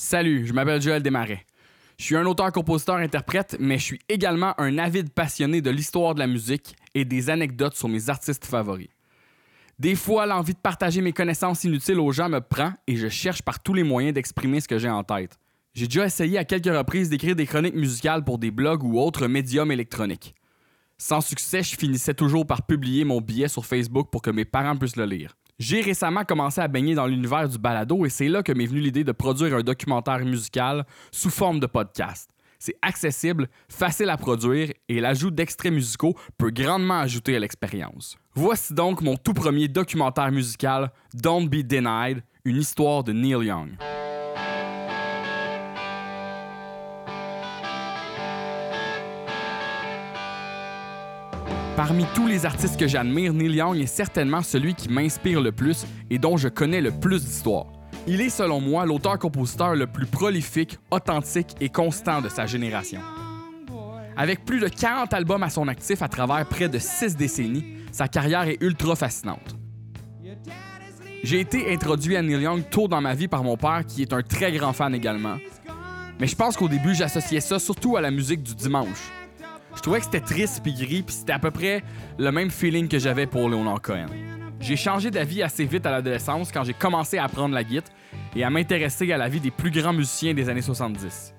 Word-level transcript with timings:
Salut, 0.00 0.46
je 0.46 0.52
m'appelle 0.52 0.80
Joël 0.80 1.02
Desmarais. 1.02 1.44
Je 1.98 2.04
suis 2.04 2.16
un 2.16 2.24
auteur-compositeur-interprète, 2.24 3.56
mais 3.58 3.78
je 3.78 3.82
suis 3.82 4.00
également 4.08 4.54
un 4.56 4.78
avide 4.78 5.10
passionné 5.10 5.60
de 5.60 5.70
l'histoire 5.70 6.14
de 6.14 6.20
la 6.20 6.28
musique 6.28 6.76
et 6.94 7.04
des 7.04 7.30
anecdotes 7.30 7.74
sur 7.74 7.88
mes 7.88 8.08
artistes 8.08 8.44
favoris. 8.44 8.86
Des 9.80 9.96
fois, 9.96 10.24
l'envie 10.24 10.54
de 10.54 10.60
partager 10.60 11.00
mes 11.00 11.12
connaissances 11.12 11.64
inutiles 11.64 11.98
aux 11.98 12.12
gens 12.12 12.28
me 12.28 12.38
prend 12.38 12.74
et 12.86 12.94
je 12.94 13.08
cherche 13.08 13.42
par 13.42 13.60
tous 13.60 13.74
les 13.74 13.82
moyens 13.82 14.14
d'exprimer 14.14 14.60
ce 14.60 14.68
que 14.68 14.78
j'ai 14.78 14.88
en 14.88 15.02
tête. 15.02 15.36
J'ai 15.74 15.88
déjà 15.88 16.06
essayé 16.06 16.38
à 16.38 16.44
quelques 16.44 16.72
reprises 16.72 17.08
d'écrire 17.08 17.34
des 17.34 17.46
chroniques 17.46 17.74
musicales 17.74 18.22
pour 18.22 18.38
des 18.38 18.52
blogs 18.52 18.84
ou 18.84 19.00
autres 19.00 19.26
médiums 19.26 19.72
électroniques. 19.72 20.32
Sans 20.96 21.20
succès, 21.20 21.64
je 21.64 21.76
finissais 21.76 22.14
toujours 22.14 22.46
par 22.46 22.64
publier 22.64 23.04
mon 23.04 23.20
billet 23.20 23.48
sur 23.48 23.66
Facebook 23.66 24.10
pour 24.12 24.22
que 24.22 24.30
mes 24.30 24.44
parents 24.44 24.76
puissent 24.76 24.94
le 24.94 25.06
lire. 25.06 25.34
J'ai 25.58 25.80
récemment 25.80 26.22
commencé 26.22 26.60
à 26.60 26.68
baigner 26.68 26.94
dans 26.94 27.08
l'univers 27.08 27.48
du 27.48 27.58
balado 27.58 28.06
et 28.06 28.10
c'est 28.10 28.28
là 28.28 28.44
que 28.44 28.52
m'est 28.52 28.66
venue 28.66 28.78
l'idée 28.80 29.02
de 29.02 29.10
produire 29.10 29.56
un 29.56 29.62
documentaire 29.62 30.24
musical 30.24 30.86
sous 31.10 31.30
forme 31.30 31.58
de 31.58 31.66
podcast. 31.66 32.30
C'est 32.60 32.76
accessible, 32.80 33.48
facile 33.68 34.08
à 34.10 34.16
produire 34.16 34.72
et 34.88 35.00
l'ajout 35.00 35.32
d'extraits 35.32 35.72
musicaux 35.72 36.14
peut 36.38 36.50
grandement 36.50 37.00
ajouter 37.00 37.34
à 37.34 37.40
l'expérience. 37.40 38.16
Voici 38.34 38.72
donc 38.72 39.00
mon 39.00 39.16
tout 39.16 39.34
premier 39.34 39.66
documentaire 39.66 40.30
musical, 40.30 40.92
Don't 41.12 41.48
Be 41.48 41.66
Denied, 41.66 42.22
une 42.44 42.58
histoire 42.58 43.02
de 43.02 43.12
Neil 43.12 43.46
Young. 43.46 43.70
Parmi 51.78 52.04
tous 52.12 52.26
les 52.26 52.44
artistes 52.44 52.76
que 52.76 52.88
j'admire, 52.88 53.32
Neil 53.32 53.54
Young 53.54 53.76
est 53.76 53.86
certainement 53.86 54.42
celui 54.42 54.74
qui 54.74 54.88
m'inspire 54.88 55.40
le 55.40 55.52
plus 55.52 55.86
et 56.10 56.18
dont 56.18 56.36
je 56.36 56.48
connais 56.48 56.80
le 56.80 56.90
plus 56.90 57.24
d'histoire. 57.24 57.66
Il 58.08 58.20
est 58.20 58.30
selon 58.30 58.60
moi 58.60 58.84
l'auteur-compositeur 58.84 59.76
le 59.76 59.86
plus 59.86 60.06
prolifique, 60.06 60.76
authentique 60.90 61.54
et 61.60 61.68
constant 61.68 62.20
de 62.20 62.28
sa 62.28 62.46
génération. 62.46 62.98
Avec 64.16 64.44
plus 64.44 64.58
de 64.58 64.66
40 64.66 65.14
albums 65.14 65.44
à 65.44 65.50
son 65.50 65.68
actif 65.68 66.02
à 66.02 66.08
travers 66.08 66.44
près 66.48 66.68
de 66.68 66.80
6 66.80 67.14
décennies, 67.14 67.76
sa 67.92 68.08
carrière 68.08 68.48
est 68.48 68.60
ultra 68.60 68.96
fascinante. 68.96 69.54
J'ai 71.22 71.38
été 71.38 71.72
introduit 71.72 72.16
à 72.16 72.22
Neil 72.22 72.42
Young 72.42 72.64
tôt 72.68 72.88
dans 72.88 73.00
ma 73.00 73.14
vie 73.14 73.28
par 73.28 73.44
mon 73.44 73.56
père 73.56 73.84
qui 73.86 74.02
est 74.02 74.12
un 74.12 74.22
très 74.22 74.50
grand 74.50 74.72
fan 74.72 74.96
également. 74.96 75.36
Mais 76.18 76.26
je 76.26 76.34
pense 76.34 76.56
qu'au 76.56 76.66
début, 76.66 76.96
j'associais 76.96 77.38
ça 77.38 77.60
surtout 77.60 77.96
à 77.96 78.00
la 78.00 78.10
musique 78.10 78.42
du 78.42 78.56
dimanche. 78.56 79.12
Je 79.74 79.80
trouvais 79.80 79.98
que 79.98 80.04
c'était 80.04 80.20
triste 80.20 80.60
puis 80.62 80.74
gris, 80.74 81.02
puis 81.02 81.14
c'était 81.14 81.32
à 81.32 81.38
peu 81.38 81.50
près 81.50 81.82
le 82.18 82.32
même 82.32 82.50
feeling 82.50 82.88
que 82.88 82.98
j'avais 82.98 83.26
pour 83.26 83.48
Leonard 83.48 83.80
Cohen. 83.80 84.06
J'ai 84.60 84.76
changé 84.76 85.10
d'avis 85.10 85.42
assez 85.42 85.64
vite 85.64 85.86
à 85.86 85.90
l'adolescence 85.90 86.50
quand 86.50 86.64
j'ai 86.64 86.74
commencé 86.74 87.16
à 87.18 87.24
apprendre 87.24 87.54
la 87.54 87.62
guitare 87.62 87.94
et 88.34 88.42
à 88.42 88.50
m'intéresser 88.50 89.12
à 89.12 89.16
la 89.16 89.28
vie 89.28 89.40
des 89.40 89.50
plus 89.50 89.70
grands 89.70 89.92
musiciens 89.92 90.34
des 90.34 90.48
années 90.48 90.62
70. 90.62 91.34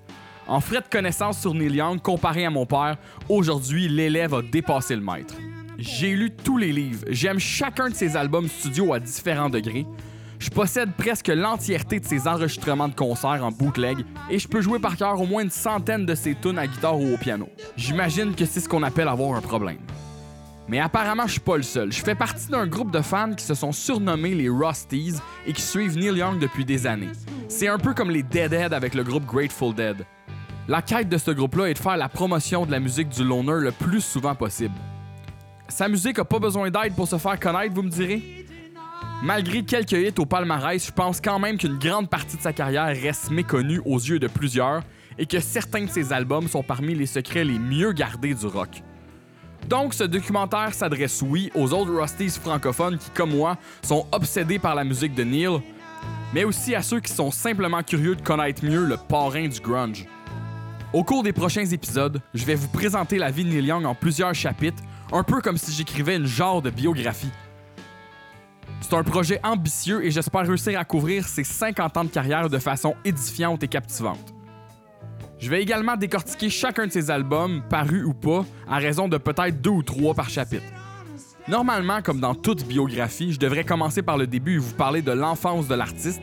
En 0.46 0.60
frais 0.60 0.80
de 0.80 0.88
connaissance 0.90 1.38
sur 1.40 1.54
Neil 1.54 1.74
Young, 1.76 2.00
comparé 2.00 2.44
à 2.44 2.50
mon 2.50 2.66
père, 2.66 2.96
aujourd'hui, 3.28 3.88
l'élève 3.88 4.34
a 4.34 4.42
dépassé 4.42 4.96
le 4.96 5.02
maître. 5.02 5.34
J'ai 5.78 6.14
lu 6.16 6.30
tous 6.30 6.58
les 6.58 6.72
livres, 6.72 7.04
j'aime 7.08 7.38
chacun 7.38 7.88
de 7.88 7.94
ses 7.94 8.16
albums 8.16 8.48
studio 8.48 8.92
à 8.92 9.00
différents 9.00 9.48
degrés, 9.48 9.86
je 10.40 10.48
possède 10.48 10.90
presque 10.96 11.28
l'entièreté 11.28 12.00
de 12.00 12.04
ses 12.06 12.26
enregistrements 12.26 12.88
de 12.88 12.94
concerts 12.94 13.44
en 13.44 13.52
bootleg 13.52 13.98
et 14.30 14.38
je 14.38 14.48
peux 14.48 14.62
jouer 14.62 14.78
par 14.78 14.96
cœur 14.96 15.20
au 15.20 15.26
moins 15.26 15.42
une 15.42 15.50
centaine 15.50 16.06
de 16.06 16.14
ses 16.14 16.34
tunes 16.34 16.58
à 16.58 16.66
guitare 16.66 16.98
ou 16.98 17.14
au 17.14 17.16
piano. 17.18 17.48
J'imagine 17.76 18.34
que 18.34 18.46
c'est 18.46 18.60
ce 18.60 18.68
qu'on 18.68 18.82
appelle 18.82 19.06
avoir 19.06 19.36
un 19.36 19.42
problème. 19.42 19.78
Mais 20.66 20.80
apparemment, 20.80 21.26
je 21.26 21.32
suis 21.32 21.40
pas 21.40 21.56
le 21.56 21.62
seul. 21.62 21.92
Je 21.92 22.02
fais 22.02 22.14
partie 22.14 22.48
d'un 22.48 22.66
groupe 22.66 22.90
de 22.90 23.00
fans 23.00 23.34
qui 23.34 23.44
se 23.44 23.54
sont 23.54 23.72
surnommés 23.72 24.34
les 24.34 24.48
Rusties 24.48 25.16
et 25.46 25.52
qui 25.52 25.62
suivent 25.62 25.98
Neil 25.98 26.16
Young 26.16 26.38
depuis 26.38 26.64
des 26.64 26.86
années. 26.86 27.10
C'est 27.48 27.68
un 27.68 27.78
peu 27.78 27.92
comme 27.92 28.10
les 28.10 28.22
Deadhead 28.22 28.72
avec 28.72 28.94
le 28.94 29.02
groupe 29.02 29.26
Grateful 29.26 29.74
Dead. 29.74 30.06
La 30.68 30.80
quête 30.80 31.08
de 31.08 31.18
ce 31.18 31.32
groupe-là 31.32 31.66
est 31.66 31.74
de 31.74 31.78
faire 31.78 31.96
la 31.96 32.08
promotion 32.08 32.64
de 32.64 32.70
la 32.70 32.80
musique 32.80 33.08
du 33.08 33.24
loner 33.24 33.60
le 33.60 33.72
plus 33.72 34.00
souvent 34.00 34.34
possible. 34.34 34.74
Sa 35.68 35.88
musique 35.88 36.18
a 36.18 36.24
pas 36.24 36.38
besoin 36.38 36.70
d'aide 36.70 36.94
pour 36.94 37.08
se 37.08 37.18
faire 37.18 37.38
connaître, 37.38 37.74
vous 37.74 37.82
me 37.82 37.90
direz? 37.90 38.39
Malgré 39.22 39.62
quelques 39.62 39.92
hits 39.92 40.18
au 40.18 40.24
palmarès, 40.24 40.86
je 40.86 40.92
pense 40.92 41.20
quand 41.20 41.38
même 41.38 41.58
qu'une 41.58 41.76
grande 41.76 42.08
partie 42.08 42.38
de 42.38 42.42
sa 42.42 42.54
carrière 42.54 42.86
reste 42.86 43.30
méconnue 43.30 43.82
aux 43.84 43.98
yeux 43.98 44.18
de 44.18 44.28
plusieurs 44.28 44.82
et 45.18 45.26
que 45.26 45.40
certains 45.40 45.84
de 45.84 45.90
ses 45.90 46.14
albums 46.14 46.48
sont 46.48 46.62
parmi 46.62 46.94
les 46.94 47.04
secrets 47.04 47.44
les 47.44 47.58
mieux 47.58 47.92
gardés 47.92 48.32
du 48.32 48.46
rock. 48.46 48.82
Donc, 49.68 49.92
ce 49.92 50.04
documentaire 50.04 50.72
s'adresse, 50.72 51.20
oui, 51.20 51.50
aux 51.54 51.74
autres 51.74 51.92
Rusties 51.92 52.40
francophones 52.40 52.96
qui, 52.96 53.10
comme 53.10 53.36
moi, 53.36 53.58
sont 53.82 54.06
obsédés 54.10 54.58
par 54.58 54.74
la 54.74 54.84
musique 54.84 55.14
de 55.14 55.22
Neil, 55.22 55.60
mais 56.32 56.44
aussi 56.44 56.74
à 56.74 56.80
ceux 56.80 57.00
qui 57.00 57.12
sont 57.12 57.30
simplement 57.30 57.82
curieux 57.82 58.16
de 58.16 58.22
connaître 58.22 58.64
mieux 58.64 58.86
le 58.86 58.96
parrain 58.96 59.48
du 59.48 59.60
grunge. 59.60 60.06
Au 60.94 61.04
cours 61.04 61.22
des 61.22 61.34
prochains 61.34 61.66
épisodes, 61.66 62.22
je 62.32 62.44
vais 62.46 62.54
vous 62.54 62.68
présenter 62.68 63.18
la 63.18 63.30
vie 63.30 63.44
de 63.44 63.50
Neil 63.50 63.66
Young 63.66 63.84
en 63.84 63.94
plusieurs 63.94 64.34
chapitres, 64.34 64.82
un 65.12 65.24
peu 65.24 65.42
comme 65.42 65.58
si 65.58 65.72
j'écrivais 65.72 66.16
une 66.16 66.26
genre 66.26 66.62
de 66.62 66.70
biographie. 66.70 67.30
C'est 68.80 68.94
un 68.96 69.04
projet 69.04 69.40
ambitieux 69.44 70.04
et 70.04 70.10
j'espère 70.10 70.46
réussir 70.46 70.78
à 70.78 70.84
couvrir 70.84 71.28
ses 71.28 71.44
50 71.44 71.96
ans 71.96 72.04
de 72.04 72.08
carrière 72.08 72.48
de 72.48 72.58
façon 72.58 72.94
édifiante 73.04 73.62
et 73.62 73.68
captivante. 73.68 74.34
Je 75.38 75.48
vais 75.48 75.62
également 75.62 75.96
décortiquer 75.96 76.50
chacun 76.50 76.86
de 76.86 76.92
ses 76.92 77.10
albums, 77.10 77.62
parus 77.68 78.04
ou 78.04 78.12
pas, 78.12 78.44
à 78.68 78.76
raison 78.76 79.08
de 79.08 79.16
peut-être 79.16 79.60
deux 79.60 79.70
ou 79.70 79.82
trois 79.82 80.14
par 80.14 80.28
chapitre. 80.28 80.64
Normalement, 81.48 82.02
comme 82.02 82.20
dans 82.20 82.34
toute 82.34 82.66
biographie, 82.66 83.32
je 83.32 83.38
devrais 83.38 83.64
commencer 83.64 84.02
par 84.02 84.18
le 84.18 84.26
début 84.26 84.56
et 84.56 84.58
vous 84.58 84.74
parler 84.74 85.02
de 85.02 85.12
l'enfance 85.12 85.66
de 85.66 85.74
l'artiste, 85.74 86.20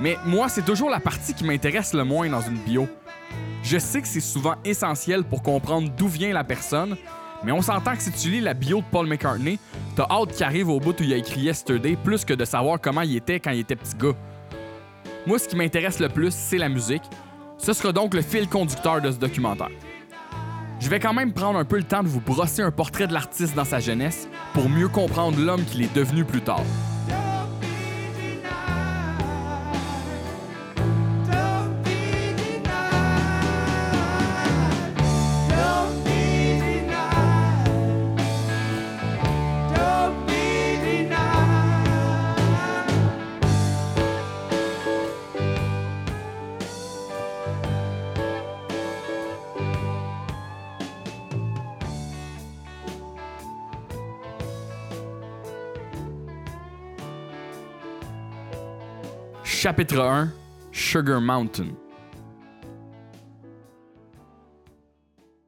mais 0.00 0.18
moi, 0.26 0.48
c'est 0.48 0.64
toujours 0.64 0.90
la 0.90 1.00
partie 1.00 1.32
qui 1.32 1.44
m'intéresse 1.44 1.94
le 1.94 2.04
moins 2.04 2.28
dans 2.28 2.40
une 2.40 2.58
bio. 2.58 2.88
Je 3.62 3.78
sais 3.78 4.02
que 4.02 4.08
c'est 4.08 4.20
souvent 4.20 4.56
essentiel 4.64 5.24
pour 5.24 5.42
comprendre 5.42 5.90
d'où 5.96 6.08
vient 6.08 6.32
la 6.32 6.44
personne, 6.44 6.96
mais 7.44 7.52
on 7.52 7.62
s'entend 7.62 7.94
que 7.94 8.02
si 8.02 8.12
tu 8.12 8.30
lis 8.30 8.40
la 8.40 8.54
bio 8.54 8.78
de 8.78 8.84
Paul 8.90 9.06
McCartney, 9.06 9.58
t'as 9.96 10.06
hâte 10.10 10.32
qu'il 10.32 10.44
arrive 10.44 10.68
au 10.68 10.78
bout 10.78 11.00
où 11.00 11.02
il 11.02 11.12
a 11.12 11.16
écrit 11.16 11.40
Yesterday 11.40 11.96
plus 11.96 12.24
que 12.24 12.34
de 12.34 12.44
savoir 12.44 12.78
comment 12.80 13.00
il 13.00 13.16
était 13.16 13.40
quand 13.40 13.50
il 13.50 13.60
était 13.60 13.76
petit 13.76 13.96
gars. 13.96 14.14
Moi, 15.26 15.38
ce 15.38 15.48
qui 15.48 15.56
m'intéresse 15.56 15.98
le 15.98 16.08
plus, 16.08 16.32
c'est 16.32 16.58
la 16.58 16.68
musique. 16.68 17.02
Ce 17.58 17.72
sera 17.72 17.92
donc 17.92 18.14
le 18.14 18.20
fil 18.20 18.46
conducteur 18.46 19.00
de 19.00 19.10
ce 19.10 19.16
documentaire. 19.16 19.70
Je 20.78 20.90
vais 20.90 21.00
quand 21.00 21.14
même 21.14 21.32
prendre 21.32 21.58
un 21.58 21.64
peu 21.64 21.78
le 21.78 21.82
temps 21.82 22.02
de 22.02 22.08
vous 22.08 22.20
brosser 22.20 22.60
un 22.60 22.70
portrait 22.70 23.06
de 23.06 23.14
l'artiste 23.14 23.56
dans 23.56 23.64
sa 23.64 23.80
jeunesse 23.80 24.28
pour 24.52 24.68
mieux 24.68 24.88
comprendre 24.88 25.40
l'homme 25.40 25.64
qu'il 25.64 25.82
est 25.82 25.94
devenu 25.94 26.24
plus 26.24 26.42
tard. 26.42 26.62
Chapitre 59.66 59.98
1 59.98 60.32
Sugar 60.70 61.20
Mountain 61.20 61.70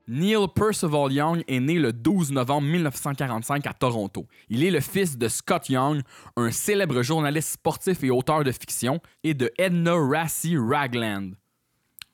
Neil 0.08 0.48
Percival 0.52 1.12
Young 1.12 1.44
est 1.46 1.60
né 1.60 1.74
le 1.74 1.92
12 1.92 2.32
novembre 2.32 2.66
1945 2.66 3.64
à 3.68 3.72
Toronto. 3.74 4.26
Il 4.48 4.64
est 4.64 4.72
le 4.72 4.80
fils 4.80 5.16
de 5.16 5.28
Scott 5.28 5.68
Young, 5.68 6.02
un 6.36 6.50
célèbre 6.50 7.00
journaliste 7.02 7.50
sportif 7.50 8.02
et 8.02 8.10
auteur 8.10 8.42
de 8.42 8.50
fiction, 8.50 8.98
et 9.22 9.34
de 9.34 9.52
Edna 9.56 9.94
Rassie 9.94 10.56
Ragland. 10.58 11.36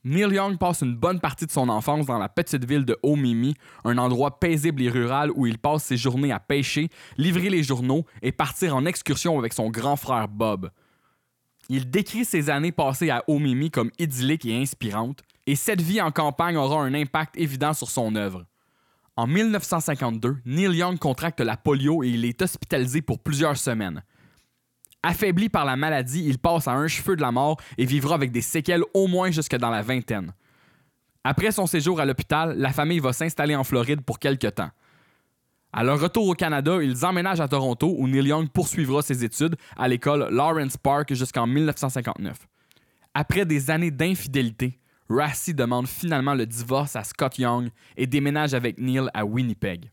Neil 0.04 0.34
Young 0.34 0.58
passe 0.58 0.82
une 0.82 0.96
bonne 0.96 1.20
partie 1.20 1.46
de 1.46 1.52
son 1.52 1.70
enfance 1.70 2.04
dans 2.04 2.18
la 2.18 2.28
petite 2.28 2.66
ville 2.66 2.84
de 2.84 2.98
Omimi, 3.02 3.54
un 3.82 3.96
endroit 3.96 4.38
paisible 4.38 4.82
et 4.82 4.90
rural 4.90 5.30
où 5.34 5.46
il 5.46 5.56
passe 5.56 5.84
ses 5.84 5.96
journées 5.96 6.32
à 6.32 6.38
pêcher, 6.38 6.90
livrer 7.16 7.48
les 7.48 7.62
journaux 7.62 8.04
et 8.20 8.30
partir 8.30 8.76
en 8.76 8.84
excursion 8.84 9.38
avec 9.38 9.54
son 9.54 9.70
grand 9.70 9.96
frère 9.96 10.28
Bob. 10.28 10.68
Il 11.68 11.90
décrit 11.90 12.24
ses 12.24 12.50
années 12.50 12.72
passées 12.72 13.10
à 13.10 13.24
Omimi 13.26 13.70
comme 13.70 13.90
idylliques 13.98 14.46
et 14.46 14.60
inspirantes, 14.60 15.22
et 15.46 15.56
cette 15.56 15.80
vie 15.80 16.00
en 16.00 16.10
campagne 16.10 16.56
aura 16.56 16.82
un 16.82 16.94
impact 16.94 17.36
évident 17.36 17.72
sur 17.72 17.90
son 17.90 18.14
œuvre. 18.16 18.44
En 19.16 19.26
1952, 19.26 20.38
Neil 20.44 20.76
Young 20.76 20.98
contracte 20.98 21.40
la 21.40 21.56
polio 21.56 22.02
et 22.02 22.08
il 22.08 22.24
est 22.24 22.42
hospitalisé 22.42 23.00
pour 23.00 23.20
plusieurs 23.20 23.56
semaines. 23.56 24.02
Affaibli 25.02 25.48
par 25.48 25.64
la 25.64 25.76
maladie, 25.76 26.24
il 26.26 26.38
passe 26.38 26.66
à 26.66 26.72
un 26.72 26.88
cheveu 26.88 27.14
de 27.14 27.20
la 27.20 27.30
mort 27.30 27.58
et 27.78 27.84
vivra 27.84 28.14
avec 28.14 28.32
des 28.32 28.40
séquelles 28.40 28.82
au 28.94 29.06
moins 29.06 29.30
jusque 29.30 29.56
dans 29.56 29.70
la 29.70 29.82
vingtaine. 29.82 30.32
Après 31.22 31.52
son 31.52 31.66
séjour 31.66 32.00
à 32.00 32.04
l'hôpital, 32.04 32.56
la 32.58 32.72
famille 32.72 32.98
va 32.98 33.12
s'installer 33.12 33.54
en 33.54 33.64
Floride 33.64 34.00
pour 34.00 34.18
quelque 34.18 34.48
temps. 34.48 34.70
À 35.76 35.82
leur 35.82 35.98
retour 35.98 36.28
au 36.28 36.34
Canada, 36.34 36.78
ils 36.80 37.04
emménagent 37.04 37.40
à 37.40 37.48
Toronto 37.48 37.96
où 37.98 38.06
Neil 38.06 38.28
Young 38.28 38.48
poursuivra 38.48 39.02
ses 39.02 39.24
études 39.24 39.56
à 39.76 39.88
l'école 39.88 40.28
Lawrence 40.30 40.76
Park 40.76 41.12
jusqu'en 41.12 41.48
1959. 41.48 42.46
Après 43.12 43.44
des 43.44 43.72
années 43.72 43.90
d'infidélité, 43.90 44.78
Rassi 45.10 45.52
demande 45.52 45.88
finalement 45.88 46.34
le 46.34 46.46
divorce 46.46 46.94
à 46.94 47.02
Scott 47.02 47.40
Young 47.40 47.70
et 47.96 48.06
déménage 48.06 48.54
avec 48.54 48.78
Neil 48.78 49.08
à 49.12 49.24
Winnipeg. 49.24 49.90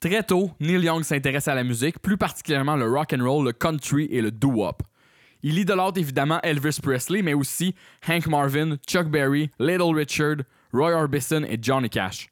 Très 0.00 0.24
tôt, 0.24 0.50
Neil 0.58 0.82
Young 0.82 1.04
s'intéresse 1.04 1.46
à 1.46 1.54
la 1.54 1.62
musique, 1.62 2.00
plus 2.00 2.16
particulièrement 2.16 2.74
le 2.74 2.90
rock 2.90 3.14
and 3.16 3.22
roll, 3.22 3.44
le 3.46 3.52
country 3.52 4.08
et 4.10 4.20
le 4.20 4.32
doo-wop. 4.32 4.82
Il 5.44 5.60
idolâtre 5.60 6.00
évidemment 6.00 6.40
Elvis 6.42 6.80
Presley, 6.82 7.22
mais 7.22 7.34
aussi 7.34 7.72
Hank 8.08 8.26
Marvin, 8.26 8.74
Chuck 8.84 9.06
Berry, 9.06 9.48
Little 9.60 9.94
Richard, 9.94 10.38
Roy 10.72 10.90
Orbison 10.90 11.44
et 11.44 11.56
Johnny 11.62 11.88
Cash. 11.88 12.28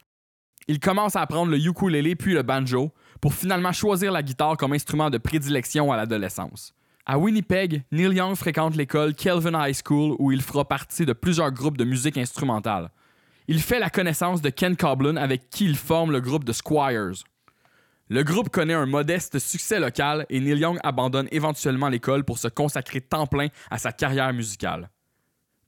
Il 0.67 0.81
commence 0.81 1.17
à 1.17 1.21
apprendre 1.21 1.51
le 1.51 1.59
ukulélé 1.59 2.17
puis 2.17 2.33
le 2.33 2.43
banjo 2.43 2.93
pour 3.21 3.35
finalement 3.35 3.73
choisir 3.73 4.13
la 4.13 4.23
guitare 4.23 4.57
comme 4.57 4.73
instrument 4.73 5.11
de 5.11 5.19
prédilection 5.19 5.93
à 5.93 5.97
l'adolescence. 5.97 6.75
À 7.07 7.19
Winnipeg, 7.19 7.85
Neil 7.93 8.15
Young 8.15 8.35
fréquente 8.35 8.77
l'école 8.77 9.15
Kelvin 9.15 9.63
High 9.63 9.77
School 9.85 10.17
où 10.19 10.33
il 10.33 10.41
fera 10.41 10.67
partie 10.67 11.05
de 11.05 11.13
plusieurs 11.13 11.53
groupes 11.53 11.77
de 11.77 11.85
musique 11.85 12.17
instrumentale. 12.17 12.91
Il 13.47 13.61
fait 13.61 13.79
la 13.79 13.91
connaissance 13.91 14.41
de 14.41 14.49
Ken 14.49 14.75
Coblin 14.75 15.17
avec 15.17 15.51
qui 15.51 15.67
il 15.67 15.77
forme 15.77 16.13
le 16.13 16.23
groupe 16.23 16.45
de 16.45 16.53
Squires. 16.55 17.25
Le 18.09 18.23
groupe 18.23 18.49
connaît 18.49 18.75
un 18.75 18.87
modeste 18.87 19.39
succès 19.39 19.81
local 19.81 20.25
et 20.31 20.41
Neil 20.41 20.61
Young 20.61 20.79
abandonne 20.83 21.29
éventuellement 21.31 21.91
l'école 21.91 22.25
pour 22.25 22.39
se 22.39 22.49
consacrer 22.49 23.03
temps 23.03 23.27
plein 23.27 23.49
à 23.71 23.77
sa 23.77 23.93
carrière 23.93 24.33
musicale. 24.33 24.89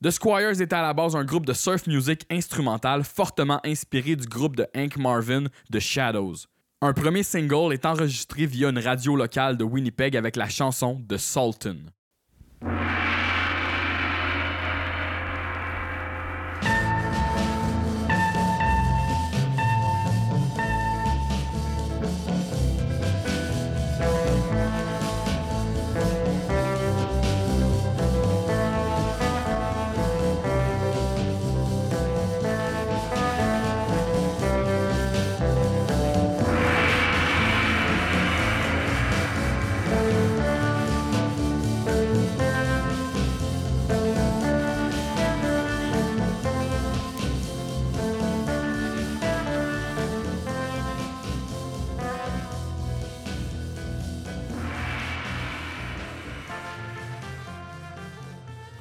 The 0.03 0.11
Squires 0.11 0.61
était 0.61 0.75
à 0.75 0.83
la 0.83 0.93
base 0.93 1.15
un 1.15 1.25
groupe 1.25 1.47
de 1.47 1.53
surf 1.53 1.87
music 1.87 2.21
instrumental 2.29 3.03
fortement 3.03 3.59
inspiré 3.65 4.15
du 4.15 4.27
groupe 4.27 4.55
de 4.55 4.67
Hank 4.75 4.95
Marvin, 4.97 5.45
The 5.71 5.79
Shadows. 5.79 6.45
Un 6.81 6.93
premier 6.93 7.23
single 7.23 7.73
est 7.73 7.83
enregistré 7.83 8.45
via 8.45 8.69
une 8.69 8.77
radio 8.77 9.15
locale 9.15 9.57
de 9.57 9.63
Winnipeg 9.63 10.15
avec 10.15 10.35
la 10.35 10.49
chanson 10.49 11.01
The 11.09 11.17
Sultan. 11.17 11.77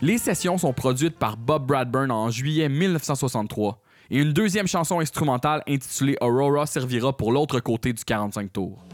Les 0.07 0.19
sessions 0.19 0.57
sont 0.57 0.73
produites 0.73 1.19
par 1.19 1.37
Bob 1.37 1.67
Bradburn 1.67 2.13
en 2.13 2.31
juillet 2.31 2.69
1963 2.69 3.83
et 4.11 4.21
une 4.21 4.33
deuxième 4.33 4.69
chanson 4.69 5.01
instrumentale 5.01 5.65
intitulée 5.67 6.17
Aurora 6.21 6.65
servira 6.67 7.17
pour 7.17 7.33
l'autre 7.33 7.59
côté 7.59 7.93
du 7.93 8.05
45 8.05 8.53
tours. 8.53 8.86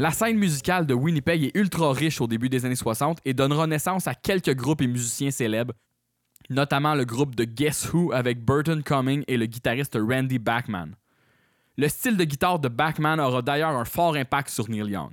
La 0.00 0.12
scène 0.12 0.38
musicale 0.38 0.86
de 0.86 0.94
Winnipeg 0.94 1.42
est 1.42 1.56
ultra 1.56 1.92
riche 1.92 2.20
au 2.20 2.28
début 2.28 2.48
des 2.48 2.64
années 2.64 2.76
60 2.76 3.18
et 3.24 3.34
donnera 3.34 3.66
naissance 3.66 4.06
à 4.06 4.14
quelques 4.14 4.54
groupes 4.54 4.80
et 4.80 4.86
musiciens 4.86 5.32
célèbres, 5.32 5.74
notamment 6.50 6.94
le 6.94 7.04
groupe 7.04 7.34
de 7.34 7.42
Guess 7.42 7.92
Who 7.92 8.12
avec 8.12 8.44
Burton 8.44 8.84
Cumming 8.84 9.24
et 9.26 9.36
le 9.36 9.46
guitariste 9.46 9.98
Randy 10.00 10.38
Bachman. 10.38 10.94
Le 11.76 11.88
style 11.88 12.16
de 12.16 12.22
guitare 12.22 12.60
de 12.60 12.68
Bachman 12.68 13.18
aura 13.18 13.42
d'ailleurs 13.42 13.76
un 13.76 13.84
fort 13.84 14.14
impact 14.14 14.50
sur 14.50 14.70
Neil 14.70 14.88
Young. 14.88 15.10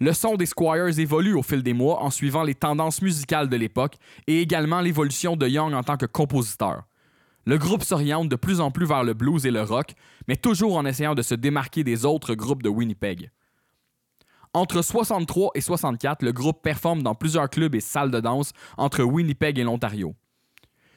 Le 0.00 0.12
son 0.12 0.34
des 0.34 0.46
Squires 0.46 0.98
évolue 0.98 1.34
au 1.34 1.44
fil 1.44 1.62
des 1.62 1.72
mois 1.72 2.02
en 2.02 2.10
suivant 2.10 2.42
les 2.42 2.56
tendances 2.56 3.00
musicales 3.02 3.48
de 3.48 3.56
l'époque 3.56 3.98
et 4.26 4.40
également 4.40 4.80
l'évolution 4.80 5.36
de 5.36 5.46
Young 5.46 5.74
en 5.74 5.84
tant 5.84 5.96
que 5.96 6.06
compositeur. 6.06 6.88
Le 7.46 7.56
groupe 7.56 7.84
s'oriente 7.84 8.28
de 8.28 8.36
plus 8.36 8.60
en 8.60 8.72
plus 8.72 8.84
vers 8.84 9.04
le 9.04 9.14
blues 9.14 9.46
et 9.46 9.52
le 9.52 9.62
rock, 9.62 9.94
mais 10.26 10.34
toujours 10.34 10.76
en 10.76 10.86
essayant 10.86 11.14
de 11.14 11.22
se 11.22 11.36
démarquer 11.36 11.84
des 11.84 12.04
autres 12.04 12.34
groupes 12.34 12.64
de 12.64 12.68
Winnipeg. 12.68 13.30
Entre 14.54 14.82
63 14.82 15.50
et 15.54 15.60
64, 15.60 16.22
le 16.22 16.32
groupe 16.32 16.62
performe 16.62 17.02
dans 17.02 17.14
plusieurs 17.14 17.50
clubs 17.50 17.74
et 17.74 17.80
salles 17.80 18.10
de 18.10 18.20
danse 18.20 18.52
entre 18.76 19.02
Winnipeg 19.02 19.58
et 19.58 19.64
l'Ontario. 19.64 20.14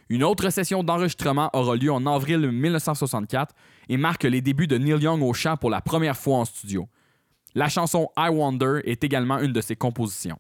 Une 0.10 0.24
autre 0.24 0.50
session 0.50 0.84
d'enregistrement 0.84 1.50
aura 1.54 1.76
lieu 1.76 1.92
en 1.92 2.06
avril 2.06 2.52
1964 2.52 3.56
et 3.88 3.98
marque 3.98 4.24
les 4.24 4.42
débuts 4.42 4.68
de 4.68 4.78
Neil 4.78 5.02
Young 5.02 5.22
au 5.22 5.34
chant 5.34 5.56
pour 5.56 5.70
la 5.70 5.82
première 5.82 6.18
fois 6.18 6.38
en 6.38 6.46
studio. 6.46 6.88
La 7.56 7.70
chanson 7.70 8.10
I 8.18 8.30
Wonder 8.30 8.82
est 8.86 9.04
également 9.04 9.40
une 9.40 9.54
de 9.54 9.62
ses 9.62 9.76
compositions. 9.76 10.38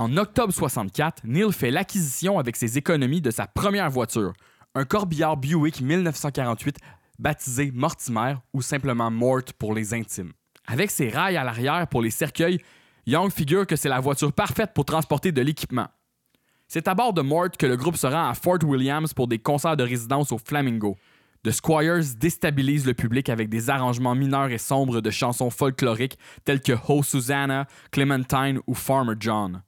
En 0.00 0.16
octobre 0.16 0.52
64, 0.52 1.22
Neil 1.24 1.50
fait 1.50 1.72
l'acquisition 1.72 2.38
avec 2.38 2.54
ses 2.54 2.78
économies 2.78 3.20
de 3.20 3.32
sa 3.32 3.48
première 3.48 3.90
voiture, 3.90 4.32
un 4.76 4.84
corbillard 4.84 5.36
Buick 5.36 5.80
1948 5.80 6.76
baptisé 7.18 7.72
Mortimer 7.74 8.36
ou 8.52 8.62
simplement 8.62 9.10
Mort 9.10 9.42
pour 9.58 9.74
les 9.74 9.94
intimes. 9.94 10.34
Avec 10.68 10.92
ses 10.92 11.08
rails 11.08 11.36
à 11.36 11.42
l'arrière 11.42 11.88
pour 11.88 12.00
les 12.00 12.10
cercueils, 12.10 12.60
Young 13.08 13.32
figure 13.32 13.66
que 13.66 13.74
c'est 13.74 13.88
la 13.88 13.98
voiture 13.98 14.32
parfaite 14.32 14.70
pour 14.72 14.84
transporter 14.84 15.32
de 15.32 15.42
l'équipement. 15.42 15.88
C'est 16.68 16.86
à 16.86 16.94
bord 16.94 17.12
de 17.12 17.22
Mort 17.22 17.50
que 17.58 17.66
le 17.66 17.76
groupe 17.76 17.96
se 17.96 18.06
rend 18.06 18.28
à 18.28 18.34
Fort 18.34 18.62
Williams 18.62 19.12
pour 19.12 19.26
des 19.26 19.40
concerts 19.40 19.76
de 19.76 19.82
résidence 19.82 20.30
au 20.30 20.38
Flamingo. 20.38 20.96
The 21.42 21.50
Squires 21.50 22.14
déstabilise 22.16 22.86
le 22.86 22.94
public 22.94 23.28
avec 23.30 23.48
des 23.48 23.68
arrangements 23.68 24.14
mineurs 24.14 24.52
et 24.52 24.58
sombres 24.58 25.00
de 25.00 25.10
chansons 25.10 25.50
folkloriques 25.50 26.18
telles 26.44 26.62
que 26.62 26.74
Ho 26.86 27.02
Susanna, 27.02 27.66
Clementine 27.90 28.60
ou 28.68 28.74
Farmer 28.74 29.14
John. 29.18 29.60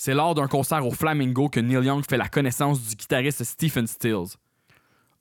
C'est 0.00 0.14
lors 0.14 0.36
d'un 0.36 0.46
concert 0.46 0.86
au 0.86 0.92
Flamingo 0.92 1.48
que 1.48 1.58
Neil 1.58 1.84
Young 1.84 2.04
fait 2.08 2.16
la 2.16 2.28
connaissance 2.28 2.80
du 2.80 2.94
guitariste 2.94 3.42
Stephen 3.42 3.88
Stills. 3.88 4.36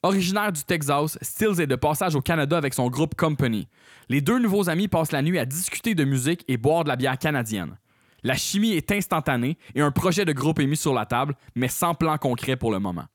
Originaire 0.03 0.51
du 0.51 0.63
Texas, 0.63 1.17
Stills 1.19 1.59
est 1.59 1.65
de 1.65 1.75
passage 1.75 2.13
au 2.13 2.21
Canada 2.21 2.55
avec 2.55 2.75
son 2.75 2.87
groupe 2.87 3.15
Company. 3.15 3.67
Les 4.07 4.21
deux 4.21 4.37
nouveaux 4.37 4.69
amis 4.69 4.87
passent 4.87 5.11
la 5.11 5.23
nuit 5.23 5.39
à 5.39 5.45
discuter 5.45 5.95
de 5.95 6.03
musique 6.03 6.45
et 6.47 6.57
boire 6.57 6.83
de 6.83 6.89
la 6.89 6.95
bière 6.95 7.17
canadienne. 7.17 7.79
La 8.21 8.35
chimie 8.35 8.73
est 8.73 8.91
instantanée 8.91 9.57
et 9.73 9.81
un 9.81 9.89
projet 9.89 10.25
de 10.25 10.31
groupe 10.31 10.59
est 10.59 10.67
mis 10.67 10.77
sur 10.77 10.93
la 10.93 11.07
table, 11.07 11.33
mais 11.55 11.69
sans 11.69 11.95
plan 11.95 12.19
concret 12.19 12.55
pour 12.55 12.71
le 12.71 12.77
moment. 12.77 13.05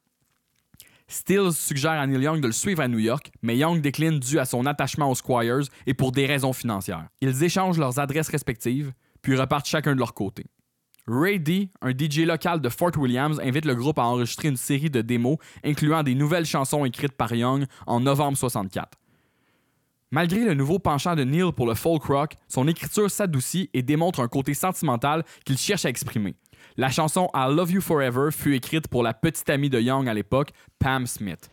Stills 1.06 1.52
suggère 1.52 1.92
à 1.92 2.08
Neil 2.08 2.24
Young 2.24 2.40
de 2.40 2.48
le 2.48 2.52
suivre 2.52 2.82
à 2.82 2.88
New 2.88 2.98
York, 2.98 3.30
mais 3.40 3.56
Young 3.56 3.80
décline 3.80 4.18
dû 4.18 4.40
à 4.40 4.46
son 4.46 4.66
attachement 4.66 5.08
aux 5.08 5.14
Squires 5.14 5.68
et 5.86 5.94
pour 5.94 6.10
des 6.10 6.26
raisons 6.26 6.52
financières. 6.52 7.06
Ils 7.20 7.44
échangent 7.44 7.78
leurs 7.78 8.00
adresses 8.00 8.30
respectives, 8.30 8.92
puis 9.20 9.36
repartent 9.36 9.68
chacun 9.68 9.94
de 9.94 10.00
leur 10.00 10.12
côté. 10.12 10.44
Ray 11.08 11.40
D, 11.40 11.68
un 11.80 11.90
DJ 11.90 12.20
local 12.20 12.60
de 12.60 12.68
Fort 12.68 12.96
Williams, 12.96 13.40
invite 13.40 13.64
le 13.64 13.74
groupe 13.74 13.98
à 13.98 14.04
enregistrer 14.04 14.48
une 14.48 14.56
série 14.56 14.90
de 14.90 15.00
démos 15.00 15.38
incluant 15.64 16.02
des 16.04 16.14
nouvelles 16.14 16.46
chansons 16.46 16.84
écrites 16.84 17.12
par 17.12 17.34
Young 17.34 17.66
en 17.86 18.00
novembre 18.00 18.38
64. 18.38 18.98
Malgré 20.12 20.44
le 20.44 20.54
nouveau 20.54 20.78
penchant 20.78 21.16
de 21.16 21.24
Neil 21.24 21.52
pour 21.52 21.66
le 21.66 21.74
folk 21.74 22.04
rock, 22.04 22.34
son 22.46 22.68
écriture 22.68 23.10
s'adoucit 23.10 23.68
et 23.74 23.82
démontre 23.82 24.20
un 24.20 24.28
côté 24.28 24.54
sentimental 24.54 25.24
qu'il 25.44 25.58
cherche 25.58 25.86
à 25.86 25.88
exprimer. 25.88 26.34
La 26.76 26.90
chanson 26.90 27.28
I 27.34 27.46
Love 27.50 27.72
You 27.72 27.80
Forever 27.80 28.30
fut 28.30 28.54
écrite 28.54 28.88
pour 28.88 29.02
la 29.02 29.14
petite 29.14 29.50
amie 29.50 29.70
de 29.70 29.80
Young 29.80 30.08
à 30.08 30.14
l'époque, 30.14 30.52
Pam 30.78 31.06
Smith. 31.06 31.50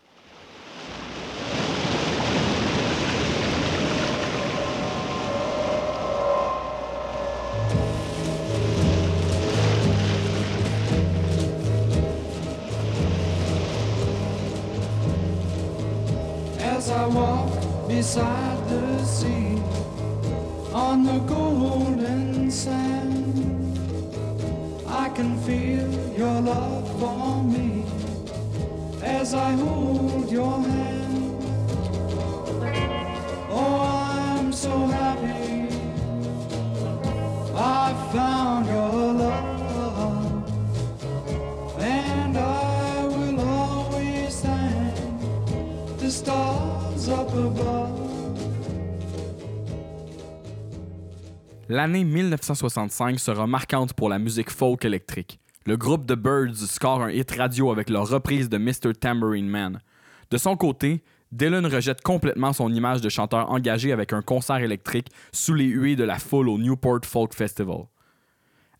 I 16.99 17.07
walk 17.07 17.87
beside 17.87 18.59
the 18.67 19.05
sea 19.05 19.55
on 20.73 21.05
the 21.05 21.19
golden 21.19 22.51
sand, 22.51 23.79
I 24.85 25.07
can 25.07 25.39
feel 25.47 25.89
your 26.17 26.41
love 26.41 26.85
for 26.99 27.41
me 27.41 27.85
as 29.01 29.33
I 29.33 29.51
hold 29.53 30.29
your 30.29 30.59
hand. 30.61 31.41
Oh, 33.49 33.79
I'm 34.37 34.51
so 34.51 34.75
happy 34.87 35.69
I 37.55 37.93
found 38.11 38.65
your 38.65 39.13
love, 39.13 39.28
L'année 51.71 52.03
1965 52.03 53.19
sera 53.19 53.45
marquante 53.45 53.93
pour 53.93 54.09
la 54.09 54.17
musique 54.17 54.49
folk 54.49 54.83
électrique. 54.85 55.39
Le 55.65 55.77
groupe 55.77 56.07
The 56.07 56.15
Birds 56.15 56.55
score 56.55 57.03
un 57.03 57.11
hit 57.11 57.29
radio 57.31 57.71
avec 57.71 57.89
leur 57.89 58.09
reprise 58.09 58.49
de 58.49 58.57
Mr. 58.57 58.93
Tambourine 58.99 59.47
Man. 59.47 59.79
De 60.31 60.37
son 60.37 60.55
côté, 60.55 61.03
Dylan 61.31 61.65
rejette 61.67 62.01
complètement 62.01 62.53
son 62.53 62.73
image 62.73 63.01
de 63.01 63.09
chanteur 63.09 63.51
engagé 63.51 63.91
avec 63.91 64.13
un 64.13 64.23
concert 64.23 64.57
électrique 64.57 65.09
sous 65.31 65.53
les 65.53 65.65
huées 65.65 65.95
de 65.95 66.03
la 66.03 66.17
foule 66.17 66.49
au 66.49 66.57
Newport 66.57 67.01
Folk 67.05 67.35
Festival. 67.35 67.83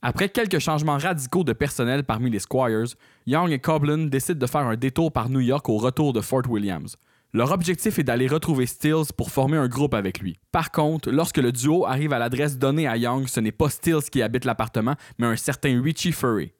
Après 0.02 0.30
quelques 0.30 0.60
changements 0.60 0.98
radicaux 0.98 1.44
de 1.44 1.54
personnel 1.54 2.04
parmi 2.04 2.32
les 2.32 2.40
Squires, 2.40 2.96
Young 3.28 3.52
et 3.52 3.60
Coblin 3.60 4.08
décident 4.08 4.40
de 4.40 4.48
faire 4.48 4.66
un 4.66 4.78
détour 4.78 5.12
par 5.12 5.30
New 5.30 5.42
York 5.42 5.70
au 5.70 5.78
retour 5.78 6.12
de 6.12 6.22
Fort 6.22 6.50
Williams. 6.50 6.96
Leur 7.32 7.52
objectif 7.52 8.00
est 8.00 8.04
d'aller 8.04 8.28
retrouver 8.28 8.66
Stills 8.66 9.14
pour 9.16 9.30
former 9.30 9.58
un 9.58 9.68
groupe 9.68 9.94
avec 9.94 10.20
lui. 10.20 10.40
Par 10.52 10.72
contre, 10.72 11.12
lorsque 11.12 11.38
le 11.38 11.52
duo 11.52 11.86
arrive 11.86 12.12
à 12.12 12.18
l'adresse 12.18 12.58
donnée 12.58 12.88
à 12.88 12.98
Young, 12.98 13.28
ce 13.28 13.40
n'est 13.40 13.52
pas 13.52 13.70
Stills 13.70 14.10
qui 14.12 14.24
habite 14.24 14.46
l'appartement, 14.46 14.96
mais 15.20 15.28
un 15.28 15.36
certain 15.36 15.80
Richie 15.80 16.12
Furry. 16.12 16.54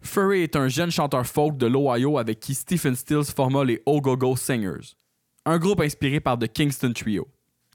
Furry 0.00 0.42
est 0.42 0.56
un 0.56 0.66
jeune 0.66 0.90
chanteur 0.90 1.24
folk 1.24 1.56
de 1.58 1.66
l'Ohio 1.66 2.18
avec 2.18 2.40
qui 2.40 2.54
Stephen 2.54 2.96
Stills 2.96 3.32
forma 3.36 3.62
les 3.62 3.80
Go-Go 3.86 4.34
Singers, 4.34 4.96
un 5.44 5.58
groupe 5.58 5.80
inspiré 5.80 6.18
par 6.18 6.40
The 6.40 6.48
Kingston 6.48 6.92
Trio. 6.92 7.28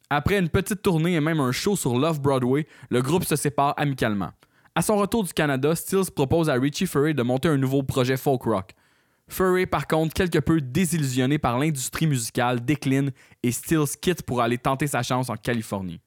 Après 0.10 0.38
une 0.38 0.50
petite 0.50 0.82
tournée 0.82 1.14
et 1.14 1.22
même 1.22 1.40
un 1.40 1.54
show 1.54 1.78
sur 1.78 1.98
Love 1.98 2.20
Broadway, 2.20 2.68
le 2.90 3.02
groupe 3.02 3.24
se 3.24 3.38
sépare 3.38 3.74
amicalement. 3.78 4.32
À 4.76 4.82
son 4.82 4.98
retour 4.98 5.24
du 5.24 5.32
Canada, 5.32 5.74
Stills 5.74 6.12
propose 6.14 6.50
à 6.50 6.54
Richie 6.56 6.86
Furry 6.86 7.16
de 7.16 7.24
monter 7.24 7.48
un 7.48 7.58
nouveau 7.58 7.82
projet 7.82 8.18
folk 8.18 8.44
rock. 8.44 8.74
Furry, 9.30 9.66
par 9.66 9.88
contre, 9.88 10.14
quelque 10.14 10.40
peu 10.40 10.62
désillusionné 10.62 11.38
par 11.38 11.60
l'industrie 11.60 12.08
musicale, 12.08 12.64
décline 12.64 13.12
et 13.44 13.52
Stills 13.52 13.98
quitte 14.02 14.24
pour 14.24 14.42
aller 14.42 14.58
tenter 14.58 14.88
sa 14.88 15.04
chance 15.04 15.30
en 15.30 15.36
Californie. 15.36 16.00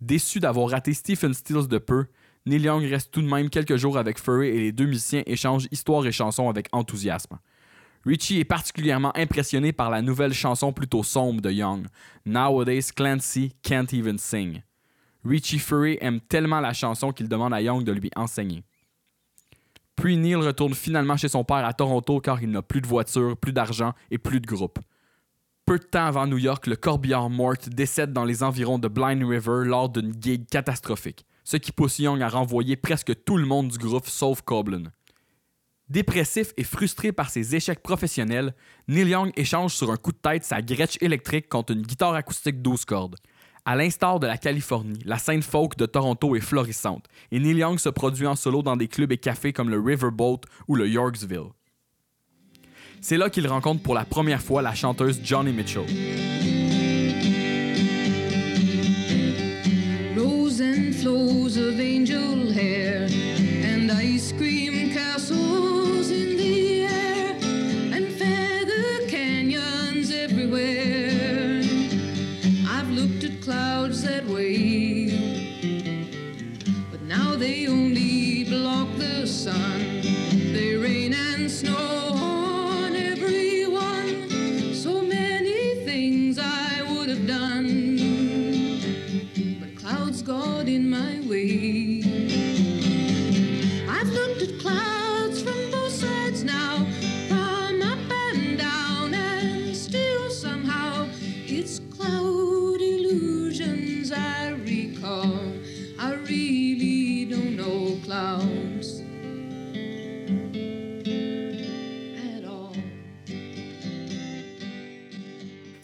Déçu 0.00 0.40
d'avoir 0.40 0.70
raté 0.70 0.94
Stephen 0.94 1.34
Stills 1.34 1.68
de 1.68 1.78
peu, 1.78 2.06
Neil 2.44 2.62
Young 2.62 2.84
reste 2.84 3.12
tout 3.12 3.22
de 3.22 3.28
même 3.28 3.50
quelques 3.50 3.76
jours 3.76 3.98
avec 3.98 4.18
Furry 4.18 4.48
et 4.48 4.58
les 4.58 4.72
deux 4.72 4.86
musiciens 4.86 5.22
échangent 5.26 5.68
histoire 5.70 6.04
et 6.06 6.12
chansons 6.12 6.48
avec 6.48 6.68
enthousiasme. 6.72 7.38
Richie 8.04 8.40
est 8.40 8.44
particulièrement 8.44 9.16
impressionné 9.16 9.72
par 9.72 9.88
la 9.88 10.02
nouvelle 10.02 10.34
chanson 10.34 10.72
plutôt 10.72 11.04
sombre 11.04 11.40
de 11.40 11.52
Young, 11.52 11.86
Nowadays 12.26 12.90
Clancy 12.96 13.54
Can't 13.62 13.92
Even 13.92 14.18
Sing. 14.18 14.62
Richie 15.24 15.60
Furry 15.60 15.98
aime 16.00 16.20
tellement 16.20 16.58
la 16.58 16.72
chanson 16.72 17.12
qu'il 17.12 17.28
demande 17.28 17.54
à 17.54 17.62
Young 17.62 17.84
de 17.84 17.92
lui 17.92 18.10
enseigner. 18.16 18.64
Puis 20.02 20.16
Neil 20.16 20.34
retourne 20.34 20.74
finalement 20.74 21.16
chez 21.16 21.28
son 21.28 21.44
père 21.44 21.64
à 21.64 21.72
Toronto 21.72 22.18
car 22.18 22.42
il 22.42 22.50
n'a 22.50 22.60
plus 22.60 22.80
de 22.80 22.88
voiture, 22.88 23.36
plus 23.36 23.52
d'argent 23.52 23.92
et 24.10 24.18
plus 24.18 24.40
de 24.40 24.46
groupe. 24.48 24.80
Peu 25.64 25.78
de 25.78 25.84
temps 25.84 26.06
avant 26.06 26.26
New 26.26 26.38
York, 26.38 26.66
le 26.66 26.74
corbillard 26.74 27.30
Mort 27.30 27.68
décède 27.68 28.12
dans 28.12 28.24
les 28.24 28.42
environs 28.42 28.80
de 28.80 28.88
Blind 28.88 29.22
River 29.22 29.62
lors 29.64 29.88
d'une 29.88 30.12
gig 30.20 30.44
catastrophique, 30.48 31.24
ce 31.44 31.56
qui 31.56 31.70
pousse 31.70 32.00
Young 32.00 32.20
à 32.20 32.28
renvoyer 32.28 32.74
presque 32.74 33.12
tout 33.24 33.36
le 33.36 33.46
monde 33.46 33.68
du 33.68 33.78
groupe 33.78 34.08
sauf 34.08 34.42
Coblin. 34.42 34.90
Dépressif 35.88 36.52
et 36.56 36.64
frustré 36.64 37.12
par 37.12 37.30
ses 37.30 37.54
échecs 37.54 37.84
professionnels, 37.84 38.56
Neil 38.88 39.10
Young 39.10 39.30
échange 39.36 39.76
sur 39.76 39.92
un 39.92 39.96
coup 39.96 40.10
de 40.10 40.18
tête 40.18 40.42
sa 40.42 40.62
Gretsch 40.62 41.00
électrique 41.00 41.48
contre 41.48 41.74
une 41.74 41.82
guitare 41.82 42.14
acoustique 42.14 42.60
12 42.60 42.84
cordes. 42.86 43.18
À 43.64 43.76
l'instar 43.76 44.18
de 44.18 44.26
la 44.26 44.38
Californie, 44.38 44.98
la 45.04 45.18
scène 45.18 45.42
folk 45.42 45.76
de 45.76 45.86
Toronto 45.86 46.34
est 46.34 46.40
florissante 46.40 47.06
et 47.30 47.38
Neil 47.38 47.58
Young 47.58 47.78
se 47.78 47.88
produit 47.88 48.26
en 48.26 48.34
solo 48.34 48.60
dans 48.60 48.76
des 48.76 48.88
clubs 48.88 49.12
et 49.12 49.18
cafés 49.18 49.52
comme 49.52 49.70
le 49.70 49.78
Riverboat 49.78 50.40
ou 50.66 50.74
le 50.74 50.88
Yorksville. 50.88 51.50
C'est 53.00 53.16
là 53.16 53.30
qu'il 53.30 53.46
rencontre 53.46 53.80
pour 53.80 53.94
la 53.94 54.04
première 54.04 54.42
fois 54.42 54.62
la 54.62 54.74
chanteuse 54.74 55.20
Johnny 55.22 55.52
Mitchell. 55.52 55.86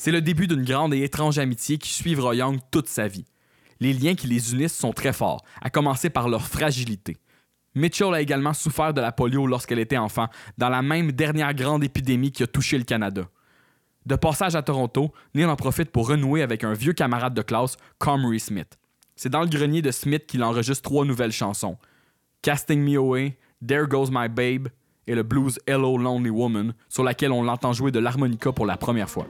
C'est 0.08 0.12
le 0.12 0.22
début 0.22 0.46
d'une 0.46 0.64
grande 0.64 0.94
et 0.94 1.02
étrange 1.02 1.38
amitié 1.38 1.76
qui 1.76 1.90
suivra 1.92 2.34
Young 2.34 2.60
toute 2.70 2.88
sa 2.88 3.08
vie. 3.08 3.26
Les 3.78 3.92
liens 3.92 4.14
qui 4.14 4.26
les 4.26 4.54
unissent 4.54 4.74
sont 4.74 4.94
très 4.94 5.12
forts, 5.12 5.44
à 5.60 5.68
commencer 5.68 6.08
par 6.08 6.30
leur 6.30 6.46
fragilité. 6.46 7.18
Mitchell 7.74 8.14
a 8.14 8.22
également 8.22 8.54
souffert 8.54 8.94
de 8.94 9.02
la 9.02 9.12
polio 9.12 9.46
lorsqu'elle 9.46 9.80
était 9.80 9.98
enfant, 9.98 10.28
dans 10.56 10.70
la 10.70 10.80
même 10.80 11.12
dernière 11.12 11.52
grande 11.52 11.84
épidémie 11.84 12.32
qui 12.32 12.42
a 12.42 12.46
touché 12.46 12.78
le 12.78 12.84
Canada. 12.84 13.28
De 14.06 14.16
passage 14.16 14.56
à 14.56 14.62
Toronto, 14.62 15.12
Neil 15.34 15.44
en 15.44 15.56
profite 15.56 15.90
pour 15.90 16.08
renouer 16.08 16.40
avec 16.40 16.64
un 16.64 16.72
vieux 16.72 16.94
camarade 16.94 17.34
de 17.34 17.42
classe, 17.42 17.76
Comrie 17.98 18.40
Smith. 18.40 18.78
C'est 19.14 19.28
dans 19.28 19.42
le 19.42 19.48
grenier 19.48 19.82
de 19.82 19.90
Smith 19.90 20.24
qu'il 20.26 20.42
enregistre 20.42 20.88
trois 20.88 21.04
nouvelles 21.04 21.32
chansons. 21.32 21.76
Casting 22.40 22.80
Me 22.80 22.96
Away, 22.96 23.36
There 23.60 23.86
Goes 23.86 24.08
My 24.10 24.30
Babe 24.30 24.68
et 25.06 25.14
le 25.14 25.22
blues 25.22 25.58
Hello 25.66 25.98
Lonely 25.98 26.30
Woman, 26.30 26.72
sur 26.88 27.04
laquelle 27.04 27.32
on 27.32 27.42
l'entend 27.42 27.74
jouer 27.74 27.90
de 27.90 27.98
l'harmonica 27.98 28.52
pour 28.52 28.64
la 28.64 28.78
première 28.78 29.10
fois. 29.10 29.26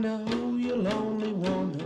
Know 0.00 0.56
you're 0.56 0.78
lonely 0.78 1.34
woman, 1.34 1.78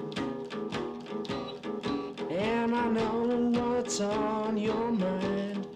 and 2.30 2.72
I 2.72 2.88
know 2.88 3.50
what's 3.58 4.00
on 4.00 4.56
your 4.56 4.92
mind. 4.92 5.66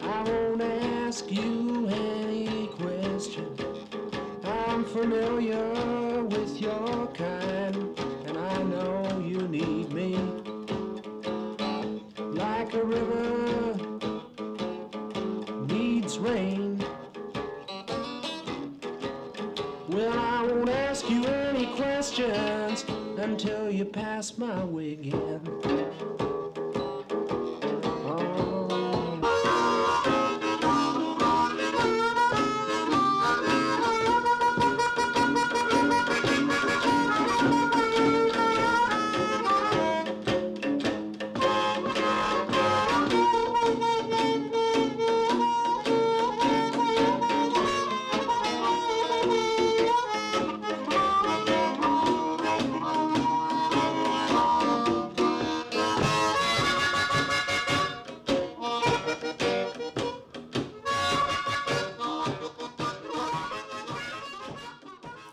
I 0.00 0.22
won't 0.22 0.62
ask 0.62 1.28
you 1.28 1.88
any 1.88 2.68
question. 2.68 3.56
I'm 4.44 4.84
familiar 4.84 6.22
with 6.22 6.60
your 6.60 7.08
kind, 7.14 7.98
and 8.26 8.38
I 8.38 8.62
know 8.62 9.18
you 9.18 9.48
need 9.48 9.92
me 9.92 10.18
like 12.32 12.74
a 12.74 12.84
river 12.84 13.74
needs 15.66 16.16
rain. 16.20 16.84
Well, 19.88 20.16
I 20.16 20.46
won't 20.46 20.68
ask 20.68 21.10
you 21.10 21.24
questions 21.80 22.84
until 23.16 23.70
you 23.70 23.86
pass 23.86 24.36
my 24.36 24.62
way 24.64 24.96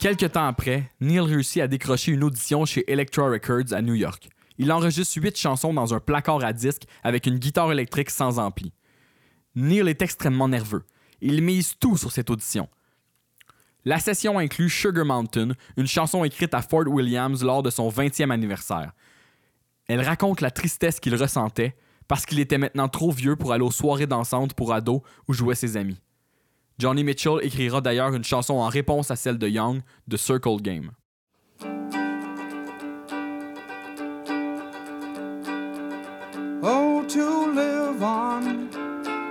Quelques 0.08 0.32
temps 0.32 0.48
après, 0.48 0.90
Neil 1.02 1.20
réussit 1.20 1.62
à 1.62 1.68
décrocher 1.68 2.14
une 2.14 2.24
audition 2.24 2.64
chez 2.64 2.90
Elektra 2.90 3.28
Records 3.30 3.74
à 3.74 3.82
New 3.82 3.94
York. 3.94 4.30
Il 4.58 4.72
enregistre 4.72 5.22
huit 5.22 5.36
chansons 5.36 5.74
dans 5.74 5.94
un 5.94 6.00
placard 6.00 6.46
à 6.46 6.54
disque 6.54 6.84
avec 7.04 7.26
une 7.26 7.40
guitare 7.40 7.74
électrique 7.74 8.10
sans 8.10 8.40
ampli. 8.40 8.72
Neil 9.56 9.86
est 9.90 10.02
extrêmement 10.02 10.48
nerveux. 10.48 10.86
Il 11.20 11.42
mise 11.42 11.76
tout 11.78 11.98
sur 11.98 12.14
cette 12.14 12.30
audition. 12.30 12.70
La 13.84 14.00
session 14.00 14.40
inclut 14.40 14.70
Sugar 14.70 15.04
Mountain, 15.04 15.50
une 15.76 15.88
chanson 15.88 16.24
écrite 16.24 16.54
à 16.54 16.62
Fort 16.62 16.88
Williams 16.88 17.44
lors 17.44 17.62
de 17.62 17.70
son 17.70 17.90
20e 17.90 18.32
anniversaire. 18.32 18.94
Elle 19.90 20.00
raconte 20.00 20.40
la 20.40 20.52
tristesse 20.52 21.02
qu'il 21.02 21.16
ressentait 21.16 21.76
parce 22.08 22.26
qu'il 22.26 22.40
était 22.40 22.58
maintenant 22.58 22.88
trop 22.88 23.12
vieux 23.12 23.36
pour 23.36 23.52
aller 23.52 23.66
aux 23.66 23.72
soirées 23.72 24.08
dansantes 24.08 24.54
pour 24.54 24.72
ados 24.72 25.02
où 25.28 25.34
jouaient 25.34 25.54
ses 25.54 25.76
amis. 25.76 26.00
Johnny 26.80 27.04
Mitchell 27.04 27.40
écrira 27.42 27.82
d'ailleurs 27.82 28.14
une 28.14 28.24
chanson 28.24 28.54
en 28.56 28.68
réponse 28.68 29.10
à 29.10 29.16
celle 29.16 29.40
de 29.40 29.48
Young, 29.48 29.82
The 30.10 30.18
Circle 30.18 30.62
Game. 30.62 30.92
Oh, 36.62 37.04
to 37.08 37.52
live 37.52 38.04
on 38.04 38.70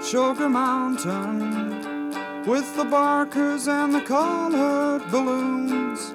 Sugar 0.03 0.49
Mountain 0.49 2.11
with 2.47 2.65
the 2.77 2.85
barkers 2.85 3.69
and 3.69 3.93
the 3.95 4.01
colored 4.05 5.03
balloons. 5.13 6.13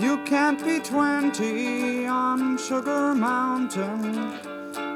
You 0.00 0.18
can't 0.24 0.58
be 0.64 0.80
20 0.80 2.08
on 2.08 2.58
Sugar 2.58 3.14
Mountain, 3.14 4.32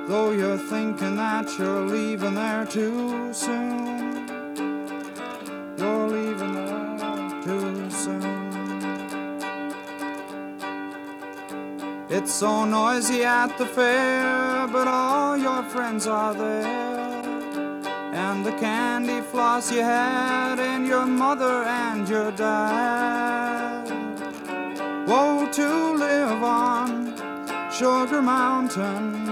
though 0.09 0.33
you're 0.33 0.59
thinking 0.59 1.17
that 1.17 1.57
you're 1.57 1.87
leaving 1.87 2.35
there 2.35 2.67
too 2.67 3.33
soon. 3.33 4.22
You're 5.83 6.09
leaving 6.09 7.43
too 7.43 7.91
soon. 7.91 8.53
It's 12.09 12.33
so 12.33 12.65
noisy 12.65 13.25
at 13.25 13.59
the 13.59 13.67
fair, 13.67 14.69
but 14.69 14.87
all 14.87 15.37
your 15.37 15.65
friends 15.65 16.07
are 16.07 16.35
there. 16.35 17.03
And 18.15 18.47
the 18.47 18.53
candy 18.61 19.23
floss 19.23 19.73
you 19.73 19.83
had 19.83 20.61
and 20.61 20.87
your 20.87 21.05
mother 21.05 21.65
and 21.65 22.09
your 22.09 22.31
dad. 22.31 23.91
Woe 25.09 25.49
to 25.51 25.95
live 25.95 26.45
on 26.45 27.17
Sugar 27.73 28.23
Mountain 28.23 29.25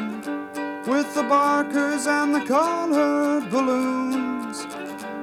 with 0.84 1.14
the 1.14 1.22
barkers 1.28 2.08
and 2.08 2.34
the 2.34 2.44
colored 2.44 3.48
balloons. 3.52 4.19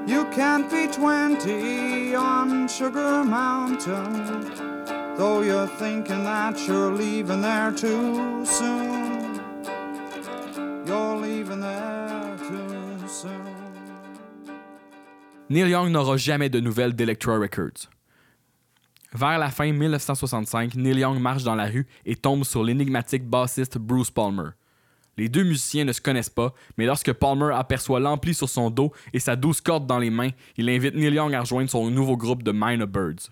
You 0.07 0.23
can't 0.31 0.69
be 0.71 0.87
20 0.87 2.15
on 2.15 2.69
Sugar 2.69 3.25
Mountain. 3.25 4.45
Though 5.17 5.41
you're 5.41 5.67
thinking 5.67 6.23
that 6.23 6.57
you're 6.65 6.93
leaving 6.93 7.41
there 7.41 7.73
too 7.73 8.45
soon, 8.45 9.41
you're 10.85 11.17
leaving 11.17 11.59
there 11.59 12.37
too 12.37 13.07
soon. 13.09 13.57
Neil 15.49 15.67
Young 15.67 15.91
n'aura 15.91 16.15
jamais 16.15 16.49
de 16.49 16.61
nouvelles 16.61 16.93
d'Electra 16.93 17.37
Records. 17.37 17.89
Vers 19.13 19.39
la 19.39 19.49
fin 19.49 19.73
1965, 19.73 20.75
Neil 20.75 20.99
Young 20.99 21.19
marche 21.19 21.43
dans 21.43 21.55
la 21.55 21.65
rue 21.65 21.85
et 22.05 22.15
tombe 22.15 22.45
sur 22.45 22.63
l'énigmatique 22.63 23.27
bassiste 23.27 23.77
Bruce 23.77 24.11
Palmer. 24.11 24.51
Les 25.17 25.29
deux 25.29 25.43
musiciens 25.43 25.85
ne 25.85 25.91
se 25.91 26.01
connaissent 26.01 26.29
pas, 26.29 26.53
mais 26.77 26.85
lorsque 26.85 27.11
Palmer 27.11 27.53
aperçoit 27.53 27.99
l'ampli 27.99 28.33
sur 28.33 28.49
son 28.49 28.69
dos 28.69 28.91
et 29.13 29.19
sa 29.19 29.35
douce 29.35 29.61
corde 29.61 29.87
dans 29.87 29.99
les 29.99 30.11
mains, 30.11 30.29
il 30.57 30.69
invite 30.69 30.95
Neil 30.95 31.13
Young 31.13 31.33
à 31.33 31.41
rejoindre 31.41 31.69
son 31.69 31.89
nouveau 31.89 32.17
groupe 32.17 32.43
de 32.43 32.51
Minor 32.51 32.87
Birds. 32.87 33.31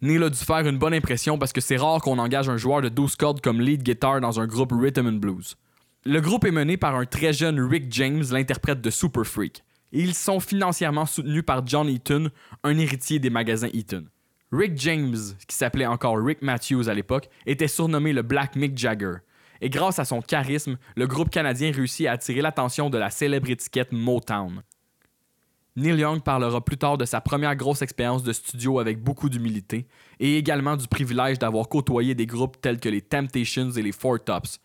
Neil 0.00 0.22
a 0.22 0.30
dû 0.30 0.38
faire 0.38 0.66
une 0.66 0.78
bonne 0.78 0.94
impression 0.94 1.38
parce 1.38 1.52
que 1.52 1.60
c'est 1.60 1.76
rare 1.76 2.00
qu'on 2.00 2.18
engage 2.18 2.48
un 2.48 2.56
joueur 2.56 2.82
de 2.82 2.88
12 2.88 3.16
cordes 3.16 3.40
comme 3.40 3.60
lead 3.60 3.82
guitar 3.82 4.20
dans 4.20 4.40
un 4.40 4.46
groupe 4.46 4.72
rhythm 4.72 5.06
and 5.06 5.12
blues. 5.18 5.56
Le 6.04 6.20
groupe 6.20 6.44
est 6.44 6.50
mené 6.50 6.76
par 6.76 6.96
un 6.96 7.04
très 7.04 7.32
jeune 7.32 7.60
Rick 7.60 7.84
James, 7.90 8.24
l'interprète 8.32 8.80
de 8.80 8.90
Super 8.90 9.24
Freak. 9.24 9.62
Et 9.92 10.00
ils 10.00 10.14
sont 10.14 10.40
financièrement 10.40 11.06
soutenus 11.06 11.44
par 11.46 11.64
John 11.64 11.88
Eaton, 11.88 12.30
un 12.64 12.78
héritier 12.78 13.20
des 13.20 13.30
magasins 13.30 13.68
Eaton. 13.72 14.06
Rick 14.50 14.76
James, 14.78 15.16
qui 15.46 15.54
s'appelait 15.54 15.86
encore 15.86 16.18
Rick 16.18 16.42
Matthews 16.42 16.88
à 16.88 16.94
l'époque, 16.94 17.28
était 17.46 17.68
surnommé 17.68 18.12
le 18.12 18.22
Black 18.22 18.56
Mick 18.56 18.76
Jagger. 18.76 19.18
Et 19.62 19.70
grâce 19.70 20.00
à 20.00 20.04
son 20.04 20.20
charisme, 20.20 20.76
le 20.96 21.06
groupe 21.06 21.30
canadien 21.30 21.70
réussit 21.70 22.08
à 22.08 22.12
attirer 22.12 22.42
l'attention 22.42 22.90
de 22.90 22.98
la 22.98 23.10
célèbre 23.10 23.48
étiquette 23.48 23.92
Motown. 23.92 24.62
Neil 25.76 26.00
Young 26.00 26.20
parlera 26.20 26.62
plus 26.62 26.76
tard 26.76 26.98
de 26.98 27.04
sa 27.04 27.20
première 27.20 27.54
grosse 27.54 27.80
expérience 27.80 28.24
de 28.24 28.32
studio 28.32 28.80
avec 28.80 29.02
beaucoup 29.02 29.28
d'humilité 29.30 29.86
et 30.18 30.36
également 30.36 30.76
du 30.76 30.88
privilège 30.88 31.38
d'avoir 31.38 31.68
côtoyé 31.68 32.16
des 32.16 32.26
groupes 32.26 32.60
tels 32.60 32.80
que 32.80 32.88
les 32.88 33.00
Temptations 33.00 33.70
et 33.70 33.82
les 33.82 33.92
Four 33.92 34.22
Tops. 34.24 34.58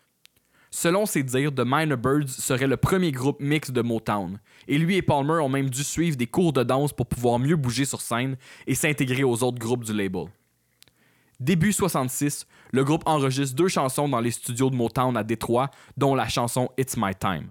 Selon 0.72 1.06
ses 1.06 1.22
dires, 1.22 1.54
The 1.54 1.62
Minor 1.64 1.96
Birds 1.96 2.28
serait 2.28 2.66
le 2.66 2.76
premier 2.76 3.12
groupe 3.12 3.40
mix 3.40 3.70
de 3.70 3.80
Motown, 3.80 4.40
et 4.66 4.78
lui 4.78 4.96
et 4.96 5.02
Palmer 5.02 5.40
ont 5.40 5.48
même 5.48 5.70
dû 5.70 5.84
suivre 5.84 6.16
des 6.16 6.26
cours 6.26 6.52
de 6.52 6.64
danse 6.64 6.92
pour 6.92 7.06
pouvoir 7.06 7.38
mieux 7.38 7.56
bouger 7.56 7.84
sur 7.84 8.00
scène 8.00 8.36
et 8.66 8.74
s'intégrer 8.74 9.22
aux 9.22 9.44
autres 9.44 9.58
groupes 9.58 9.84
du 9.84 9.94
label. 9.94 10.26
Début 11.40 11.72
66, 11.72 12.48
le 12.72 12.82
groupe 12.82 13.04
enregistre 13.06 13.54
deux 13.54 13.68
chansons 13.68 14.08
dans 14.08 14.18
les 14.18 14.32
studios 14.32 14.70
de 14.70 14.74
Motown 14.74 15.16
à 15.16 15.22
Détroit, 15.22 15.70
dont 15.96 16.16
la 16.16 16.28
chanson 16.28 16.68
It's 16.76 16.96
My 16.96 17.14
Time. 17.14 17.50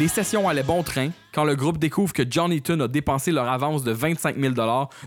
Les 0.00 0.08
sessions 0.08 0.48
allaient 0.48 0.62
bon 0.62 0.82
train 0.82 1.10
quand 1.30 1.44
le 1.44 1.54
groupe 1.54 1.76
découvre 1.76 2.14
que 2.14 2.22
John 2.26 2.50
Eaton 2.50 2.80
a 2.80 2.88
dépensé 2.88 3.32
leur 3.32 3.46
avance 3.50 3.84
de 3.84 3.92
25 3.92 4.34
000 4.38 4.54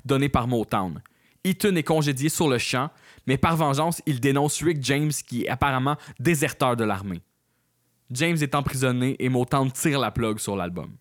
donnée 0.05 0.29
par 0.29 0.47
Motown. 0.47 1.01
Eaton 1.43 1.75
est 1.75 1.81
congédié 1.81 2.29
sur 2.29 2.47
le 2.47 2.59
champ, 2.59 2.91
mais 3.25 3.37
par 3.37 3.57
vengeance, 3.57 4.03
il 4.05 4.19
dénonce 4.19 4.61
Rick 4.61 4.83
James 4.83 5.09
qui 5.27 5.45
est 5.45 5.49
apparemment 5.49 5.95
déserteur 6.19 6.75
de 6.75 6.83
l'armée. 6.83 7.23
James 8.11 8.37
est 8.39 8.53
emprisonné 8.53 9.15
et 9.17 9.29
Motown 9.29 9.71
tire 9.71 9.99
la 9.99 10.11
plug 10.11 10.37
sur 10.37 10.55
l'album. 10.55 10.91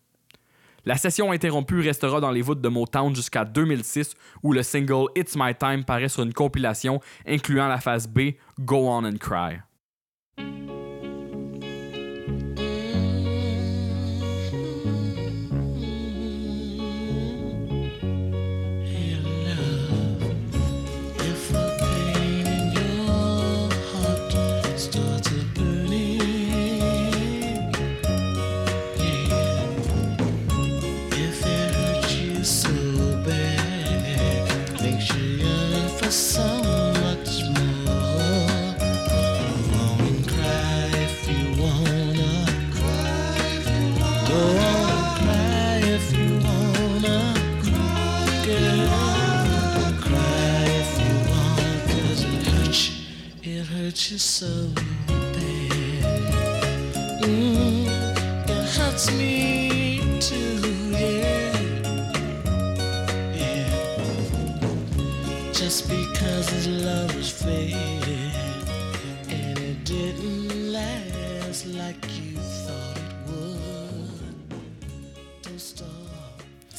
La 0.87 0.97
session 0.97 1.31
interrompue 1.31 1.83
restera 1.83 2.19
dans 2.19 2.31
les 2.31 2.41
voûtes 2.41 2.63
de 2.63 2.71
Motown 2.71 3.15
jusqu'à 3.15 3.45
2006 3.45 4.15
où 4.43 4.55
le 4.55 4.63
single 4.63 5.09
It's 5.15 5.37
My 5.37 5.55
Time 5.55 5.85
paraît 5.85 6.09
sur 6.09 6.23
une 6.23 6.33
compilation 6.33 6.99
incluant 7.27 7.69
la 7.69 7.79
phase 7.79 8.09
B 8.09 8.37
Go 8.59 8.89
On 8.89 9.05
and 9.05 9.19
Cry. 9.21 9.59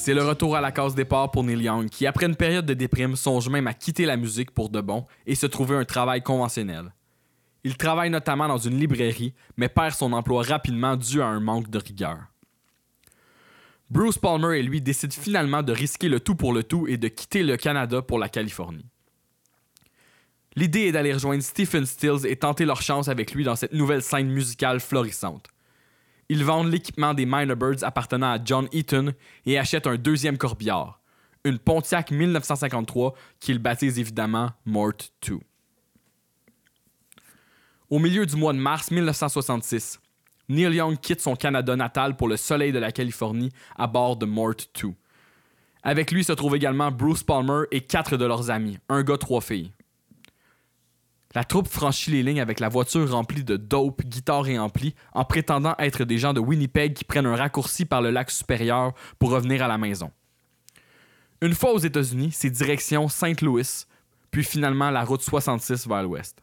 C'est 0.04 0.12
le 0.12 0.22
retour 0.22 0.54
à 0.54 0.60
la 0.60 0.70
case 0.70 0.94
départ 0.94 1.30
pour 1.30 1.44
Neil 1.44 1.62
Young, 1.62 1.88
qui 1.88 2.06
après 2.06 2.26
une 2.26 2.36
période 2.36 2.66
de 2.66 2.74
déprime 2.74 3.16
songe 3.16 3.48
même 3.48 3.66
à 3.66 3.72
quitter 3.72 4.04
la 4.04 4.18
musique 4.18 4.50
pour 4.50 4.68
de 4.68 4.82
bon 4.82 5.06
et 5.24 5.34
se 5.34 5.46
trouver 5.46 5.76
un 5.76 5.86
travail 5.86 6.22
conventionnel. 6.22 6.92
Il 7.64 7.78
travaille 7.78 8.10
notamment 8.10 8.46
dans 8.46 8.58
une 8.58 8.78
librairie, 8.78 9.32
mais 9.56 9.70
perd 9.70 9.94
son 9.94 10.12
emploi 10.12 10.42
rapidement 10.42 10.94
dû 10.96 11.22
à 11.22 11.26
un 11.28 11.40
manque 11.40 11.70
de 11.70 11.78
rigueur. 11.78 12.18
Bruce 13.88 14.18
Palmer 14.18 14.58
et 14.58 14.62
lui 14.62 14.82
décident 14.82 15.16
finalement 15.18 15.62
de 15.62 15.72
risquer 15.72 16.10
le 16.10 16.20
tout 16.20 16.34
pour 16.34 16.52
le 16.52 16.64
tout 16.64 16.86
et 16.86 16.98
de 16.98 17.08
quitter 17.08 17.42
le 17.42 17.56
Canada 17.56 18.02
pour 18.02 18.18
la 18.18 18.28
Californie. 18.28 18.84
L'idée 20.54 20.80
est 20.80 20.92
d'aller 20.92 21.14
rejoindre 21.14 21.42
Stephen 21.42 21.86
Stills 21.86 22.26
et 22.26 22.36
tenter 22.36 22.66
leur 22.66 22.82
chance 22.82 23.08
avec 23.08 23.32
lui 23.32 23.42
dans 23.42 23.56
cette 23.56 23.72
nouvelle 23.72 24.02
scène 24.02 24.28
musicale 24.28 24.80
florissante. 24.80 25.53
Ils 26.28 26.44
vendent 26.44 26.70
l'équipement 26.70 27.14
des 27.14 27.26
Minor 27.26 27.56
Birds 27.56 27.82
appartenant 27.82 28.32
à 28.32 28.38
John 28.42 28.68
Eaton 28.72 29.12
et 29.46 29.58
achètent 29.58 29.86
un 29.86 29.96
deuxième 29.96 30.38
corbillard, 30.38 31.00
une 31.44 31.58
Pontiac 31.58 32.10
1953 32.10 33.14
qu'ils 33.40 33.58
baptisent 33.58 33.98
évidemment 33.98 34.50
Mort 34.64 34.92
2. 35.26 35.38
Au 37.90 37.98
milieu 37.98 38.24
du 38.24 38.36
mois 38.36 38.52
de 38.52 38.58
mars 38.58 38.90
1966, 38.90 40.00
Neil 40.48 40.74
Young 40.74 40.98
quitte 40.98 41.20
son 41.20 41.36
Canada 41.36 41.76
natal 41.76 42.16
pour 42.16 42.28
le 42.28 42.36
soleil 42.36 42.72
de 42.72 42.78
la 42.78 42.92
Californie 42.92 43.50
à 43.76 43.86
bord 43.86 44.16
de 44.16 44.26
Mort 44.26 44.54
2. 44.82 44.90
Avec 45.82 46.10
lui 46.10 46.24
se 46.24 46.32
trouvent 46.32 46.56
également 46.56 46.90
Bruce 46.90 47.22
Palmer 47.22 47.64
et 47.70 47.82
quatre 47.82 48.16
de 48.16 48.24
leurs 48.24 48.50
amis, 48.50 48.78
un 48.88 49.02
gars, 49.02 49.18
trois 49.18 49.42
filles. 49.42 49.70
La 51.34 51.42
troupe 51.42 51.66
franchit 51.66 52.12
les 52.12 52.22
lignes 52.22 52.40
avec 52.40 52.60
la 52.60 52.68
voiture 52.68 53.10
remplie 53.10 53.42
de 53.42 53.56
dope, 53.56 54.02
guitare 54.04 54.46
et 54.46 54.58
ampli, 54.58 54.94
en 55.14 55.24
prétendant 55.24 55.74
être 55.80 56.04
des 56.04 56.16
gens 56.16 56.32
de 56.32 56.38
Winnipeg 56.38 56.94
qui 56.94 57.04
prennent 57.04 57.26
un 57.26 57.34
raccourci 57.34 57.84
par 57.84 58.02
le 58.02 58.10
lac 58.10 58.30
supérieur 58.30 58.92
pour 59.18 59.30
revenir 59.30 59.62
à 59.62 59.68
la 59.68 59.76
maison. 59.76 60.12
Une 61.40 61.54
fois 61.54 61.72
aux 61.72 61.78
États-Unis, 61.78 62.30
c'est 62.32 62.50
direction 62.50 63.08
St. 63.08 63.42
Louis, 63.42 63.86
puis 64.30 64.44
finalement 64.44 64.90
la 64.90 65.04
route 65.04 65.22
66 65.22 65.88
vers 65.88 66.04
l'ouest. 66.04 66.40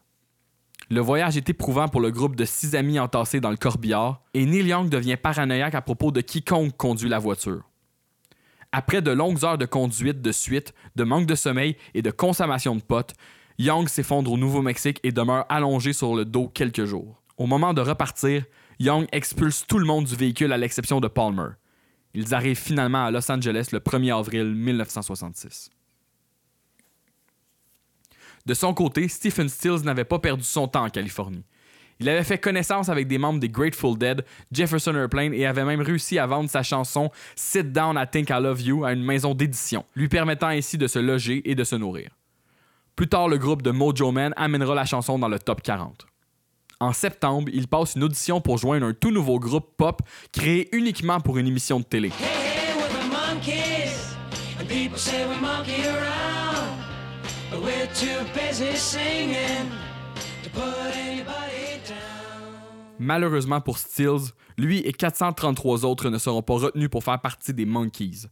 Le 0.90 1.00
voyage 1.00 1.38
est 1.38 1.48
éprouvant 1.48 1.88
pour 1.88 2.02
le 2.02 2.10
groupe 2.10 2.36
de 2.36 2.44
six 2.44 2.74
amis 2.74 2.98
entassés 2.98 3.40
dans 3.40 3.50
le 3.50 3.56
corbillard, 3.56 4.20
et 4.34 4.44
Neil 4.44 4.66
Young 4.66 4.90
devient 4.90 5.16
paranoïaque 5.16 5.74
à 5.74 5.80
propos 5.80 6.10
de 6.10 6.20
quiconque 6.20 6.76
conduit 6.76 7.08
la 7.08 7.18
voiture. 7.18 7.62
Après 8.72 9.00
de 9.00 9.10
longues 9.10 9.44
heures 9.44 9.58
de 9.58 9.66
conduite 9.66 10.20
de 10.20 10.32
suite, 10.32 10.74
de 10.96 11.04
manque 11.04 11.26
de 11.26 11.34
sommeil 11.34 11.76
et 11.94 12.02
de 12.02 12.10
consommation 12.10 12.76
de 12.76 12.82
potes, 12.82 13.14
Young 13.62 13.88
s'effondre 13.88 14.32
au 14.32 14.36
Nouveau-Mexique 14.36 14.98
et 15.04 15.12
demeure 15.12 15.46
allongé 15.48 15.92
sur 15.92 16.16
le 16.16 16.24
dos 16.24 16.48
quelques 16.48 16.84
jours. 16.84 17.22
Au 17.36 17.46
moment 17.46 17.72
de 17.72 17.80
repartir, 17.80 18.44
Young 18.80 19.06
expulse 19.12 19.64
tout 19.68 19.78
le 19.78 19.86
monde 19.86 20.04
du 20.04 20.16
véhicule 20.16 20.52
à 20.52 20.58
l'exception 20.58 21.00
de 21.00 21.06
Palmer. 21.06 21.50
Ils 22.12 22.34
arrivent 22.34 22.58
finalement 22.58 23.04
à 23.04 23.12
Los 23.12 23.30
Angeles 23.30 23.68
le 23.70 23.78
1er 23.78 24.18
avril 24.18 24.46
1966. 24.46 25.70
De 28.44 28.52
son 28.54 28.74
côté, 28.74 29.06
Stephen 29.06 29.48
Stills 29.48 29.84
n'avait 29.84 30.04
pas 30.04 30.18
perdu 30.18 30.42
son 30.42 30.66
temps 30.66 30.86
en 30.86 30.90
Californie. 30.90 31.44
Il 32.00 32.08
avait 32.08 32.24
fait 32.24 32.38
connaissance 32.38 32.88
avec 32.88 33.06
des 33.06 33.18
membres 33.18 33.38
des 33.38 33.48
Grateful 33.48 33.96
Dead, 33.96 34.24
Jefferson 34.50 34.96
Airplane 34.96 35.34
et 35.34 35.46
avait 35.46 35.64
même 35.64 35.82
réussi 35.82 36.18
à 36.18 36.26
vendre 36.26 36.50
sa 36.50 36.64
chanson 36.64 37.12
Sit 37.36 37.70
Down 37.70 37.96
I 37.96 38.10
Think 38.10 38.30
I 38.30 38.42
Love 38.42 38.60
You 38.60 38.84
à 38.84 38.92
une 38.92 39.04
maison 39.04 39.34
d'édition, 39.34 39.84
lui 39.94 40.08
permettant 40.08 40.48
ainsi 40.48 40.78
de 40.78 40.88
se 40.88 40.98
loger 40.98 41.48
et 41.48 41.54
de 41.54 41.62
se 41.62 41.76
nourrir. 41.76 42.10
Plus 42.96 43.08
tard, 43.08 43.28
le 43.28 43.38
groupe 43.38 43.62
de 43.62 43.70
Mojo 43.70 44.12
Man 44.12 44.34
amènera 44.36 44.74
la 44.74 44.84
chanson 44.84 45.18
dans 45.18 45.28
le 45.28 45.38
top 45.38 45.62
40. 45.62 46.06
En 46.80 46.92
septembre, 46.92 47.48
il 47.52 47.68
passe 47.68 47.94
une 47.94 48.04
audition 48.04 48.40
pour 48.40 48.58
joindre 48.58 48.86
un 48.86 48.92
tout 48.92 49.10
nouveau 49.10 49.38
groupe 49.38 49.76
pop 49.76 50.02
créé 50.32 50.68
uniquement 50.74 51.20
pour 51.20 51.38
une 51.38 51.46
émission 51.46 51.78
de 51.78 51.84
télé. 51.84 52.10
Malheureusement 62.98 63.60
pour 63.60 63.78
Stills, 63.78 64.32
lui 64.58 64.78
et 64.78 64.92
433 64.92 65.84
autres 65.84 66.10
ne 66.10 66.18
seront 66.18 66.42
pas 66.42 66.54
retenus 66.54 66.88
pour 66.88 67.02
faire 67.02 67.20
partie 67.20 67.54
des 67.54 67.64
Monkeys. 67.64 68.28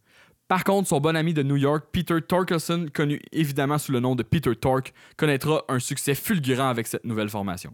Par 0.50 0.64
contre, 0.64 0.88
son 0.88 0.98
bon 0.98 1.14
ami 1.14 1.32
de 1.32 1.44
New 1.44 1.54
York, 1.54 1.86
Peter 1.92 2.20
Torkelson, 2.20 2.86
connu 2.92 3.20
évidemment 3.30 3.78
sous 3.78 3.92
le 3.92 4.00
nom 4.00 4.16
de 4.16 4.24
Peter 4.24 4.56
Tork, 4.56 4.92
connaîtra 5.16 5.62
un 5.68 5.78
succès 5.78 6.16
fulgurant 6.16 6.68
avec 6.68 6.88
cette 6.88 7.04
nouvelle 7.04 7.28
formation. 7.28 7.72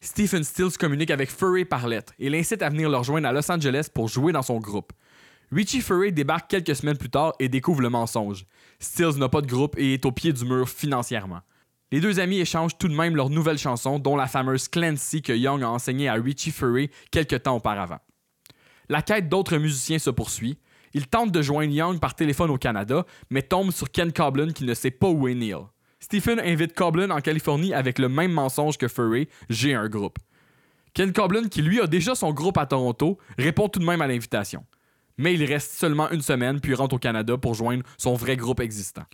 Stephen 0.00 0.42
Stills 0.42 0.76
communique 0.76 1.12
avec 1.12 1.30
Furry 1.30 1.64
par 1.64 1.86
lettre 1.86 2.12
et 2.18 2.30
l'incite 2.30 2.62
à 2.62 2.68
venir 2.68 2.90
le 2.90 2.96
rejoindre 2.96 3.28
à 3.28 3.32
Los 3.32 3.48
Angeles 3.48 3.86
pour 3.94 4.08
jouer 4.08 4.32
dans 4.32 4.42
son 4.42 4.58
groupe. 4.58 4.92
Richie 5.52 5.82
Furry 5.82 6.10
débarque 6.10 6.50
quelques 6.50 6.74
semaines 6.74 6.98
plus 6.98 7.10
tard 7.10 7.34
et 7.38 7.48
découvre 7.48 7.80
le 7.80 7.90
mensonge. 7.90 8.44
Stills 8.80 9.16
n'a 9.16 9.28
pas 9.28 9.40
de 9.40 9.46
groupe 9.46 9.78
et 9.78 9.94
est 9.94 10.04
au 10.04 10.10
pied 10.10 10.32
du 10.32 10.44
mur 10.44 10.68
financièrement. 10.68 11.42
Les 11.92 12.00
deux 12.00 12.18
amis 12.18 12.40
échangent 12.40 12.76
tout 12.76 12.88
de 12.88 12.96
même 12.96 13.14
leur 13.14 13.30
nouvelle 13.30 13.56
chanson, 13.56 14.00
dont 14.00 14.16
la 14.16 14.26
fameuse 14.26 14.66
Clancy 14.66 15.22
que 15.22 15.32
Young 15.32 15.62
a 15.62 15.70
enseignée 15.70 16.08
à 16.08 16.14
Richie 16.14 16.50
Furry 16.50 16.90
quelques 17.12 17.44
temps 17.44 17.54
auparavant. 17.54 18.00
La 18.88 19.00
quête 19.00 19.28
d'autres 19.28 19.58
musiciens 19.58 20.00
se 20.00 20.10
poursuit. 20.10 20.58
Il 20.94 21.08
tente 21.08 21.32
de 21.32 21.42
joindre 21.42 21.72
Young 21.72 21.98
par 21.98 22.14
téléphone 22.14 22.50
au 22.50 22.56
Canada, 22.56 23.04
mais 23.28 23.42
tombe 23.42 23.72
sur 23.72 23.90
Ken 23.90 24.12
Coblin 24.12 24.52
qui 24.52 24.64
ne 24.64 24.74
sait 24.74 24.92
pas 24.92 25.08
où 25.08 25.26
est 25.26 25.34
Neil. 25.34 25.56
Stephen 25.98 26.38
invite 26.38 26.74
Coblin 26.74 27.10
en 27.10 27.20
Californie 27.20 27.74
avec 27.74 27.98
le 27.98 28.08
même 28.08 28.30
mensonge 28.30 28.78
que 28.78 28.88
Furry, 28.88 29.28
j'ai 29.48 29.74
un 29.74 29.88
groupe. 29.88 30.18
Ken 30.92 31.12
Coblin, 31.12 31.48
qui 31.48 31.62
lui 31.62 31.80
a 31.80 31.88
déjà 31.88 32.14
son 32.14 32.32
groupe 32.32 32.58
à 32.58 32.66
Toronto, 32.66 33.18
répond 33.36 33.68
tout 33.68 33.80
de 33.80 33.84
même 33.84 34.02
à 34.02 34.06
l'invitation. 34.06 34.64
Mais 35.18 35.34
il 35.34 35.44
reste 35.44 35.72
seulement 35.72 36.10
une 36.10 36.22
semaine 36.22 36.60
puis 36.60 36.74
rentre 36.74 36.94
au 36.94 36.98
Canada 36.98 37.36
pour 37.36 37.54
joindre 37.54 37.82
son 37.98 38.14
vrai 38.14 38.36
groupe 38.36 38.60
existant. 38.60 39.04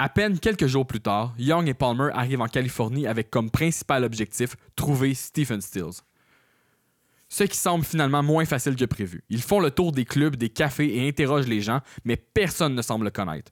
À 0.00 0.08
peine 0.08 0.40
quelques 0.40 0.66
jours 0.66 0.86
plus 0.86 1.00
tard, 1.00 1.34
Young 1.38 1.68
et 1.68 1.74
Palmer 1.74 2.08
arrivent 2.12 2.40
en 2.40 2.48
Californie 2.48 3.06
avec 3.06 3.30
comme 3.30 3.50
principal 3.50 4.02
objectif 4.02 4.56
trouver 4.74 5.14
Stephen 5.14 5.60
Stills. 5.60 6.02
Ce 7.36 7.42
qui 7.42 7.56
semble 7.56 7.84
finalement 7.84 8.22
moins 8.22 8.44
facile 8.44 8.76
que 8.76 8.84
prévu. 8.84 9.24
Ils 9.28 9.42
font 9.42 9.58
le 9.58 9.72
tour 9.72 9.90
des 9.90 10.04
clubs, 10.04 10.36
des 10.36 10.50
cafés 10.50 10.98
et 10.98 11.08
interrogent 11.08 11.48
les 11.48 11.60
gens, 11.60 11.80
mais 12.04 12.14
personne 12.14 12.76
ne 12.76 12.80
semble 12.80 13.06
le 13.06 13.10
connaître. 13.10 13.50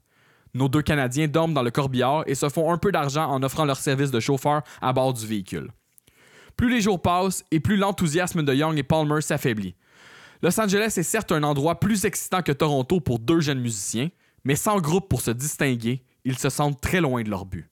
Nos 0.53 0.69
deux 0.69 0.81
Canadiens 0.81 1.27
dorment 1.27 1.53
dans 1.53 1.63
le 1.63 1.69
corbillard 1.69 2.23
et 2.25 2.33
se 2.33 2.47
font 2.47 2.71
un 2.71 2.77
peu 2.77 2.93
d'argent 2.93 3.29
en 3.29 3.43
offrant 3.43 3.65
leur 3.65 3.75
service 3.75 4.09
de 4.09 4.21
chauffeur 4.21 4.61
à 4.81 4.93
bord 4.93 5.11
du 5.11 5.27
véhicule. 5.27 5.69
Plus 6.55 6.69
les 6.69 6.79
jours 6.79 7.01
passent 7.01 7.43
et 7.51 7.59
plus 7.59 7.75
l'enthousiasme 7.75 8.43
de 8.43 8.53
Young 8.53 8.77
et 8.77 8.83
Palmer 8.83 9.19
s'affaiblit. 9.19 9.75
Los 10.41 10.57
Angeles 10.61 10.93
est 10.95 11.03
certes 11.03 11.33
un 11.33 11.43
endroit 11.43 11.81
plus 11.81 12.05
excitant 12.05 12.41
que 12.41 12.53
Toronto 12.53 13.01
pour 13.01 13.19
deux 13.19 13.41
jeunes 13.41 13.59
musiciens, 13.59 14.07
mais 14.45 14.55
sans 14.55 14.79
groupe 14.79 15.09
pour 15.09 15.19
se 15.19 15.31
distinguer, 15.31 16.05
ils 16.23 16.39
se 16.39 16.49
sentent 16.49 16.79
très 16.79 17.01
loin 17.01 17.21
de 17.21 17.29
leur 17.29 17.45
but. 17.45 17.69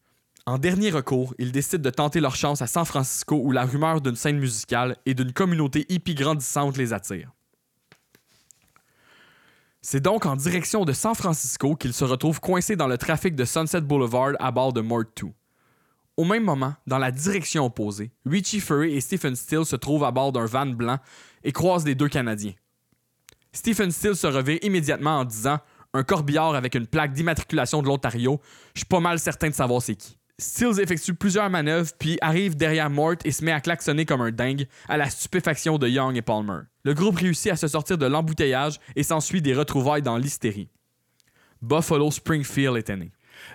En 0.48 0.58
dernier 0.58 0.90
recours, 0.90 1.36
ils 1.38 1.52
décident 1.52 1.84
de 1.84 1.90
tenter 1.90 2.20
leur 2.20 2.36
chance 2.36 2.62
à 2.62 2.68
San 2.68 2.86
Francisco 2.86 3.40
où 3.44 3.52
la 3.52 3.66
rumeur 3.66 4.02
d'une 4.02 4.16
scène 4.16 4.40
musicale 4.40 4.98
et 5.06 5.14
d'une 5.14 5.34
communauté 5.34 5.86
hippie 5.90 6.16
grandissante 6.16 6.78
les 6.78 6.94
attire. 6.94 7.32
C'est 9.84 10.00
donc 10.00 10.26
en 10.26 10.36
direction 10.36 10.86
de 10.86 10.94
San 10.94 11.16
Francisco 11.16 11.76
qu'ils 11.76 11.94
se 11.94 12.04
retrouvent 12.04 12.40
coincés 12.40 12.76
dans 12.76 12.88
le 12.88 12.98
trafic 12.98 13.36
de 13.36 13.46
Sunset 13.46 13.82
Boulevard 13.82 14.34
à 14.40 14.52
bord 14.52 14.74
de 14.74 14.82
Mort 14.82 15.06
2. 15.20 15.28
Au 16.18 16.24
même 16.24 16.44
moment, 16.44 16.76
dans 16.86 16.98
la 16.98 17.12
direction 17.12 17.66
opposée, 17.66 18.12
Richie 18.26 18.60
Fury 18.60 18.96
et 18.96 19.02
Stephen 19.02 19.36
Steele 19.36 19.66
se 19.66 19.76
trouvent 19.76 20.04
à 20.04 20.12
bord 20.12 20.32
d'un 20.32 20.46
van 20.46 20.68
blanc 20.68 21.00
et 21.44 21.52
croisent 21.52 21.86
les 21.86 21.96
deux 21.96 22.10
Canadiens. 22.10 22.54
Stephen 23.54 23.92
Steele 23.92 24.16
se 24.16 24.28
revient 24.28 24.60
immédiatement 24.62 25.20
en 25.20 25.26
disant 25.26 25.60
Un 25.94 26.04
corbillard 26.04 26.56
avec 26.56 26.76
une 26.76 26.88
plaque 26.88 27.14
d'immatriculation 27.14 27.82
de 27.82 27.88
l'Ontario, 27.88 28.40
je 28.76 28.82
suis 28.82 28.88
pas 28.88 29.00
mal 29.00 29.20
certain 29.20 29.50
de 29.50 29.56
savoir 29.56 29.82
c'est 29.82 29.96
qui. 29.96 30.18
Stills 30.42 30.82
effectue 30.82 31.14
plusieurs 31.14 31.52
manœuvres 31.52 31.92
puis 32.00 32.18
arrive 32.20 32.56
derrière 32.56 32.90
Mort 32.90 33.18
et 33.24 33.32
se 33.32 33.46
met 33.46 33.52
à 33.52 33.62
klaxonner 33.62 34.08
comme 34.08 34.22
un 34.22 34.32
dingue 34.32 34.66
à 34.90 34.98
la 34.98 35.08
stupéfaction 35.08 35.78
de 35.78 35.88
Young 35.88 36.18
et 36.18 36.24
Palmer. 36.24 36.62
Le 36.84 36.96
groupe 36.96 37.18
réussit 37.18 37.52
à 37.52 37.56
se 37.56 37.68
sortir 37.68 38.00
de 38.00 38.08
l'embouteillage 38.08 38.80
et 38.96 39.04
s'ensuit 39.04 39.44
des 39.44 39.54
retrouvailles 39.54 40.02
dans 40.02 40.18
l'hystérie. 40.18 40.70
Buffalo 41.62 42.10
Springfield 42.10 42.76
était 42.76 42.98
né. 42.98 43.12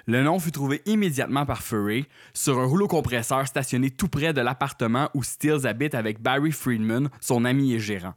Le 0.06 0.22
nom 0.22 0.38
fut 0.38 0.52
trouvé 0.52 0.80
immédiatement 0.86 1.44
par 1.44 1.62
Furry 1.62 2.06
sur 2.32 2.60
un 2.60 2.66
rouleau 2.66 2.86
compresseur 2.86 3.44
stationné 3.48 3.90
tout 3.90 4.08
près 4.08 4.32
de 4.32 4.40
l'appartement 4.40 5.10
où 5.12 5.24
Stills 5.24 5.66
habite 5.66 5.96
avec 5.96 6.22
Barry 6.22 6.52
Friedman, 6.52 7.10
son 7.20 7.44
ami 7.44 7.74
et 7.74 7.80
gérant. 7.80 8.14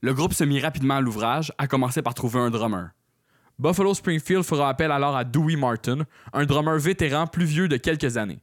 Le 0.00 0.12
groupe 0.12 0.34
se 0.34 0.42
mit 0.42 0.58
rapidement 0.58 0.96
à 0.96 1.00
l'ouvrage, 1.00 1.52
à 1.56 1.68
commencer 1.68 2.02
par 2.02 2.14
trouver 2.14 2.40
un 2.40 2.50
drummer. 2.50 2.90
Buffalo 3.58 3.94
Springfield 3.94 4.42
fera 4.42 4.68
appel 4.68 4.90
alors 4.92 5.16
à 5.16 5.24
Dewey 5.24 5.56
Martin, 5.56 6.00
un 6.32 6.44
drummer 6.44 6.78
vétéran 6.78 7.26
plus 7.26 7.46
vieux 7.46 7.68
de 7.68 7.78
quelques 7.78 8.18
années. 8.18 8.40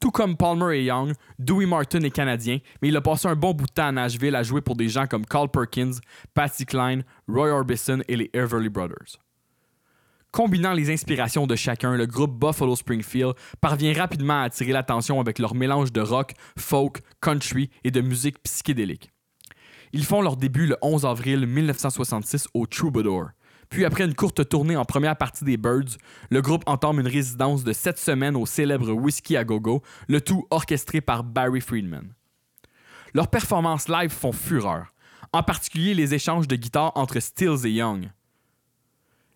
Tout 0.00 0.10
comme 0.10 0.36
Palmer 0.36 0.78
et 0.78 0.84
Young, 0.84 1.12
Dewey 1.38 1.66
Martin 1.66 2.00
est 2.00 2.10
canadien, 2.10 2.58
mais 2.80 2.88
il 2.88 2.96
a 2.96 3.02
passé 3.02 3.28
un 3.28 3.36
bon 3.36 3.52
bout 3.52 3.66
de 3.66 3.72
temps 3.72 3.86
à 3.86 3.92
Nashville 3.92 4.34
à 4.34 4.42
jouer 4.42 4.62
pour 4.62 4.74
des 4.74 4.88
gens 4.88 5.06
comme 5.06 5.26
Carl 5.26 5.48
Perkins, 5.48 5.92
Patsy 6.34 6.64
Cline, 6.64 7.04
Roy 7.28 7.50
Orbison 7.50 8.00
et 8.08 8.16
les 8.16 8.30
Everly 8.32 8.68
Brothers. 8.68 9.18
Combinant 10.32 10.72
les 10.72 10.90
inspirations 10.90 11.46
de 11.46 11.54
chacun, 11.54 11.96
le 11.96 12.06
groupe 12.06 12.38
Buffalo 12.38 12.74
Springfield 12.76 13.34
parvient 13.60 13.92
rapidement 13.92 14.40
à 14.40 14.44
attirer 14.44 14.72
l'attention 14.72 15.20
avec 15.20 15.38
leur 15.38 15.54
mélange 15.54 15.92
de 15.92 16.00
rock, 16.00 16.32
folk, 16.56 17.00
country 17.20 17.68
et 17.84 17.90
de 17.90 18.00
musique 18.00 18.42
psychédélique. 18.42 19.10
Ils 19.92 20.04
font 20.04 20.22
leur 20.22 20.36
début 20.36 20.66
le 20.66 20.76
11 20.82 21.04
avril 21.04 21.46
1966 21.46 22.48
au 22.54 22.66
Troubadour. 22.66 23.30
Puis 23.70 23.84
après 23.84 24.04
une 24.04 24.14
courte 24.14 24.48
tournée 24.48 24.76
en 24.76 24.84
première 24.84 25.16
partie 25.16 25.44
des 25.44 25.56
Birds, 25.56 25.96
le 26.28 26.42
groupe 26.42 26.64
entame 26.66 26.98
une 26.98 27.06
résidence 27.06 27.62
de 27.62 27.72
7 27.72 27.98
semaines 27.98 28.36
au 28.36 28.44
célèbre 28.44 28.90
Whiskey 28.90 29.36
à 29.36 29.44
Gogo, 29.44 29.82
le 30.08 30.20
tout 30.20 30.44
orchestré 30.50 31.00
par 31.00 31.22
Barry 31.22 31.60
Friedman. 31.60 32.12
Leurs 33.14 33.28
performances 33.28 33.88
live 33.88 34.10
font 34.10 34.32
fureur, 34.32 34.92
en 35.32 35.44
particulier 35.44 35.94
les 35.94 36.14
échanges 36.14 36.48
de 36.48 36.56
guitare 36.56 36.90
entre 36.96 37.20
Stills 37.20 37.64
et 37.64 37.70
Young. 37.70 38.10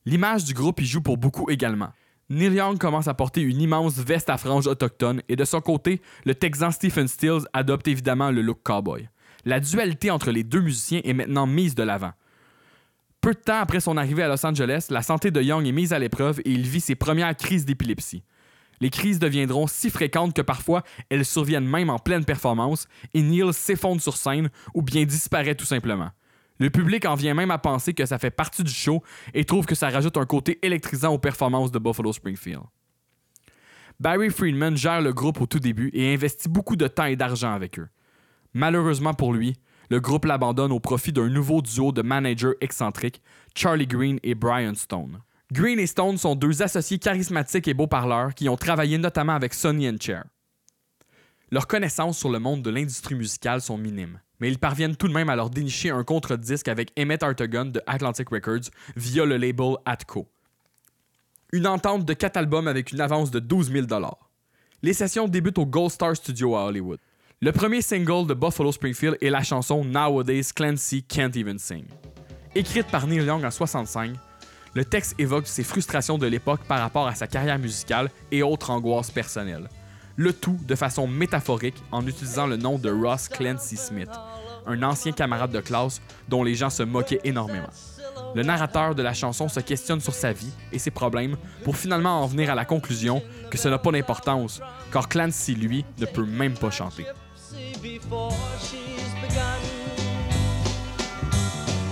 L'image 0.05 0.44
du 0.44 0.53
groupe 0.53 0.81
y 0.81 0.85
joue 0.85 1.01
pour 1.01 1.16
beaucoup 1.16 1.49
également. 1.49 1.92
Neil 2.29 2.55
Young 2.55 2.77
commence 2.77 3.07
à 3.07 3.14
porter 3.14 3.40
une 3.40 3.61
immense 3.61 3.99
veste 3.99 4.31
à 4.31 4.37
franges 4.37 4.66
autochtone 4.66 5.23
et 5.29 5.37
de 5.37 5.44
son 5.44 5.61
côté, 5.61 6.03
le 6.25 6.35
Texan 6.35 6.73
Stephen 6.73 7.07
Stills 7.07 7.47
adopte 7.53 7.87
évidemment 7.87 8.33
le 8.33 8.42
look 8.42 8.62
cowboy. 8.64 9.09
La 9.44 9.61
dualité 9.61 10.11
entre 10.11 10.33
les 10.33 10.42
deux 10.42 10.61
musiciens 10.61 11.03
est 11.05 11.12
maintenant 11.12 11.47
mise 11.47 11.77
de 11.77 11.85
l'avant. 11.85 12.12
Peu 13.24 13.32
de 13.32 13.38
temps 13.38 13.58
après 13.58 13.80
son 13.80 13.96
arrivée 13.96 14.22
à 14.22 14.28
Los 14.28 14.44
Angeles, 14.44 14.88
la 14.90 15.00
santé 15.00 15.30
de 15.30 15.40
Young 15.40 15.66
est 15.66 15.72
mise 15.72 15.94
à 15.94 15.98
l'épreuve 15.98 16.40
et 16.40 16.50
il 16.50 16.68
vit 16.68 16.82
ses 16.82 16.94
premières 16.94 17.34
crises 17.34 17.64
d'épilepsie. 17.64 18.22
Les 18.82 18.90
crises 18.90 19.18
deviendront 19.18 19.66
si 19.66 19.88
fréquentes 19.88 20.37
que 20.37 20.42
parfois 20.42 20.82
elles 21.08 21.24
surviennent 21.24 21.66
même 21.66 21.88
en 21.88 21.98
pleine 21.98 22.26
performance 22.26 22.87
et 23.14 23.22
Neil 23.22 23.54
s'effondre 23.54 24.02
sur 24.02 24.18
scène 24.18 24.50
ou 24.74 24.82
bien 24.82 25.06
disparaît 25.06 25.54
tout 25.54 25.64
simplement. 25.64 26.10
Le 26.58 26.68
public 26.68 27.06
en 27.06 27.14
vient 27.14 27.32
même 27.32 27.50
à 27.50 27.56
penser 27.56 27.94
que 27.94 28.04
ça 28.04 28.18
fait 28.18 28.30
partie 28.30 28.62
du 28.62 28.70
show 28.70 29.02
et 29.32 29.46
trouve 29.46 29.64
que 29.64 29.74
ça 29.74 29.88
rajoute 29.88 30.18
un 30.18 30.26
côté 30.26 30.58
électrisant 30.60 31.14
aux 31.14 31.18
performances 31.18 31.72
de 31.72 31.78
Buffalo 31.78 32.12
Springfield. 32.12 32.64
Barry 34.00 34.28
Friedman 34.28 34.76
gère 34.76 35.00
le 35.00 35.14
groupe 35.14 35.40
au 35.40 35.46
tout 35.46 35.60
début 35.60 35.88
et 35.94 36.12
investit 36.12 36.50
beaucoup 36.50 36.76
de 36.76 36.88
temps 36.88 37.06
et 37.06 37.16
d'argent 37.16 37.54
avec 37.54 37.78
eux. 37.78 37.88
Malheureusement 38.52 39.14
pour 39.14 39.32
lui, 39.32 39.54
le 39.90 40.01
groupe 40.01 40.25
l'abandonne 40.25 40.73
au 40.73 40.81
profit 40.81 41.12
d'un 41.12 41.29
nouveau 41.29 41.62
duo 41.62 41.92
de 41.92 42.03
managers 42.03 42.55
excentriques, 42.61 43.23
Charlie 43.55 43.87
Green 43.87 44.18
et 44.23 44.35
Brian 44.35 44.75
Stone. 44.75 45.20
Green 45.53 45.79
et 45.79 45.87
Stone 45.87 46.16
sont 46.16 46.35
deux 46.35 46.62
associés 46.62 46.99
charismatiques 46.99 47.68
et 47.68 47.75
beaux 47.75 47.87
parleurs 47.87 48.35
qui 48.35 48.49
ont 48.49 48.57
travaillé 48.57 48.99
notamment 48.99 49.35
avec 49.35 49.55
Sonny 49.55 49.88
and 49.88 49.97
Cher. 50.01 50.25
Leurs 51.51 51.66
connaissances 51.66 52.18
sur 52.18 52.31
le 52.31 52.38
monde 52.38 52.62
de 52.62 52.70
l'industrie 52.70 53.14
musicale 53.14 53.61
sont 53.61 53.79
minimes, 53.79 54.20
mais 54.40 54.49
ils 54.49 54.59
parviennent 54.59 54.97
tout 54.97 55.07
de 55.07 55.12
même 55.12 55.29
à 55.29 55.37
leur 55.37 55.51
dénicher 55.51 55.90
un 55.90 56.03
contre-disque 56.03 56.68
avec 56.68 56.90
Emmett 56.99 57.23
Artagon 57.23 57.66
de 57.66 57.81
Atlantic 57.87 58.31
Records 58.31 58.70
via 58.97 59.25
le 59.25 59.37
label 59.37 59.77
Atco. 59.85 60.27
Une 61.53 61.68
entente 61.68 62.05
de 62.05 62.14
quatre 62.14 62.37
albums 62.37 62.66
avec 62.66 62.90
une 62.90 63.01
avance 63.01 63.31
de 63.31 63.38
12 63.38 63.70
000 63.70 63.87
Les 64.83 64.92
sessions 64.92 65.29
débutent 65.29 65.59
au 65.59 65.66
Gold 65.66 65.92
Star 65.92 66.16
Studio 66.16 66.57
à 66.57 66.64
Hollywood. 66.64 66.99
Le 67.44 67.52
premier 67.52 67.83
single 67.83 68.26
de 68.26 68.33
Buffalo 68.33 68.72
Springfield 68.72 69.18
est 69.20 69.28
la 69.28 69.42
chanson 69.42 69.85
Nowadays 69.85 70.44
Clancy 70.57 71.02
Can't 71.02 71.33
Even 71.37 71.59
Sing. 71.59 71.85
Écrite 72.54 72.87
par 72.87 73.07
Neil 73.07 73.22
Young 73.22 73.44
en 73.44 73.50
65, 73.50 74.12
le 74.72 74.83
texte 74.83 75.14
évoque 75.18 75.46
ses 75.46 75.62
frustrations 75.62 76.16
de 76.16 76.26
l'époque 76.26 76.62
par 76.66 76.80
rapport 76.80 77.07
à 77.07 77.14
sa 77.14 77.26
carrière 77.26 77.59
musicale 77.59 78.09
et 78.33 78.42
autres 78.42 78.70
angoisses 78.70 79.11
personnelles. 79.11 79.68
Le 80.16 80.33
tout 80.33 80.59
de 80.66 80.74
façon 80.74 81.07
métaphorique 81.07 81.76
en 81.92 82.07
utilisant 82.07 82.46
le 82.46 82.57
nom 82.57 82.78
de 82.78 82.90
Ross 82.90 83.28
Clancy 83.28 83.76
Smith, 83.76 84.09
un 84.66 84.83
ancien 84.83 85.12
camarade 85.12 85.52
de 85.52 85.61
classe 85.61 86.00
dont 86.30 86.44
les 86.44 86.54
gens 86.54 86.70
se 86.70 86.83
moquaient 86.83 87.20
énormément. 87.24 87.68
Le 88.35 88.42
narrateur 88.42 88.94
de 88.94 89.02
la 89.02 89.12
chanson 89.12 89.50
se 89.50 89.61
questionne 89.61 90.00
sur 90.00 90.14
sa 90.14 90.33
vie 90.33 90.52
et 90.72 90.78
ses 90.78 90.90
problèmes 90.90 91.37
pour 91.62 91.76
finalement 91.76 92.22
en 92.22 92.26
venir 92.26 92.50
à 92.50 92.54
la 92.54 92.64
conclusion 92.64 93.22
que 93.50 93.59
ce 93.59 93.68
n'a 93.68 93.76
pas 93.76 93.92
d'importance, 93.92 94.62
car 94.90 95.11
Clancy, 95.11 95.54
lui, 95.54 95.85
ne 95.98 96.07
peut 96.07 96.24
même 96.24 96.54
pas 96.54 96.70
chanter. 96.70 97.04
Before 97.85 98.33
she's 98.61 99.12
begun. 99.20 99.61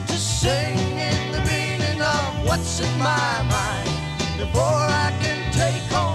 To 0.07 0.15
sing 0.15 0.79
in 0.79 1.33
the 1.33 1.41
meaning 1.41 2.01
of 2.01 2.47
what's 2.47 2.81
in 2.81 2.99
my 2.99 3.43
mind 3.57 3.91
before 4.39 4.87
I 5.05 5.13
can 5.21 5.53
take 5.53 5.83
home 5.93 6.12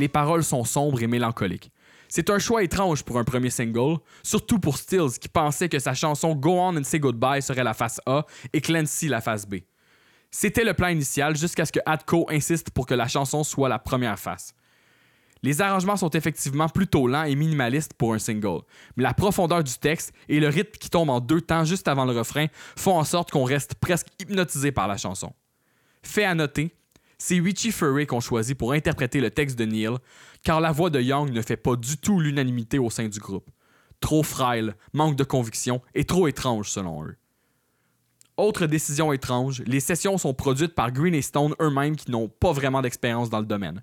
Les 0.00 0.08
paroles 0.08 0.42
sont 0.42 0.64
sombres 0.64 1.02
et 1.02 1.06
mélancoliques. 1.06 1.70
C'est 2.08 2.30
un 2.30 2.38
choix 2.38 2.64
étrange 2.64 3.04
pour 3.04 3.18
un 3.18 3.24
premier 3.24 3.50
single, 3.50 3.98
surtout 4.22 4.58
pour 4.58 4.78
Stills 4.78 5.18
qui 5.20 5.28
pensait 5.28 5.68
que 5.68 5.78
sa 5.78 5.92
chanson 5.92 6.34
Go 6.34 6.58
On 6.58 6.76
and 6.76 6.84
Say 6.84 6.98
Goodbye 6.98 7.42
serait 7.42 7.62
la 7.62 7.74
face 7.74 8.00
A 8.06 8.24
et 8.52 8.62
Clancy 8.62 9.08
la 9.08 9.20
face 9.20 9.46
B. 9.46 9.56
C'était 10.30 10.64
le 10.64 10.74
plan 10.74 10.88
initial 10.88 11.36
jusqu'à 11.36 11.66
ce 11.66 11.72
que 11.72 11.80
Atco 11.84 12.26
insiste 12.30 12.70
pour 12.70 12.86
que 12.86 12.94
la 12.94 13.08
chanson 13.08 13.44
soit 13.44 13.68
la 13.68 13.78
première 13.78 14.18
face. 14.18 14.54
Les 15.42 15.62
arrangements 15.62 15.96
sont 15.96 16.10
effectivement 16.10 16.68
plutôt 16.68 17.06
lents 17.06 17.24
et 17.24 17.34
minimalistes 17.34 17.94
pour 17.94 18.12
un 18.12 18.18
single, 18.18 18.60
mais 18.96 19.02
la 19.02 19.14
profondeur 19.14 19.64
du 19.64 19.72
texte 19.74 20.12
et 20.28 20.38
le 20.38 20.48
rythme 20.48 20.78
qui 20.78 20.90
tombe 20.90 21.08
en 21.08 21.20
deux 21.20 21.40
temps 21.40 21.64
juste 21.64 21.88
avant 21.88 22.04
le 22.04 22.16
refrain 22.16 22.46
font 22.76 22.98
en 22.98 23.04
sorte 23.04 23.30
qu'on 23.30 23.44
reste 23.44 23.74
presque 23.76 24.08
hypnotisé 24.18 24.70
par 24.70 24.86
la 24.86 24.98
chanson. 24.98 25.32
Fait 26.02 26.24
à 26.24 26.34
noter, 26.34 26.74
c'est 27.16 27.38
Richie 27.38 27.72
Furay 27.72 28.06
qu'on 28.06 28.20
choisit 28.20 28.56
pour 28.56 28.72
interpréter 28.72 29.20
le 29.20 29.30
texte 29.30 29.58
de 29.58 29.64
Neil, 29.64 29.96
car 30.42 30.60
la 30.60 30.72
voix 30.72 30.90
de 30.90 31.00
Young 31.00 31.30
ne 31.30 31.42
fait 31.42 31.56
pas 31.56 31.76
du 31.76 31.96
tout 31.96 32.20
l'unanimité 32.20 32.78
au 32.78 32.90
sein 32.90 33.08
du 33.08 33.18
groupe. 33.18 33.50
Trop 34.00 34.22
frêle, 34.22 34.74
manque 34.92 35.16
de 35.16 35.24
conviction 35.24 35.82
et 35.94 36.04
trop 36.04 36.28
étrange 36.28 36.70
selon 36.70 37.04
eux. 37.04 37.16
Autre 38.38 38.64
décision 38.64 39.12
étrange, 39.12 39.62
les 39.66 39.80
sessions 39.80 40.16
sont 40.16 40.32
produites 40.32 40.74
par 40.74 40.92
Green 40.92 41.14
et 41.14 41.20
Stone 41.20 41.54
eux-mêmes 41.60 41.94
qui 41.94 42.10
n'ont 42.10 42.28
pas 42.28 42.52
vraiment 42.52 42.80
d'expérience 42.80 43.28
dans 43.28 43.40
le 43.40 43.44
domaine. 43.44 43.82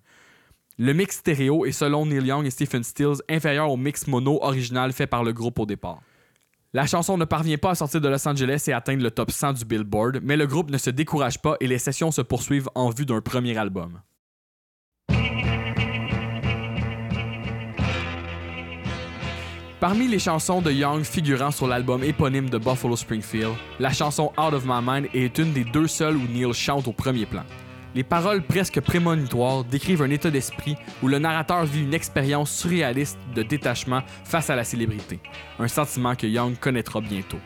Le 0.80 0.94
mix 0.94 1.18
stéréo 1.18 1.66
est 1.66 1.72
selon 1.72 2.06
Neil 2.06 2.28
Young 2.28 2.46
et 2.46 2.52
Stephen 2.52 2.84
Stills 2.84 3.24
inférieur 3.28 3.72
au 3.72 3.78
mix 3.78 4.06
mono 4.06 4.38
original 4.44 4.94
fait 4.94 5.08
par 5.08 5.24
le 5.24 5.34
groupe 5.34 5.58
au 5.58 5.66
départ. 5.66 6.02
La 6.72 6.86
chanson 6.86 7.18
ne 7.18 7.26
parvient 7.26 7.58
pas 7.58 7.72
à 7.72 7.76
sortir 7.76 8.00
de 8.00 8.08
Los 8.08 8.28
Angeles 8.28 8.66
et 8.68 8.74
atteindre 8.74 9.02
le 9.02 9.10
top 9.10 9.32
100 9.32 9.54
du 9.54 9.66
Billboard, 9.66 10.20
mais 10.22 10.38
le 10.38 10.46
groupe 10.46 10.70
ne 10.70 10.78
se 10.78 10.92
décourage 10.92 11.42
pas 11.42 11.58
et 11.60 11.66
les 11.66 11.80
sessions 11.80 12.12
se 12.12 12.22
poursuivent 12.22 12.70
en 12.76 12.92
vue 12.92 13.08
d'un 13.08 13.22
premier 13.22 13.58
album. 13.58 14.02
Parmi 19.80 20.08
les 20.08 20.20
chansons 20.20 20.62
de 20.62 20.72
Young 20.72 21.04
figurant 21.04 21.50
sur 21.50 21.68
l'album 21.68 22.04
éponyme 22.04 22.52
de 22.52 22.60
Buffalo 22.60 22.96
Springfield, 22.96 23.56
la 23.80 23.92
chanson 23.92 24.32
Out 24.38 24.54
of 24.54 24.64
My 24.64 24.82
Mind 24.84 25.08
est 25.16 25.40
une 25.40 25.54
des 25.54 25.64
deux 25.64 25.88
seules 25.88 26.18
où 26.18 26.28
Neil 26.28 26.54
chante 26.54 26.88
au 26.88 26.94
premier 26.94 27.26
plan. 27.26 27.44
Les 27.98 28.04
paroles 28.04 28.44
presque 28.44 28.80
prémonitoires 28.80 29.64
décrivent 29.64 30.04
un 30.04 30.12
état 30.12 30.30
d'esprit 30.30 30.76
où 31.02 31.08
le 31.08 31.18
narrateur 31.18 31.66
vit 31.66 31.82
une 31.82 31.96
expérience 31.96 32.52
surréaliste 32.52 33.18
de 33.34 33.42
détachement 33.42 34.04
face 34.24 34.52
à 34.52 34.56
la 34.56 34.64
célébrité, 34.64 35.20
un 35.58 35.68
sentiment 35.68 36.14
que 36.14 36.28
Young 36.28 36.60
connaîtra 36.60 37.02
bientôt. 37.02 37.40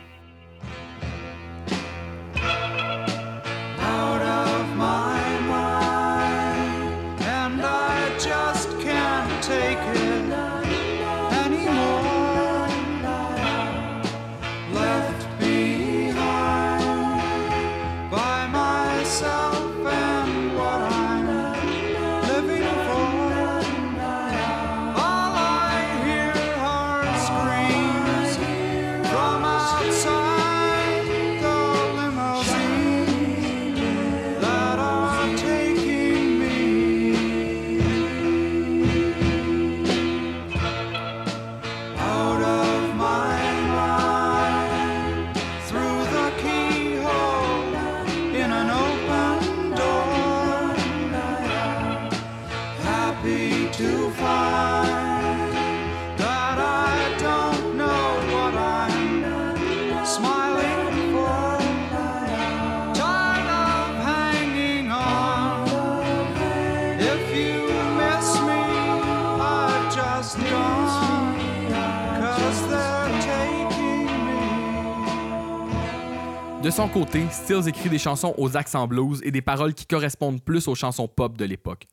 Côté, 76.92 77.24
Stills 77.30 77.68
écrit 77.68 77.88
des 77.88 77.98
chansons 77.98 78.34
aux 78.36 78.54
accents 78.54 78.86
blues 78.86 79.20
et 79.24 79.30
des 79.30 79.40
paroles 79.40 79.72
qui 79.72 79.86
correspondent 79.86 80.42
plus 80.42 80.68
aux 80.68 80.74
chansons 80.74 81.08
pop 81.08 81.38
de 81.38 81.44
l'époque. 81.46 81.86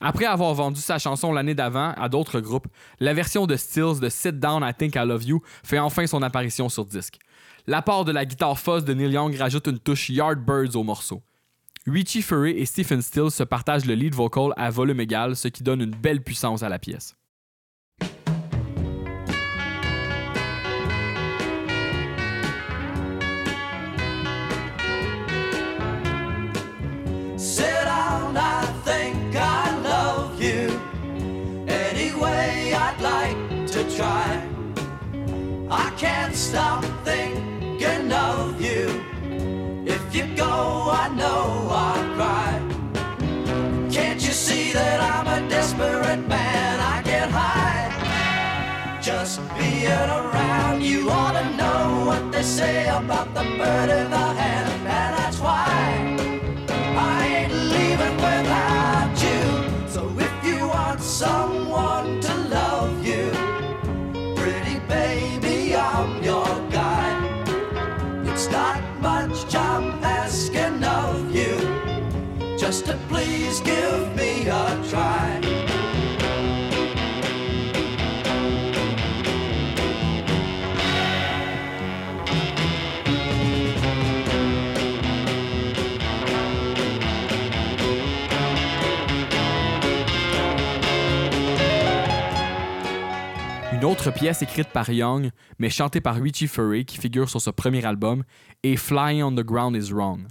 Après 0.00 0.24
avoir 0.24 0.54
vendu 0.54 0.80
sa 0.80 0.98
chanson 0.98 1.32
l'année 1.32 1.54
d'avant 1.54 1.92
à 1.92 2.08
d'autres 2.08 2.40
groupes, 2.40 2.66
la 2.98 3.12
version 3.12 3.46
de 3.46 3.56
Stills 3.56 4.00
de 4.00 4.08
Sit 4.08 4.40
Down 4.40 4.64
I 4.66 4.72
Think 4.72 4.94
I 4.94 5.06
Love 5.06 5.24
You 5.24 5.42
fait 5.62 5.78
enfin 5.78 6.06
son 6.06 6.22
apparition 6.22 6.70
sur 6.70 6.86
disque. 6.86 7.18
L'apport 7.66 8.06
de 8.06 8.12
la 8.12 8.24
guitare 8.24 8.58
fuzz 8.58 8.84
de 8.84 8.94
Neil 8.94 9.12
Young 9.12 9.36
rajoute 9.36 9.66
une 9.66 9.78
touche 9.78 10.08
Yardbirds 10.08 10.76
au 10.76 10.82
morceau. 10.82 11.20
Richie 11.86 12.22
Furay 12.22 12.52
et 12.52 12.64
Stephen 12.64 13.02
Stills 13.02 13.30
se 13.30 13.42
partagent 13.42 13.84
le 13.84 13.94
lead 13.94 14.14
vocal 14.14 14.54
à 14.56 14.70
volume 14.70 15.00
égal, 15.00 15.36
ce 15.36 15.48
qui 15.48 15.62
donne 15.62 15.82
une 15.82 15.94
belle 15.94 16.22
puissance 16.22 16.62
à 16.62 16.70
la 16.70 16.78
pièce. 16.78 17.17
Sit 27.38 27.84
down, 27.84 28.36
I 28.36 28.66
think 28.84 29.36
I 29.36 29.78
love 29.78 30.42
you. 30.42 30.80
Anyway, 31.68 32.72
I'd 32.74 33.00
like 33.00 33.66
to 33.68 33.96
try. 33.96 34.42
I 35.70 35.90
can't 35.96 36.34
stop 36.34 36.84
thinking 37.04 38.12
of 38.12 38.60
you. 38.60 39.04
If 39.86 40.02
you 40.12 40.34
go, 40.34 40.90
I 40.90 41.08
know 41.14 41.68
I'll 41.70 42.14
cry. 42.16 42.60
Can't 43.88 44.20
you 44.20 44.32
see 44.32 44.72
that 44.72 45.00
I'm 45.00 45.44
a 45.44 45.48
desperate 45.48 46.26
man? 46.26 46.80
I 46.80 46.98
high. 47.30 49.00
Just 49.00 49.40
being 49.56 49.86
around 49.86 50.82
you 50.82 51.08
ought 51.10 51.32
to 51.32 51.56
know 51.56 52.04
what 52.06 52.32
they 52.32 52.42
say 52.42 52.88
about 52.88 53.32
the 53.34 53.44
bird 53.58 53.90
in 53.90 54.10
the 54.10 54.26
hand, 54.40 54.77
someone 61.18 62.20
to 62.20 62.32
love 62.48 63.04
you, 63.04 63.28
pretty 64.36 64.78
baby, 64.86 65.74
I'm 65.74 66.22
your 66.22 66.46
guy. 66.70 67.10
It's 68.24 68.48
not 68.52 68.80
much 69.00 69.52
I'm 69.52 70.04
asking 70.04 70.84
of 70.84 71.34
you, 71.34 71.56
just 72.56 72.86
to 72.86 72.96
please 73.08 73.58
give 73.62 74.14
me 74.14 74.46
a 74.46 74.80
try. 74.88 75.37
Une 93.78 93.84
autre 93.84 94.10
pièce 94.10 94.42
écrite 94.42 94.70
par 94.70 94.90
Young, 94.90 95.30
mais 95.60 95.70
chantée 95.70 96.00
par 96.00 96.16
Richie 96.16 96.48
Furay, 96.48 96.84
qui 96.84 96.98
figure 96.98 97.30
sur 97.30 97.40
ce 97.40 97.50
premier 97.50 97.84
album, 97.84 98.24
est 98.64 98.74
Flying 98.74 99.22
on 99.22 99.30
the 99.30 99.44
Ground 99.44 99.76
is 99.76 99.92
Wrong. 99.92 100.26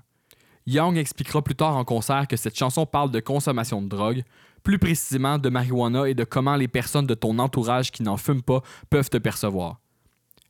Young 0.66 0.98
expliquera 0.98 1.42
plus 1.42 1.56
tard 1.56 1.78
en 1.78 1.86
concert 1.86 2.28
que 2.28 2.36
cette 2.36 2.58
chanson 2.58 2.86
parle 2.86 3.10
de 3.10 3.22
consommation 3.22 3.82
de 3.82 3.88
drogue, 3.88 4.24
plus 4.64 4.80
précisément 4.80 5.38
de 5.38 5.48
marijuana 5.48 6.10
et 6.10 6.14
de 6.14 6.26
comment 6.26 6.58
les 6.58 6.68
personnes 6.68 7.08
de 7.08 7.14
ton 7.14 7.40
entourage 7.40 7.90
qui 7.90 8.04
n'en 8.04 8.18
fument 8.18 8.42
pas 8.42 8.64
peuvent 8.90 9.10
te 9.10 9.18
percevoir. 9.18 9.80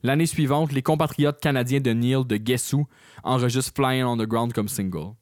L'année 0.01 0.25
suivante, 0.25 0.71
les 0.71 0.81
compatriotes 0.81 1.39
canadiens 1.39 1.81
de 1.81 1.91
Neil 1.91 2.25
de 2.25 2.37
Guess 2.37 2.73
Who 2.73 2.87
enregistrent 3.23 3.75
Flying 3.75 4.05
on 4.05 4.17
the 4.17 4.27
Ground 4.27 4.53
comme 4.53 4.69
single. 4.69 5.13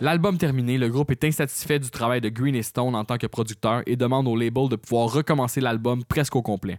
L'album 0.00 0.38
terminé, 0.38 0.78
le 0.78 0.88
groupe 0.88 1.10
est 1.10 1.24
insatisfait 1.24 1.80
du 1.80 1.90
travail 1.90 2.20
de 2.20 2.28
Green 2.28 2.54
et 2.54 2.62
Stone 2.62 2.94
en 2.94 3.04
tant 3.04 3.18
que 3.18 3.26
producteur 3.26 3.82
et 3.84 3.96
demande 3.96 4.28
au 4.28 4.36
label 4.36 4.68
de 4.68 4.76
pouvoir 4.76 5.12
recommencer 5.12 5.60
l'album 5.60 6.04
presque 6.04 6.36
au 6.36 6.42
complet. 6.42 6.78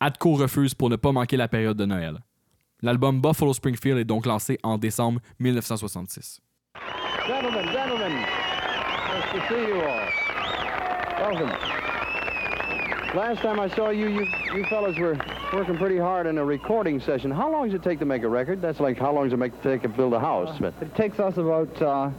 Atco 0.00 0.32
refuse 0.32 0.74
pour 0.74 0.88
ne 0.88 0.96
pas 0.96 1.12
manquer 1.12 1.36
la 1.36 1.46
période 1.46 1.76
de 1.76 1.84
Noël. 1.84 2.18
L'album 2.80 3.20
Buffalo 3.20 3.52
Springfield 3.52 3.98
est 3.98 4.04
donc 4.04 4.24
lancé 4.24 4.58
en 4.62 4.78
décembre 4.78 5.20
1966. 5.40 6.40
Gentlemen, 7.26 7.66
gentlemen, 7.70 8.12
nice 8.12 9.30
to 9.32 9.40
see 9.48 9.68
you 9.68 9.82
all. 9.82 10.08
Welcome. 11.20 11.50
Last 13.14 13.42
time 13.42 13.60
I 13.60 13.68
saw 13.74 13.90
you, 13.90 14.08
you, 14.08 14.24
you 14.54 14.64
fellas 14.70 14.96
were 14.98 15.18
working 15.52 15.76
pretty 15.76 15.98
hard 15.98 16.26
in 16.26 16.38
a 16.38 16.44
recording 16.44 16.98
session. 17.00 17.30
How 17.30 17.50
long 17.50 17.66
does 17.66 17.74
it 17.74 17.82
take 17.82 17.98
to 17.98 18.06
make 18.06 18.22
a 18.22 18.28
record? 18.28 18.62
That's 18.62 18.80
like 18.80 18.96
how 18.98 19.12
long 19.12 19.24
does 19.24 19.34
it 19.34 19.38
make 19.38 19.52
take 19.62 19.82
to 19.82 19.88
build 19.88 20.14
a 20.14 20.20
house? 20.20 20.56
But 20.58 20.72
It 20.80 20.94
takes 20.94 21.18
us 21.18 21.36
about 21.36 21.82
uh, 21.82 22.10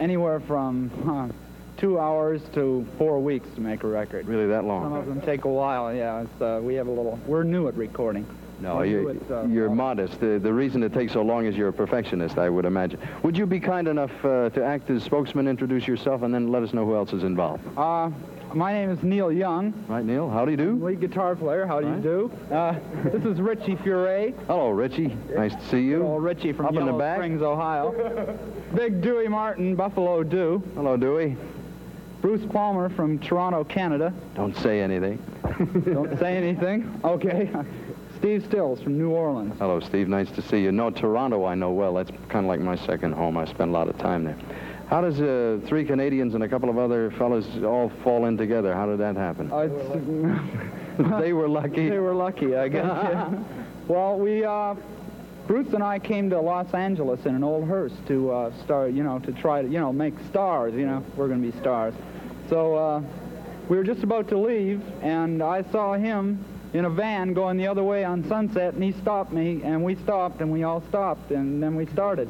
anywhere 0.00 0.40
from 0.40 0.90
uh, 1.08 1.28
two 1.76 1.98
hours 2.00 2.40
to 2.54 2.86
four 2.98 3.20
weeks 3.20 3.46
to 3.54 3.60
make 3.60 3.84
a 3.84 3.86
record. 3.86 4.26
really 4.26 4.48
that 4.48 4.64
long? 4.64 4.84
Some 4.84 4.94
of 4.94 5.06
them 5.06 5.20
take 5.20 5.44
a 5.44 5.48
while. 5.48 5.94
Yeah, 5.94 6.22
it's, 6.22 6.42
uh, 6.42 6.60
we 6.62 6.74
have 6.74 6.88
a 6.88 6.90
little. 6.90 7.18
We're 7.26 7.44
new 7.44 7.68
at 7.68 7.76
recording. 7.76 8.26
No, 8.60 8.76
We're 8.76 8.84
you, 8.86 9.00
new 9.00 9.10
at, 9.10 9.30
uh, 9.30 9.46
you're 9.46 9.70
modest. 9.70 10.20
The, 10.20 10.38
the 10.38 10.52
reason 10.52 10.82
it 10.82 10.92
takes 10.92 11.12
so 11.12 11.22
long 11.22 11.46
is 11.46 11.56
you're 11.56 11.68
a 11.68 11.72
perfectionist, 11.72 12.36
I 12.38 12.48
would 12.50 12.64
imagine. 12.64 13.00
Would 13.22 13.36
you 13.36 13.46
be 13.46 13.60
kind 13.60 13.88
enough 13.88 14.12
uh, 14.24 14.50
to 14.50 14.64
act 14.64 14.90
as 14.90 15.02
spokesman, 15.02 15.48
introduce 15.48 15.86
yourself, 15.86 16.22
and 16.22 16.34
then 16.34 16.48
let 16.48 16.62
us 16.62 16.74
know 16.74 16.84
who 16.84 16.94
else 16.94 17.12
is 17.12 17.22
involved? 17.22 17.62
Uh, 17.76 18.10
my 18.54 18.72
name 18.72 18.90
is 18.90 19.02
Neil 19.02 19.30
Young, 19.30 19.72
Right, 19.88 20.04
Neil? 20.04 20.28
How 20.28 20.44
do 20.44 20.50
you 20.50 20.56
do? 20.56 20.72
lead 20.84 21.00
guitar 21.00 21.36
player. 21.36 21.66
How 21.66 21.80
do 21.80 21.86
Right. 21.86 21.96
you 21.96 22.02
do? 22.02 22.30
Uh, 22.54 22.74
this 23.04 23.24
is 23.24 23.40
Richie 23.40 23.76
Furay. 23.76 24.34
Hello, 24.46 24.70
Richie. 24.70 25.16
Nice 25.34 25.54
to 25.54 25.60
see 25.62 25.82
you. 25.82 26.02
Hello, 26.02 26.16
Richie 26.16 26.52
from 26.52 26.66
Up 26.66 26.76
in 26.76 26.86
the 26.86 26.92
back. 26.92 27.16
Springs, 27.18 27.42
Ohio. 27.42 27.94
Big 28.74 29.00
Dewey 29.02 29.28
Martin, 29.28 29.74
Buffalo 29.74 30.22
Dew. 30.22 30.62
Hello, 30.74 30.96
Dewey. 30.96 31.36
Bruce 32.20 32.44
Palmer 32.52 32.88
from 32.90 33.18
Toronto, 33.18 33.64
Canada. 33.64 34.12
Don't 34.34 34.54
say 34.56 34.80
anything. 34.80 35.18
Don't 35.84 36.18
say 36.18 36.36
anything. 36.36 37.00
Okay. 37.04 37.50
Steve 38.18 38.44
Stills 38.44 38.82
from 38.82 38.98
New 38.98 39.10
Orleans. 39.10 39.54
Hello, 39.58 39.80
Steve. 39.80 40.06
Nice 40.08 40.30
to 40.32 40.42
see 40.42 40.60
you. 40.60 40.70
No, 40.72 40.90
Toronto 40.90 41.46
I 41.46 41.54
know 41.54 41.70
well. 41.70 41.94
That's 41.94 42.10
kind 42.28 42.44
of 42.44 42.48
like 42.50 42.60
my 42.60 42.76
second 42.76 43.12
home. 43.12 43.38
I 43.38 43.46
spend 43.46 43.70
a 43.70 43.72
lot 43.72 43.88
of 43.88 43.96
time 43.96 44.24
there. 44.24 44.36
How 44.90 45.00
does 45.00 45.20
uh, 45.20 45.60
three 45.68 45.84
Canadians 45.84 46.34
and 46.34 46.42
a 46.42 46.48
couple 46.48 46.68
of 46.68 46.76
other 46.76 47.12
fellas 47.12 47.46
all 47.62 47.92
fall 48.02 48.26
in 48.26 48.36
together? 48.36 48.74
How 48.74 48.86
did 48.86 48.98
that 48.98 49.14
happen? 49.14 49.48
Uh, 49.52 49.58
it's- 49.58 51.20
they 51.20 51.32
were 51.32 51.48
lucky. 51.48 51.88
They 51.88 52.00
were 52.00 52.12
lucky, 52.12 52.56
I 52.56 52.66
guess. 52.66 52.84
yeah. 52.84 53.32
well, 53.88 54.18
we, 54.18 54.44
uh, 54.44 54.74
Bruce 55.46 55.72
and 55.74 55.82
I 55.84 56.00
came 56.00 56.28
to 56.30 56.40
Los 56.40 56.74
Angeles 56.74 57.24
in 57.24 57.36
an 57.36 57.44
old 57.44 57.68
hearse 57.68 57.92
to 58.08 58.32
uh, 58.32 58.64
start, 58.64 58.90
you 58.90 59.04
know, 59.04 59.20
to 59.20 59.30
try 59.32 59.62
to, 59.62 59.68
you 59.68 59.78
know, 59.78 59.92
make 59.92 60.14
stars, 60.28 60.74
you 60.74 60.86
know, 60.86 61.04
we're 61.16 61.28
going 61.28 61.40
to 61.40 61.52
be 61.52 61.56
stars. 61.60 61.94
So 62.48 62.74
uh, 62.74 63.02
we 63.68 63.76
were 63.76 63.84
just 63.84 64.02
about 64.02 64.28
to 64.30 64.38
leave, 64.38 64.82
and 65.02 65.40
I 65.40 65.62
saw 65.70 65.94
him 65.94 66.44
in 66.74 66.84
a 66.84 66.90
van 66.90 67.32
going 67.32 67.58
the 67.58 67.68
other 67.68 67.84
way 67.84 68.02
on 68.02 68.26
Sunset, 68.28 68.74
and 68.74 68.82
he 68.82 68.90
stopped 69.00 69.32
me, 69.32 69.60
and 69.62 69.84
we 69.84 69.94
stopped, 69.94 70.40
and 70.40 70.50
we 70.50 70.64
all 70.64 70.82
stopped, 70.88 71.30
and 71.30 71.62
then 71.62 71.76
we 71.76 71.86
started. 71.86 72.28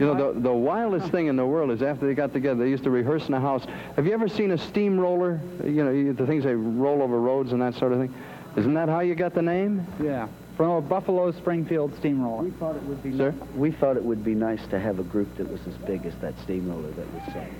You 0.00 0.06
know, 0.06 0.32
the, 0.32 0.40
the 0.40 0.52
wildest 0.52 1.10
thing 1.12 1.26
in 1.26 1.36
the 1.36 1.44
world 1.44 1.70
is 1.70 1.82
after 1.82 2.06
they 2.06 2.14
got 2.14 2.32
together, 2.32 2.64
they 2.64 2.70
used 2.70 2.84
to 2.84 2.90
rehearse 2.90 3.28
in 3.28 3.34
a 3.34 3.40
house. 3.40 3.66
Have 3.96 4.06
you 4.06 4.14
ever 4.14 4.28
seen 4.28 4.50
a 4.52 4.56
steamroller? 4.56 5.38
You 5.62 5.84
know, 5.84 6.12
the 6.14 6.26
things 6.26 6.42
they 6.44 6.54
roll 6.54 7.02
over 7.02 7.20
roads 7.20 7.52
and 7.52 7.60
that 7.60 7.74
sort 7.74 7.92
of 7.92 7.98
thing. 7.98 8.14
Isn't 8.56 8.72
that 8.74 8.88
how 8.88 9.00
you 9.00 9.14
got 9.14 9.34
the 9.34 9.42
name? 9.42 9.86
Yeah. 10.02 10.26
From 10.56 10.70
a 10.70 10.80
Buffalo 10.80 11.30
Springfield 11.32 11.94
steamroller. 11.98 12.44
We 12.44 12.50
thought 12.52 12.76
it 12.76 12.82
would 12.84 13.02
be 13.02 13.14
Sir? 13.14 13.34
we 13.54 13.70
thought 13.72 13.98
it 13.98 14.02
would 14.02 14.24
be 14.24 14.34
nice 14.34 14.66
to 14.68 14.78
have 14.80 14.98
a 15.00 15.02
group 15.04 15.36
that 15.36 15.46
was 15.50 15.60
as 15.66 15.74
big 15.86 16.06
as 16.06 16.14
that 16.22 16.32
steamroller 16.40 16.90
that 16.92 17.12
we 17.12 17.20
sang. 17.32 17.54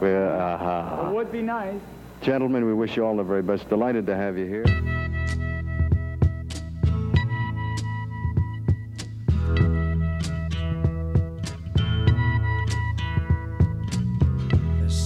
Well, 0.00 0.24
It 0.34 1.08
uh, 1.08 1.12
would 1.12 1.30
be 1.30 1.42
nice. 1.42 1.80
gentlemen, 2.22 2.64
we 2.64 2.72
wish 2.72 2.96
you 2.96 3.04
all 3.04 3.16
the 3.16 3.22
very 3.22 3.42
best. 3.42 3.68
Delighted 3.68 4.06
to 4.06 4.16
have 4.16 4.38
you 4.38 4.46
here. 4.46 4.64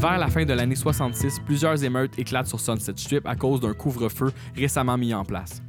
Vers 0.00 0.16
la 0.16 0.28
fin 0.28 0.46
de 0.46 0.54
l'année 0.54 0.76
66, 0.76 1.40
plusieurs 1.40 1.84
émeutes 1.84 2.18
éclatent 2.18 2.46
sur 2.46 2.58
Sunset 2.58 2.94
Strip 2.96 3.26
à 3.26 3.36
cause 3.36 3.60
d'un 3.60 3.74
couvre-feu 3.74 4.32
récemment 4.56 4.96
mis 4.96 5.12
en 5.12 5.26
place. 5.26 5.62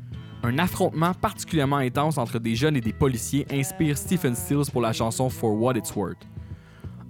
Un 0.44 0.58
affrontement 0.58 1.14
particulièrement 1.14 1.76
intense 1.76 2.18
entre 2.18 2.40
des 2.40 2.56
jeunes 2.56 2.78
et 2.78 2.82
des 2.82 2.94
policiers 2.94 3.46
inspire 3.52 3.98
Stephen 3.98 4.34
Stills 4.34 4.72
pour 4.72 4.82
la 4.82 4.94
chanson 4.94 5.30
For 5.30 5.52
What 5.52 5.74
It's 5.74 5.94
Worth. 5.98 6.26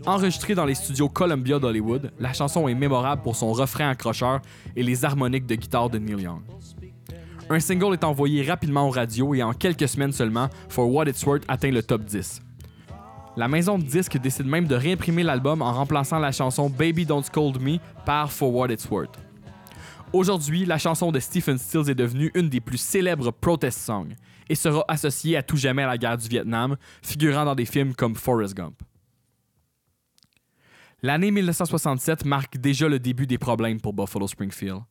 Enregistrée 0.07 0.55
dans 0.55 0.65
les 0.65 0.73
studios 0.73 1.09
Columbia 1.09 1.59
d'Hollywood, 1.59 2.11
la 2.19 2.33
chanson 2.33 2.67
est 2.67 2.73
mémorable 2.73 3.21
pour 3.21 3.35
son 3.35 3.53
refrain 3.53 3.89
accrocheur 3.89 4.41
et 4.75 4.81
les 4.81 5.05
harmoniques 5.05 5.45
de 5.45 5.53
guitare 5.53 5.91
de 5.91 5.99
Neil 5.99 6.23
Young. 6.23 6.41
Un 7.51 7.59
single 7.59 7.93
est 7.93 8.03
envoyé 8.03 8.41
rapidement 8.41 8.87
aux 8.87 8.91
radios 8.91 9.35
et 9.35 9.43
en 9.43 9.53
quelques 9.53 9.87
semaines 9.87 10.11
seulement, 10.11 10.49
For 10.69 10.91
What 10.91 11.05
It's 11.05 11.23
Worth 11.23 11.43
atteint 11.47 11.69
le 11.69 11.83
top 11.83 12.03
10. 12.03 12.41
La 13.37 13.47
maison 13.47 13.77
de 13.77 13.83
disques 13.83 14.17
décide 14.17 14.45
même 14.45 14.67
de 14.67 14.75
réimprimer 14.75 15.23
l'album 15.23 15.61
en 15.61 15.71
remplaçant 15.71 16.19
la 16.19 16.33
chanson 16.33 16.69
Baby 16.69 17.05
Don't 17.05 17.23
Scold 17.23 17.61
Me 17.61 17.77
par 18.05 18.29
For 18.29 18.53
What 18.53 18.73
It's 18.73 18.89
Worth. 18.89 19.17
Aujourd'hui, 20.11 20.65
la 20.65 20.77
chanson 20.77 21.13
de 21.13 21.19
Stephen 21.21 21.57
Stills 21.57 21.89
est 21.89 21.95
devenue 21.95 22.29
une 22.35 22.49
des 22.49 22.59
plus 22.59 22.77
célèbres 22.77 23.31
protest 23.31 23.79
songs 23.79 24.09
et 24.49 24.55
sera 24.55 24.83
associée 24.89 25.37
à 25.37 25.43
tout 25.43 25.55
jamais 25.55 25.83
à 25.83 25.87
la 25.87 25.97
guerre 25.97 26.17
du 26.17 26.27
Vietnam, 26.27 26.75
figurant 27.01 27.45
dans 27.45 27.55
des 27.55 27.63
films 27.63 27.95
comme 27.95 28.15
Forrest 28.15 28.53
Gump. 28.53 28.83
L'année 31.01 31.31
1967 31.31 32.25
marque 32.25 32.57
déjà 32.57 32.89
le 32.89 32.99
début 32.99 33.27
des 33.27 33.37
problèmes 33.37 33.79
pour 33.79 33.93
Buffalo 33.93 34.27
Springfield. 34.27 34.81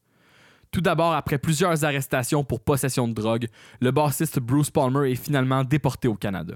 Tout 0.73 0.81
d'abord, 0.81 1.13
après 1.13 1.37
plusieurs 1.37 1.85
arrestations 1.85 2.43
pour 2.43 2.61
possession 2.61 3.07
de 3.07 3.13
drogue, 3.13 3.49
le 3.83 3.91
bassiste 3.91 4.41
Bruce 4.41 4.71
Palmer 4.71 5.13
est 5.13 5.23
finalement 5.23 5.63
déporté 5.63 6.09
au 6.09 6.15
Canada. 6.15 6.55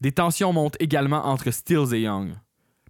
Des 0.00 0.12
tensions 0.12 0.52
montent 0.52 0.80
également 0.80 1.26
entre 1.26 1.50
Stills 1.50 1.94
et 1.94 2.02
Young, 2.02 2.32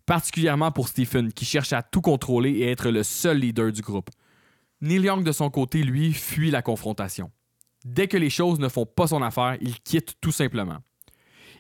particulièrement 0.07 0.71
pour 0.71 0.87
Stephen 0.87 1.33
qui 1.33 1.45
cherche 1.45 1.73
à 1.73 1.83
tout 1.83 2.01
contrôler 2.01 2.51
et 2.51 2.71
être 2.71 2.91
le 2.91 3.03
seul 3.03 3.39
leader 3.39 3.73
du 3.73 3.83
groupe. 3.83 4.11
Neil 4.81 5.03
Young 5.03 5.25
de 5.25 5.33
son 5.33 5.51
côté, 5.51 5.83
lui, 5.83 6.13
fuit 6.13 6.51
la 6.51 6.63
confrontation. 6.63 7.31
Dès 7.85 8.07
que 8.07 8.17
les 8.17 8.31
choses 8.31 8.61
ne 8.61 8.69
font 8.69 8.87
pas 8.87 9.09
son 9.09 9.23
affaire, 9.23 9.57
il 9.61 9.81
quitte 9.81 10.15
tout 10.21 10.31
simplement. 10.31 10.79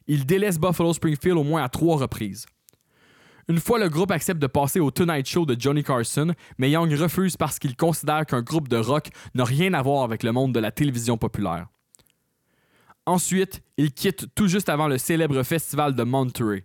Il 0.06 0.24
délaisse 0.24 0.58
Buffalo 0.58 0.92
Springfield 0.92 1.36
au 1.36 1.44
moins 1.44 1.64
à 1.64 1.68
trois 1.68 1.96
reprises. 1.96 2.46
Une 3.48 3.58
fois, 3.58 3.80
le 3.80 3.88
groupe 3.88 4.12
accepte 4.12 4.40
de 4.40 4.46
passer 4.46 4.78
au 4.78 4.92
Tonight 4.92 5.28
Show 5.28 5.44
de 5.44 5.56
Johnny 5.58 5.82
Carson, 5.82 6.32
mais 6.58 6.70
Young 6.70 6.92
refuse 6.94 7.36
parce 7.36 7.58
qu'il 7.58 7.76
considère 7.76 8.24
qu'un 8.24 8.42
groupe 8.42 8.68
de 8.68 8.76
rock 8.76 9.08
n'a 9.34 9.44
rien 9.44 9.74
à 9.74 9.82
voir 9.82 10.04
avec 10.04 10.22
le 10.22 10.30
monde 10.30 10.54
de 10.54 10.60
la 10.60 10.70
télévision 10.70 11.16
populaire. 11.18 11.66
Ensuite, 13.10 13.60
il 13.76 13.92
quitte 13.92 14.32
tout 14.36 14.46
juste 14.46 14.68
avant 14.68 14.86
le 14.86 14.96
célèbre 14.96 15.42
festival 15.42 15.96
de 15.96 16.04
Monterey, 16.04 16.64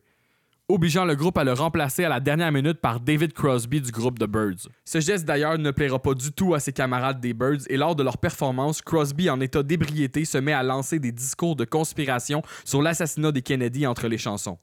obligeant 0.69 1.03
le 1.03 1.15
groupe 1.15 1.39
à 1.39 1.43
le 1.43 1.53
remplacer 1.53 2.03
à 2.03 2.09
la 2.09 2.19
dernière 2.19 2.51
minute 2.51 2.79
par 2.79 2.99
David 2.99 3.33
Crosby 3.33 3.81
du 3.81 3.89
groupe 3.89 4.19
The 4.19 4.25
Birds. 4.27 4.69
Ce 4.85 4.99
geste 5.01 5.25
d'ailleurs 5.25 5.57
ne 5.57 5.71
plaira 5.71 5.97
pas 5.97 6.13
du 6.13 6.31
tout 6.31 6.53
à 6.53 6.59
ses 6.59 6.71
camarades 6.71 7.19
des 7.19 7.33
Birds 7.33 7.63
et 7.67 7.77
lors 7.77 7.95
de 7.95 8.03
leur 8.03 8.19
performance, 8.19 8.83
Crosby 8.83 9.27
en 9.27 9.41
état 9.41 9.63
d'ébriété 9.63 10.23
se 10.23 10.37
met 10.37 10.53
à 10.53 10.61
lancer 10.61 10.99
des 10.99 11.11
discours 11.11 11.55
de 11.55 11.65
conspiration 11.65 12.43
sur 12.63 12.83
l'assassinat 12.83 13.31
des 13.31 13.41
Kennedy 13.41 13.87
entre 13.87 14.07
les 14.07 14.19
chansons. 14.19 14.59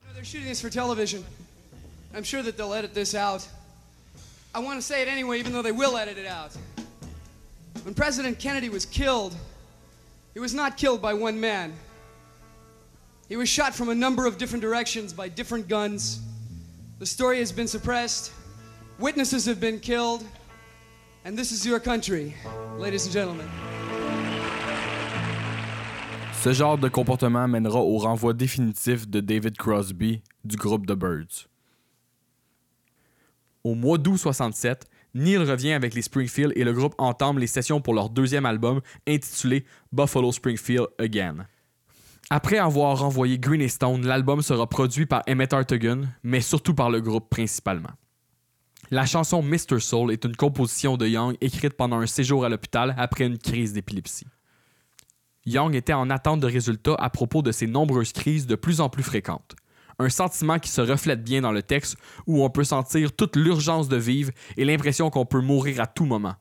When 7.84 7.94
President 7.94 8.38
Kennedy 8.38 8.68
was 8.68 8.86
killed, 8.86 9.34
he 10.34 10.40
was 10.40 10.54
not 10.54 10.76
killed 10.76 11.00
by 11.00 11.14
one 11.14 11.40
man. 11.40 11.72
He 13.28 13.36
was 13.36 13.48
shot 13.48 13.74
from 13.74 13.88
a 13.88 13.94
number 13.94 14.26
of 14.26 14.36
different 14.36 14.62
directions 14.62 15.12
by 15.12 15.28
different 15.28 15.68
guns. 15.68 16.20
The 16.98 17.06
story 17.06 17.38
has 17.38 17.52
been 17.52 17.66
suppressed. 17.66 18.32
Witnesses 18.98 19.46
have 19.46 19.60
been 19.60 19.80
killed. 19.80 20.24
And 21.24 21.36
this 21.36 21.52
is 21.52 21.64
your 21.64 21.80
country, 21.80 22.34
ladies 22.78 23.04
and 23.06 23.12
gentlemen. 23.12 23.48
Ce 26.42 26.52
genre 26.52 26.76
de 26.76 26.88
comportement 26.88 27.46
mènera 27.46 27.80
au 27.80 27.98
renvoi 27.98 28.32
définitif 28.32 29.08
de 29.08 29.20
David 29.20 29.56
Crosby 29.56 30.22
du 30.44 30.56
groupe 30.56 30.86
The 30.86 30.94
Birds. 30.94 31.46
Au 33.62 33.76
mois 33.76 33.96
d'août 33.96 34.16
67, 34.16 34.88
Neil 35.14 35.38
revient 35.38 35.72
avec 35.72 35.94
les 35.94 36.02
Springfield 36.02 36.52
et 36.56 36.64
le 36.64 36.72
groupe 36.72 36.94
entame 36.98 37.38
les 37.38 37.46
sessions 37.46 37.80
pour 37.80 37.94
leur 37.94 38.08
deuxième 38.08 38.46
album 38.46 38.80
intitulé 39.06 39.64
Buffalo 39.92 40.32
Springfield 40.32 40.88
Again. 40.98 41.46
Après 42.30 42.56
avoir 42.56 43.04
envoyé 43.04 43.38
Green 43.38 43.68
Stone, 43.68 44.06
l'album 44.06 44.40
sera 44.40 44.66
produit 44.66 45.04
par 45.04 45.22
Emmett 45.28 45.52
Hartigan, 45.52 46.02
mais 46.22 46.40
surtout 46.40 46.74
par 46.74 46.88
le 46.88 47.02
groupe 47.02 47.28
principalement. 47.28 47.90
La 48.90 49.04
chanson 49.04 49.42
Mr. 49.42 49.80
Soul 49.80 50.12
est 50.12 50.24
une 50.24 50.36
composition 50.36 50.96
de 50.96 51.06
Young 51.06 51.36
écrite 51.40 51.74
pendant 51.74 51.98
un 51.98 52.06
séjour 52.06 52.44
à 52.44 52.48
l'hôpital 52.48 52.94
après 52.96 53.26
une 53.26 53.38
crise 53.38 53.74
d'épilepsie. 53.74 54.26
Young 55.44 55.74
était 55.74 55.92
en 55.92 56.08
attente 56.08 56.40
de 56.40 56.46
résultats 56.46 56.94
à 56.94 57.10
propos 57.10 57.42
de 57.42 57.52
ses 57.52 57.66
nombreuses 57.66 58.12
crises 58.12 58.46
de 58.46 58.54
plus 58.54 58.80
en 58.80 58.88
plus 58.88 59.02
fréquentes. 59.02 59.56
Un 59.98 60.08
sentiment 60.08 60.58
qui 60.58 60.70
se 60.70 60.80
reflète 60.80 61.22
bien 61.22 61.40
dans 61.40 61.52
le 61.52 61.62
texte 61.62 61.96
où 62.26 62.44
on 62.44 62.50
peut 62.50 62.64
sentir 62.64 63.12
toute 63.12 63.36
l'urgence 63.36 63.88
de 63.88 63.96
vivre 63.96 64.32
et 64.56 64.64
l'impression 64.64 65.10
qu'on 65.10 65.26
peut 65.26 65.40
mourir 65.40 65.80
à 65.80 65.86
tout 65.86 66.04
moment. 66.04 66.34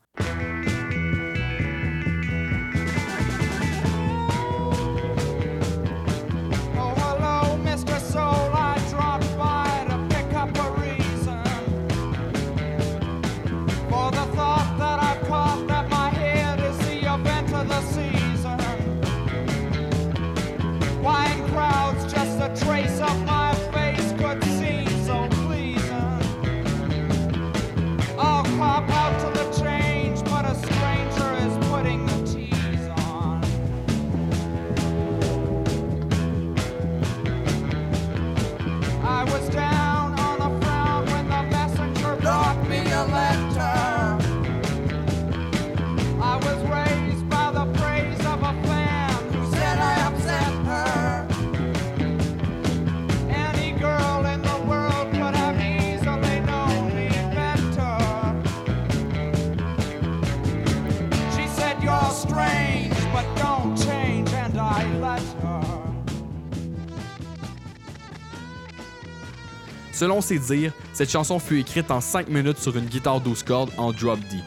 Selon 70.01 70.19
ses 70.19 70.39
dires, 70.39 70.73
cette 70.93 71.11
chanson 71.11 71.37
fut 71.37 71.59
écrite 71.59 71.91
en 71.91 72.01
5 72.01 72.27
minutes 72.27 72.57
sur 72.57 72.75
une 72.75 72.85
guitare 72.85 73.21
12 73.21 73.43
cordes 73.43 73.69
en 73.77 73.91
drop 73.91 74.17
D. 74.31 74.37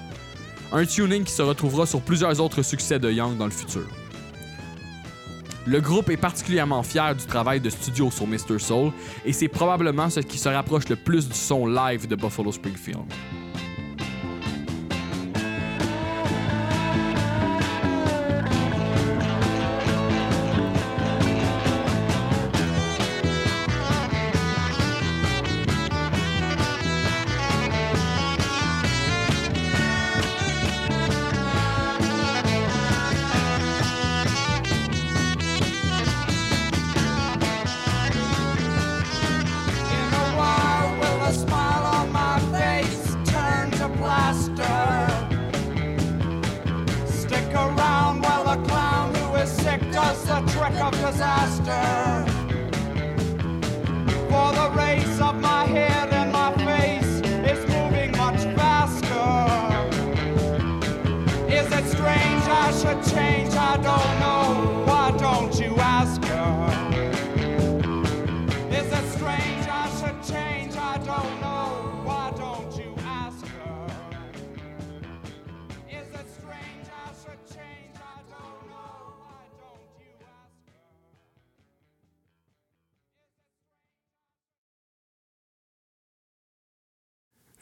Un 0.72 0.84
tuning 0.84 1.22
qui 1.22 1.30
se 1.30 1.42
retrouvera 1.42 1.86
sur 1.86 2.00
plusieurs 2.00 2.40
autres 2.40 2.62
succès 2.62 2.98
de 2.98 3.08
Young 3.08 3.36
dans 3.36 3.44
le 3.44 3.52
futur. 3.52 3.86
Le 5.64 5.80
groupe 5.80 6.10
est 6.10 6.16
particulièrement 6.16 6.82
fier 6.82 7.14
du 7.14 7.24
travail 7.24 7.60
de 7.60 7.70
studio 7.70 8.10
sur 8.10 8.26
Mr. 8.26 8.58
Soul 8.58 8.90
et 9.24 9.32
c'est 9.32 9.46
probablement 9.46 10.10
ce 10.10 10.18
qui 10.18 10.38
se 10.38 10.48
rapproche 10.48 10.88
le 10.88 10.96
plus 10.96 11.28
du 11.28 11.36
son 11.36 11.68
live 11.68 12.08
de 12.08 12.16
Buffalo 12.16 12.50
Springfield. 12.50 13.04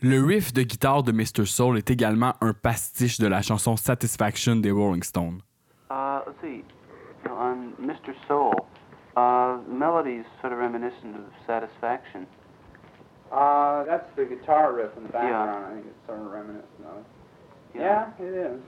Le 0.02 0.20
riff 0.20 0.52
de 0.52 0.62
guitare 0.62 1.04
de 1.04 1.12
Mr. 1.12 1.46
Soul 1.46 1.78
est 1.78 1.88
également 1.90 2.34
un 2.40 2.52
pastiche 2.52 3.20
de 3.20 3.28
la 3.28 3.40
chanson 3.40 3.76
Satisfaction 3.76 4.56
des 4.56 4.72
Rolling 4.72 5.02
Stones. 5.04 5.40
Uh, 5.90 6.20
let's 6.26 6.36
see. 6.42 6.64
On 7.30 7.72
Mr. 7.78 8.12
Soul, 8.26 8.52
uh, 9.16 9.58
the 9.68 9.72
melody's 9.72 10.24
sort 10.40 10.52
of 10.52 10.58
reminiscent 10.58 11.14
of 11.14 11.22
Satisfaction. 11.46 12.26
Uh, 13.30 13.84
that's 13.84 14.08
the 14.16 14.24
guitar 14.24 14.72
riff 14.74 14.90
in 14.96 15.04
the 15.04 15.12
background. 15.12 15.50
background. 15.50 15.66
I 15.66 15.74
think 15.74 15.86
it's 15.86 16.06
sort 16.06 16.18
of 16.18 16.26
reminiscent 16.32 16.84
of 16.84 16.98
it. 16.98 17.04
Yeah. 17.76 18.06
Yeah, 18.18 18.26
it 18.26 18.54
is. 18.54 18.60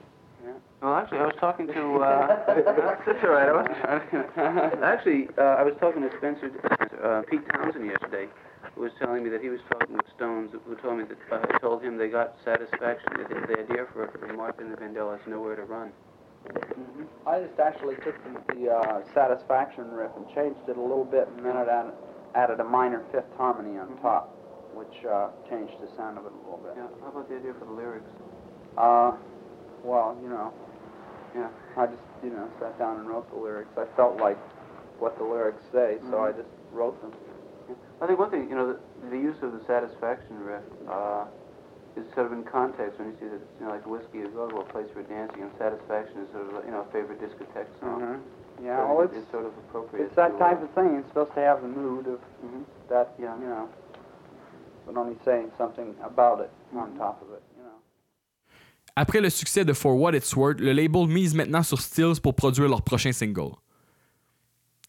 Well, 0.82 0.95
actually, 0.95 1.18
I 1.18 1.26
was 1.26 1.35
talking 1.41 1.66
to. 1.68 1.97
Uh, 1.99 2.26
that's 2.47 3.24
all 3.24 3.30
right. 3.30 3.49
I 3.49 3.53
was 3.53 3.66
trying 3.80 4.70
to, 4.70 4.85
actually, 4.85 5.28
uh, 5.39 5.43
I 5.43 5.62
was 5.62 5.74
talking 5.80 6.03
to 6.03 6.11
Spencer, 6.18 6.53
uh, 7.03 7.22
Pete 7.28 7.41
Townsend 7.53 7.87
yesterday, 7.87 8.28
was 8.76 8.92
telling 8.98 9.22
me 9.24 9.30
that 9.30 9.40
he 9.42 9.48
was 9.48 9.60
talking 9.70 9.96
with 9.96 10.06
Stones, 10.16 10.50
who 10.66 10.74
told 10.76 10.98
me 10.98 11.04
that 11.04 11.18
uh, 11.32 11.58
told 11.58 11.82
him 11.82 11.96
they 11.96 12.08
got 12.08 12.34
satisfaction. 12.44 13.12
The, 13.16 13.24
the 13.46 13.58
idea 13.60 13.86
for, 13.92 14.10
for 14.18 14.32
Martin 14.32 14.66
and 14.72 14.76
Vandellas 14.78 15.24
nowhere 15.26 15.56
to 15.56 15.62
run. 15.64 15.92
I 17.26 17.40
just 17.40 17.58
actually 17.58 17.96
took 18.04 18.16
the, 18.24 18.54
the 18.54 18.70
uh, 18.70 19.00
Satisfaction 19.14 19.90
riff 19.90 20.10
and 20.16 20.26
changed 20.34 20.60
it 20.68 20.76
a 20.76 20.80
little 20.80 21.04
bit, 21.04 21.28
and 21.36 21.46
then 21.46 21.56
it 21.56 21.68
added, 21.68 21.94
added 22.34 22.60
a 22.60 22.64
minor 22.64 23.02
fifth 23.12 23.32
harmony 23.36 23.78
on 23.78 23.96
top, 24.02 24.28
which 24.74 25.04
uh, 25.06 25.30
changed 25.48 25.72
the 25.80 25.88
sound 25.96 26.18
of 26.18 26.26
it 26.26 26.32
a 26.32 26.36
little 26.44 26.60
bit. 26.62 26.74
Yeah. 26.76 26.86
How 27.00 27.08
about 27.08 27.28
the 27.30 27.36
idea 27.36 27.54
for 27.58 27.64
the 27.64 27.72
lyrics? 27.72 28.10
Uh, 28.76 29.12
well, 29.82 30.18
you 30.22 30.28
know, 30.28 30.52
Yeah. 31.34 31.48
I 31.76 31.86
just, 31.86 32.02
you 32.22 32.30
know, 32.30 32.48
sat 32.60 32.78
down 32.78 32.98
and 32.98 33.08
wrote 33.08 33.28
the 33.30 33.38
lyrics. 33.38 33.70
I 33.78 33.86
felt 33.96 34.20
like 34.20 34.38
what 34.98 35.16
the 35.18 35.24
lyrics 35.24 35.62
say, 35.72 35.98
so 36.10 36.20
I 36.20 36.32
just 36.32 36.48
wrote 36.72 37.00
them. 37.02 37.12
I 38.05 38.07
think 38.07 38.18
one 38.18 38.30
thing, 38.30 38.48
you 38.50 38.55
know, 38.55 38.76
the, 38.76 39.09
the 39.09 39.16
use 39.16 39.36
of 39.42 39.52
the 39.52 39.61
satisfaction 39.66 40.36
riff 40.44 40.61
uh, 40.88 41.24
is 41.96 42.05
sort 42.14 42.26
of 42.26 42.32
in 42.32 42.44
context 42.44 42.98
when 42.98 43.09
you 43.09 43.16
see 43.18 43.28
that, 43.32 43.40
you 43.59 43.64
know, 43.64 43.72
like 43.72 43.86
whiskey 43.86 44.18
is 44.18 44.28
well, 44.34 44.50
well 44.52 44.64
place 44.64 44.86
for 44.92 45.02
dancing, 45.02 45.40
and 45.42 45.50
satisfaction 45.59 46.20
is 46.20 46.28
sort 46.32 46.52
of, 46.52 46.64
you 46.66 46.70
know, 46.70 46.84
a 46.86 46.92
favorite 46.92 47.16
discotheque 47.20 47.72
song. 47.80 48.00
Mhm. 48.02 48.20
Yeah, 48.62 48.76
So 48.76 48.94
well, 48.94 49.05
it's, 49.09 49.16
it's, 49.16 49.30
sort 49.32 49.46
of 49.46 49.52
appropriate. 49.57 50.05
it's 50.05 50.14
that 50.16 50.32
to, 50.32 50.38
type 50.38 50.61
uh, 50.61 50.64
of 50.64 50.70
thing. 50.76 50.96
It's 51.00 51.09
supposed 51.09 51.32
to 51.34 51.40
have 51.40 51.62
the 51.62 51.68
mood 51.68 52.07
of 52.07 52.20
mhm. 52.44 52.64
that, 52.90 53.14
Yeah. 53.18 53.34
you 53.40 53.46
know, 53.48 53.68
but 54.86 54.96
only 54.98 55.16
saying 55.24 55.50
something 55.57 55.94
about 56.05 56.40
it 56.40 56.50
Mm-hmm. 56.74 56.78
on 56.92 56.98
top 56.98 57.22
of 57.22 57.32
it, 57.32 57.42
you 57.57 57.62
know. 57.64 57.78
Après 58.96 59.20
le 59.22 59.30
succès 59.30 59.64
de 59.64 59.72
For 59.72 59.94
What 59.96 60.14
It's 60.14 60.36
Worth, 60.36 60.61
le 60.61 60.72
label 60.72 61.07
mise 61.09 61.34
maintenant 61.34 61.62
sur 61.64 61.80
Stills 61.80 62.20
pour 62.20 62.34
produire 62.34 62.68
leur 62.68 62.82
prochain 62.82 63.12
single. 63.12 63.52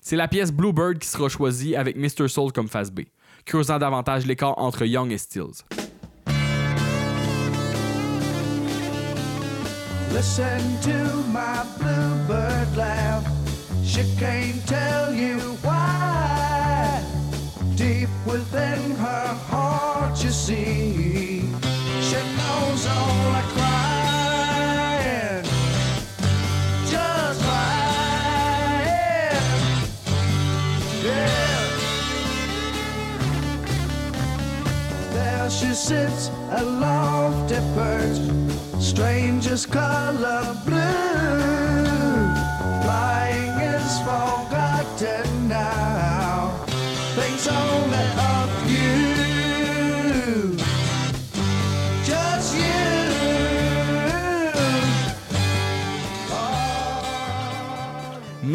C'est 0.08 0.16
la 0.16 0.28
pièce 0.28 0.52
Bluebird 0.52 1.00
qui 1.00 1.08
sera 1.08 1.30
choisie 1.30 1.76
avec 1.76 1.96
Mr. 1.96 2.28
Soul 2.28 2.52
comme 2.52 2.68
face 2.68 2.92
B, 2.92 3.06
creusant 3.44 3.80
davantage 3.80 4.28
l'écart 4.28 4.54
entre 4.60 4.86
Young 4.86 5.12
et 5.12 5.18
Stills. 5.18 5.66
Listen 10.14 10.62
to 10.84 11.24
my 11.34 11.64
bluebird 11.80 12.78
laugh. 12.78 13.26
She 13.84 14.04
can't 14.20 14.64
tell 14.68 15.12
you 15.12 15.40
why. 15.64 17.02
Deep 17.76 18.10
within 18.28 18.96
her 19.00 19.34
heart, 19.50 20.24
you 20.24 20.30
see, 20.30 21.42
she 22.00 22.18
knows 22.38 22.86
all 22.86 23.32
the 23.34 23.42
crying, 23.56 23.95
birds, 35.66 36.30
a 36.52 36.64
lofty 36.64 37.56
perch, 37.74 38.82
strangest 38.82 39.72
color 39.72 40.56
blue. 40.66 41.75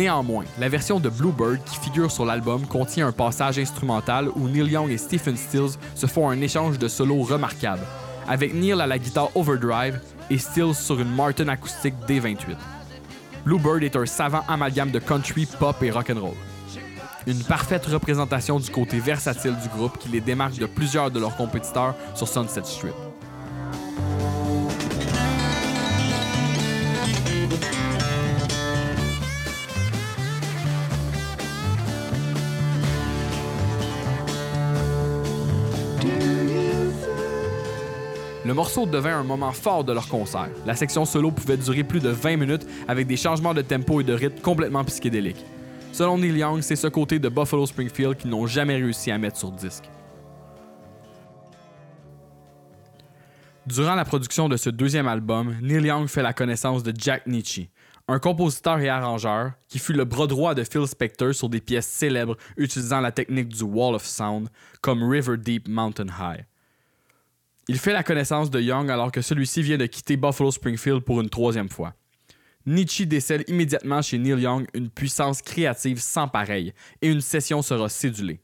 Néanmoins, 0.00 0.46
la 0.58 0.70
version 0.70 0.98
de 0.98 1.10
Bluebird 1.10 1.62
qui 1.62 1.76
figure 1.78 2.10
sur 2.10 2.24
l'album 2.24 2.66
contient 2.66 3.08
un 3.08 3.12
passage 3.12 3.58
instrumental 3.58 4.30
où 4.34 4.48
Neil 4.48 4.70
Young 4.70 4.90
et 4.90 4.96
Stephen 4.96 5.36
Stills 5.36 5.76
se 5.94 6.06
font 6.06 6.30
un 6.30 6.40
échange 6.40 6.78
de 6.78 6.88
solos 6.88 7.20
remarquable, 7.20 7.82
avec 8.26 8.54
Neil 8.54 8.80
à 8.80 8.86
la 8.86 8.98
guitare 8.98 9.28
overdrive 9.36 10.00
et 10.30 10.38
Stills 10.38 10.74
sur 10.74 10.98
une 10.98 11.14
Martin 11.14 11.48
acoustique 11.48 11.92
D28. 12.08 12.56
Bluebird 13.44 13.82
est 13.82 13.94
un 13.94 14.06
savant 14.06 14.42
amalgame 14.48 14.90
de 14.90 15.00
country, 15.00 15.44
pop 15.44 15.76
et 15.82 15.90
rock'n'roll. 15.90 16.32
Une 17.26 17.42
parfaite 17.44 17.84
représentation 17.84 18.58
du 18.58 18.70
côté 18.70 19.00
versatile 19.00 19.56
du 19.62 19.68
groupe 19.68 19.98
qui 19.98 20.08
les 20.08 20.22
démarque 20.22 20.56
de 20.56 20.64
plusieurs 20.64 21.10
de 21.10 21.20
leurs 21.20 21.36
compétiteurs 21.36 21.94
sur 22.14 22.26
Sunset 22.26 22.64
Strip. 22.64 22.94
Le 38.50 38.54
morceau 38.54 38.84
devint 38.84 39.16
un 39.16 39.22
moment 39.22 39.52
fort 39.52 39.84
de 39.84 39.92
leur 39.92 40.08
concert. 40.08 40.48
La 40.66 40.74
section 40.74 41.04
solo 41.04 41.30
pouvait 41.30 41.56
durer 41.56 41.84
plus 41.84 42.00
de 42.00 42.08
20 42.08 42.36
minutes 42.36 42.66
avec 42.88 43.06
des 43.06 43.16
changements 43.16 43.54
de 43.54 43.62
tempo 43.62 44.00
et 44.00 44.02
de 44.02 44.12
rythme 44.12 44.40
complètement 44.40 44.82
psychédéliques. 44.82 45.44
Selon 45.92 46.18
Neil 46.18 46.36
Young, 46.36 46.60
c'est 46.60 46.74
ce 46.74 46.88
côté 46.88 47.20
de 47.20 47.28
Buffalo 47.28 47.64
Springfield 47.64 48.16
qu'ils 48.16 48.28
n'ont 48.28 48.48
jamais 48.48 48.74
réussi 48.74 49.12
à 49.12 49.18
mettre 49.18 49.36
sur 49.36 49.52
disque. 49.52 49.84
Durant 53.66 53.94
la 53.94 54.04
production 54.04 54.48
de 54.48 54.56
ce 54.56 54.68
deuxième 54.68 55.06
album, 55.06 55.54
Neil 55.62 55.86
Young 55.86 56.08
fait 56.08 56.24
la 56.24 56.32
connaissance 56.32 56.82
de 56.82 56.92
Jack 56.98 57.28
Nietzsche, 57.28 57.70
un 58.08 58.18
compositeur 58.18 58.80
et 58.80 58.88
arrangeur 58.88 59.52
qui 59.68 59.78
fut 59.78 59.92
le 59.92 60.04
bras 60.04 60.26
droit 60.26 60.56
de 60.56 60.64
Phil 60.64 60.88
Spector 60.88 61.32
sur 61.36 61.48
des 61.48 61.60
pièces 61.60 61.86
célèbres 61.86 62.36
utilisant 62.56 63.00
la 63.00 63.12
technique 63.12 63.50
du 63.50 63.62
Wall 63.62 63.94
of 63.94 64.04
Sound, 64.04 64.48
comme 64.80 65.08
River 65.08 65.36
Deep 65.36 65.68
Mountain 65.68 66.08
High. 66.08 66.49
Il 67.68 67.78
fait 67.78 67.92
la 67.92 68.02
connaissance 68.02 68.50
de 68.50 68.60
Young 68.60 68.90
alors 68.90 69.12
que 69.12 69.20
celui-ci 69.20 69.62
vient 69.62 69.78
de 69.78 69.86
quitter 69.86 70.16
Buffalo 70.16 70.50
Springfield 70.50 71.02
pour 71.02 71.20
une 71.20 71.30
troisième 71.30 71.68
fois. 71.68 71.94
Nietzsche 72.66 73.06
décèle 73.06 73.44
immédiatement 73.48 74.02
chez 74.02 74.18
Neil 74.18 74.40
Young 74.40 74.66
une 74.74 74.90
puissance 74.90 75.40
créative 75.40 76.00
sans 76.00 76.28
pareille 76.28 76.74
et 77.00 77.08
une 77.08 77.20
session 77.20 77.62
sera 77.62 77.88
cédulée. 77.88 78.40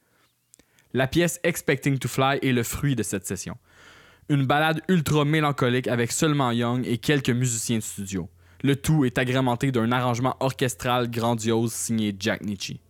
La 0.94 1.06
pièce 1.06 1.40
Expecting 1.42 1.98
to 1.98 2.08
Fly 2.08 2.38
est 2.40 2.52
le 2.52 2.62
fruit 2.62 2.96
de 2.96 3.02
cette 3.02 3.26
session. 3.26 3.56
Une 4.28 4.46
balade 4.46 4.80
ultra 4.88 5.24
mélancolique 5.24 5.88
avec 5.88 6.10
seulement 6.10 6.50
Young 6.50 6.86
et 6.86 6.98
quelques 6.98 7.30
musiciens 7.30 7.78
de 7.78 7.82
studio. 7.82 8.30
Le 8.62 8.74
tout 8.74 9.04
est 9.04 9.18
agrémenté 9.18 9.70
d'un 9.70 9.92
arrangement 9.92 10.36
orchestral 10.40 11.10
grandiose 11.10 11.72
signé 11.72 12.16
Jack 12.18 12.42
Nietzsche. 12.42 12.80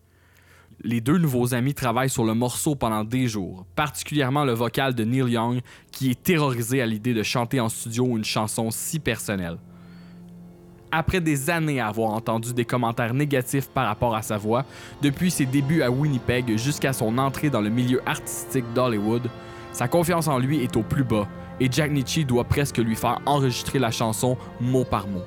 Les 0.88 1.00
deux 1.00 1.18
nouveaux 1.18 1.52
amis 1.52 1.74
travaillent 1.74 2.08
sur 2.08 2.24
le 2.24 2.32
morceau 2.32 2.76
pendant 2.76 3.02
des 3.02 3.26
jours, 3.26 3.66
particulièrement 3.74 4.44
le 4.44 4.52
vocal 4.52 4.94
de 4.94 5.02
Neil 5.02 5.32
Young 5.32 5.60
qui 5.90 6.12
est 6.12 6.22
terrorisé 6.22 6.80
à 6.80 6.86
l'idée 6.86 7.12
de 7.12 7.24
chanter 7.24 7.58
en 7.58 7.68
studio 7.68 8.16
une 8.16 8.24
chanson 8.24 8.70
si 8.70 9.00
personnelle. 9.00 9.58
Après 10.92 11.20
des 11.20 11.50
années 11.50 11.80
à 11.80 11.88
avoir 11.88 12.10
entendu 12.10 12.54
des 12.54 12.64
commentaires 12.64 13.14
négatifs 13.14 13.68
par 13.68 13.88
rapport 13.88 14.14
à 14.14 14.22
sa 14.22 14.36
voix, 14.36 14.64
depuis 15.02 15.32
ses 15.32 15.44
débuts 15.44 15.82
à 15.82 15.90
Winnipeg 15.90 16.56
jusqu'à 16.56 16.92
son 16.92 17.18
entrée 17.18 17.50
dans 17.50 17.62
le 17.62 17.68
milieu 17.68 18.00
artistique 18.06 18.72
d'Hollywood, 18.72 19.28
sa 19.72 19.88
confiance 19.88 20.28
en 20.28 20.38
lui 20.38 20.62
est 20.62 20.76
au 20.76 20.84
plus 20.84 21.02
bas 21.02 21.26
et 21.58 21.66
Jack 21.68 21.90
Nietzsche 21.90 22.22
doit 22.22 22.44
presque 22.44 22.78
lui 22.78 22.94
faire 22.94 23.20
enregistrer 23.26 23.80
la 23.80 23.90
chanson 23.90 24.38
mot 24.60 24.84
par 24.84 25.08
mot. 25.08 25.24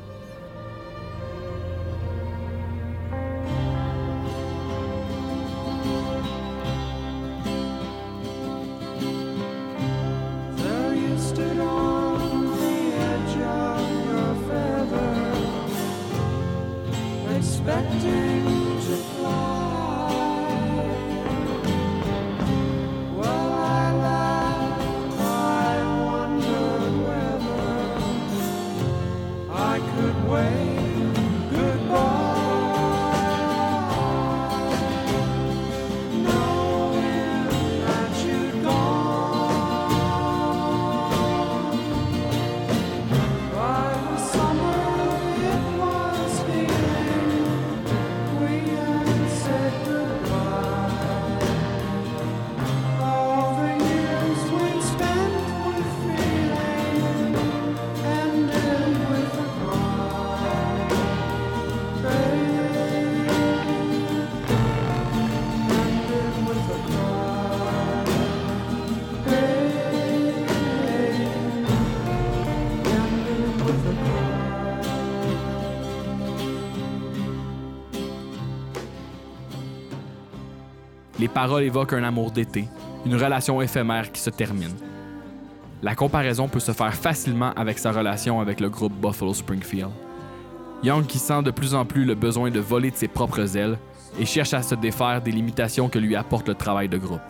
Les 81.40 81.46
paroles 81.46 81.64
évoquent 81.64 81.94
un 81.94 82.04
amour 82.04 82.32
d'été, 82.32 82.68
une 83.06 83.16
relation 83.16 83.62
éphémère 83.62 84.12
qui 84.12 84.20
se 84.20 84.30
termine. 84.30 84.76
La 85.82 85.96
comparaison 85.96 86.50
peut 86.50 86.60
se 86.60 86.74
faire 86.74 86.94
facilement 86.94 87.54
avec 87.56 87.80
sa 87.80 87.94
relation 87.94 88.42
avec 88.42 88.60
le 88.60 88.70
groupe 88.70 88.92
Buffalo 88.92 89.34
Springfield. 89.34 89.92
Young 90.84 91.06
qui 91.06 91.18
sent 91.18 91.42
de 91.44 91.52
plus 91.52 91.74
en 91.76 91.86
plus 91.86 92.04
le 92.04 92.14
besoin 92.14 92.52
de 92.52 92.60
voler 92.60 92.92
de 92.92 92.98
ses 92.98 93.08
propres 93.08 93.56
ailes 93.56 93.78
et 94.20 94.26
cherche 94.26 94.54
à 94.54 94.62
se 94.62 94.76
défaire 94.76 95.22
des 95.22 95.32
limitations 95.32 95.88
que 95.88 95.98
lui 95.98 96.14
apporte 96.18 96.50
le 96.50 96.56
travail 96.56 96.90
de 96.90 96.98
groupe. 96.98 97.22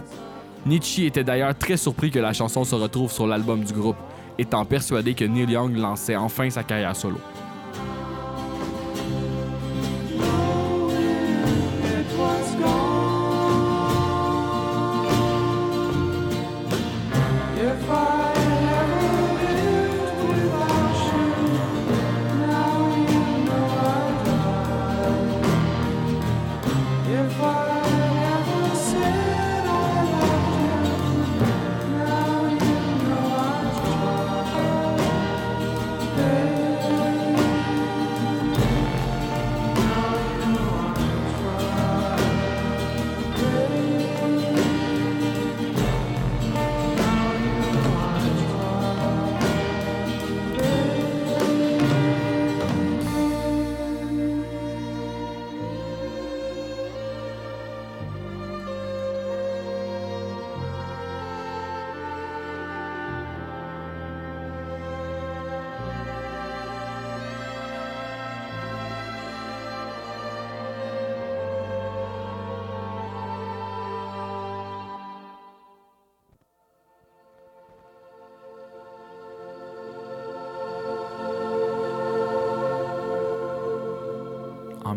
Nietzsche 0.66 1.05
était 1.05 1.24
d'ailleurs 1.24 1.55
très 1.55 1.78
surpris 1.78 2.10
que 2.10 2.18
la 2.18 2.34
chanson 2.34 2.64
se 2.64 2.74
retrouve 2.74 3.12
sur 3.12 3.28
l'album 3.28 3.64
du 3.64 3.74
groupe, 3.74 3.97
étant 4.39 4.66
persuadé 4.66 5.14
que 5.14 5.26
Neil 5.26 5.51
Young 5.51 5.78
lançait 5.78 6.16
enfin 6.16 6.49
sa 6.49 6.64
carrière 6.64 6.95
solo. 6.95 7.20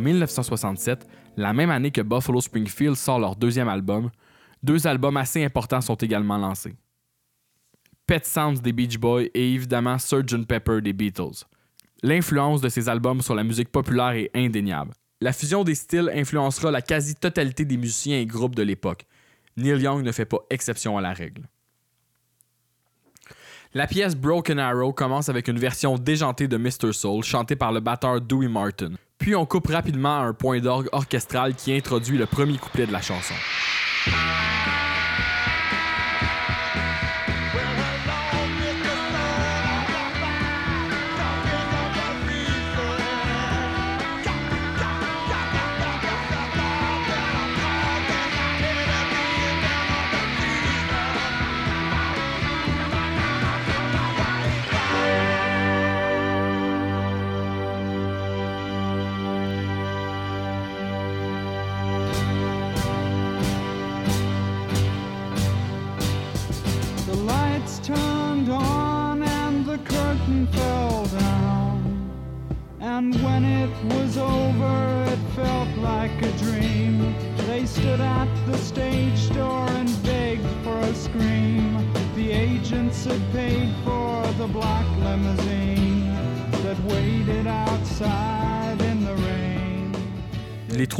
1967, 0.02 1.06
la 1.36 1.52
même 1.52 1.70
année 1.70 1.90
que 1.90 2.02
Buffalo 2.02 2.40
Springfield 2.40 2.96
sort 2.96 3.18
leur 3.18 3.36
deuxième 3.36 3.68
album, 3.68 4.10
deux 4.62 4.86
albums 4.86 5.16
assez 5.16 5.44
importants 5.44 5.80
sont 5.80 5.94
également 5.94 6.38
lancés. 6.38 6.74
Pet 8.06 8.24
Sounds 8.26 8.60
des 8.60 8.72
Beach 8.72 8.98
Boys 8.98 9.24
et 9.32 9.54
évidemment 9.54 9.98
Sgt. 9.98 10.46
Pepper 10.46 10.80
des 10.80 10.92
Beatles. 10.92 11.44
L'influence 12.02 12.60
de 12.60 12.68
ces 12.68 12.88
albums 12.88 13.22
sur 13.22 13.34
la 13.34 13.44
musique 13.44 13.70
populaire 13.70 14.10
est 14.10 14.30
indéniable. 14.34 14.92
La 15.20 15.32
fusion 15.32 15.62
des 15.62 15.76
styles 15.76 16.10
influencera 16.12 16.70
la 16.72 16.82
quasi-totalité 16.82 17.64
des 17.64 17.76
musiciens 17.76 18.18
et 18.18 18.26
groupes 18.26 18.56
de 18.56 18.62
l'époque. 18.62 19.06
Neil 19.56 19.80
Young 19.80 20.04
ne 20.04 20.10
fait 20.10 20.24
pas 20.24 20.40
exception 20.50 20.98
à 20.98 21.00
la 21.00 21.12
règle. 21.12 21.48
La 23.74 23.86
pièce 23.86 24.16
Broken 24.16 24.58
Arrow 24.58 24.92
commence 24.92 25.28
avec 25.28 25.48
une 25.48 25.58
version 25.58 25.96
déjantée 25.96 26.48
de 26.48 26.56
Mr. 26.56 26.92
Soul 26.92 27.22
chantée 27.22 27.56
par 27.56 27.72
le 27.72 27.80
batteur 27.80 28.20
Dewey 28.20 28.48
Martin. 28.48 28.94
Puis 29.22 29.36
on 29.36 29.46
coupe 29.46 29.68
rapidement 29.68 30.18
un 30.18 30.32
point 30.32 30.58
d'orgue 30.58 30.88
orchestral 30.90 31.54
qui 31.54 31.72
introduit 31.72 32.18
le 32.18 32.26
premier 32.26 32.58
couplet 32.58 32.86
de 32.88 32.92
la 32.92 33.00
chanson. 33.00 33.34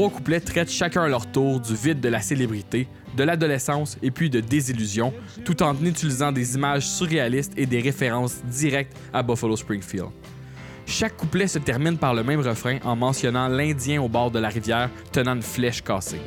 Trois 0.03 0.19
couplets 0.19 0.41
traitent 0.41 0.69
chacun 0.69 1.05
à 1.05 1.09
leur 1.09 1.31
tour 1.31 1.61
du 1.61 1.77
vide 1.77 2.01
de 2.01 2.09
la 2.09 2.21
célébrité, 2.21 2.89
de 3.17 3.23
l'adolescence 3.23 3.97
et 4.03 4.11
puis 4.11 4.29
de 4.29 4.41
désillusion, 4.41 5.15
tout 5.45 5.63
en 5.63 5.77
utilisant 5.85 6.33
des 6.33 6.57
images 6.57 6.89
surréalistes 6.89 7.53
et 7.57 7.67
des 7.67 7.81
références 7.81 8.43
directes 8.45 8.97
à 9.13 9.23
Buffalo 9.23 9.55
Springfield. 9.55 10.09
Chaque 10.87 11.17
couplet 11.17 11.47
se 11.47 11.61
termine 11.61 11.99
par 11.99 12.15
le 12.15 12.25
même 12.25 12.41
refrain 12.41 12.79
en 12.83 12.97
mentionnant 12.97 13.47
l'Indien 13.47 14.03
au 14.03 14.09
bord 14.09 14.33
de 14.33 14.41
la 14.41 14.49
rivière 14.49 14.91
tenant 15.13 15.37
une 15.37 15.43
flèche 15.43 15.85
cassée. 15.85 16.21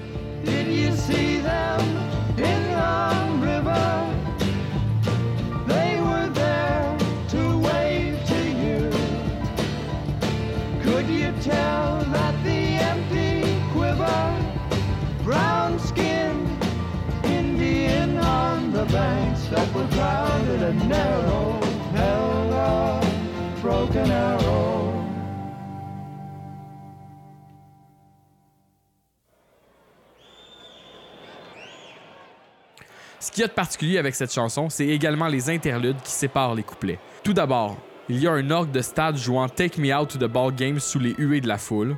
Ce 33.20 33.32
qu'il 33.32 33.42
y 33.42 33.44
a 33.44 33.48
de 33.48 33.54
particulier 33.54 33.98
avec 34.00 34.16
cette 34.16 34.34
chanson, 34.34 34.70
c'est 34.70 34.88
également 34.88 35.28
les 35.28 35.50
interludes 35.50 36.02
qui 36.04 36.12
séparent 36.12 36.56
les 36.56 36.64
couplets. 36.64 37.00
Tout 37.24 37.34
d'abord, 37.34 37.78
il 38.10 38.20
y 38.20 38.28
a 38.28 38.32
un 38.32 38.50
orgue 38.50 38.72
de 38.72 38.82
stade 38.82 39.18
jouant 39.18 39.48
Take 39.50 39.80
Me 39.80 39.96
Out 39.96 40.10
to 40.10 40.18
the 40.18 40.32
Ball 40.32 40.54
Game 40.54 40.80
sous 40.80 41.00
les 41.00 41.14
huées 41.18 41.42
de 41.42 41.48
la 41.48 41.58
foule. 41.58 41.98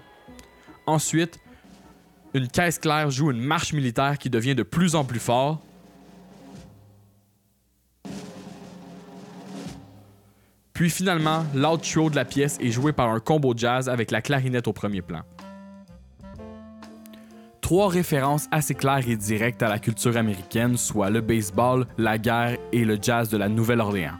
Ensuite, 0.86 1.40
une 2.34 2.48
caisse 2.48 2.80
claire 2.80 3.12
joue 3.12 3.32
une 3.32 3.42
marche 3.42 3.72
militaire 3.72 4.18
qui 4.18 4.30
devient 4.30 4.56
de 4.56 4.64
plus 4.64 4.96
en 4.96 5.06
plus 5.06 5.20
fort. 5.20 5.62
Puis 10.78 10.92
finalement, 10.92 11.44
l'outro 11.56 12.12
de 12.12 12.16
la 12.16 12.24
pièce 12.24 12.60
est 12.62 12.70
joué 12.70 12.94
par 12.94 13.10
un 13.10 13.20
combo 13.20 13.52
jazz 13.58 13.90
avec 13.90 14.12
la 14.12 14.22
clarinette 14.22 14.68
au 14.68 14.74
premier 14.74 15.02
plan. 15.02 15.22
Trois 17.62 17.90
références 17.90 18.46
assez 18.52 18.76
claires 18.76 19.10
et 19.10 19.16
directes 19.16 19.64
à 19.64 19.70
la 19.70 19.80
culture 19.80 20.16
américaine, 20.18 20.78
soit 20.78 21.10
le 21.10 21.22
baseball, 21.22 21.88
la 21.98 22.20
guerre 22.20 22.60
et 22.72 22.86
le 22.86 23.00
jazz 23.02 23.28
de 23.30 23.38
la 23.38 23.50
Nouvelle-Orléans. 23.50 24.20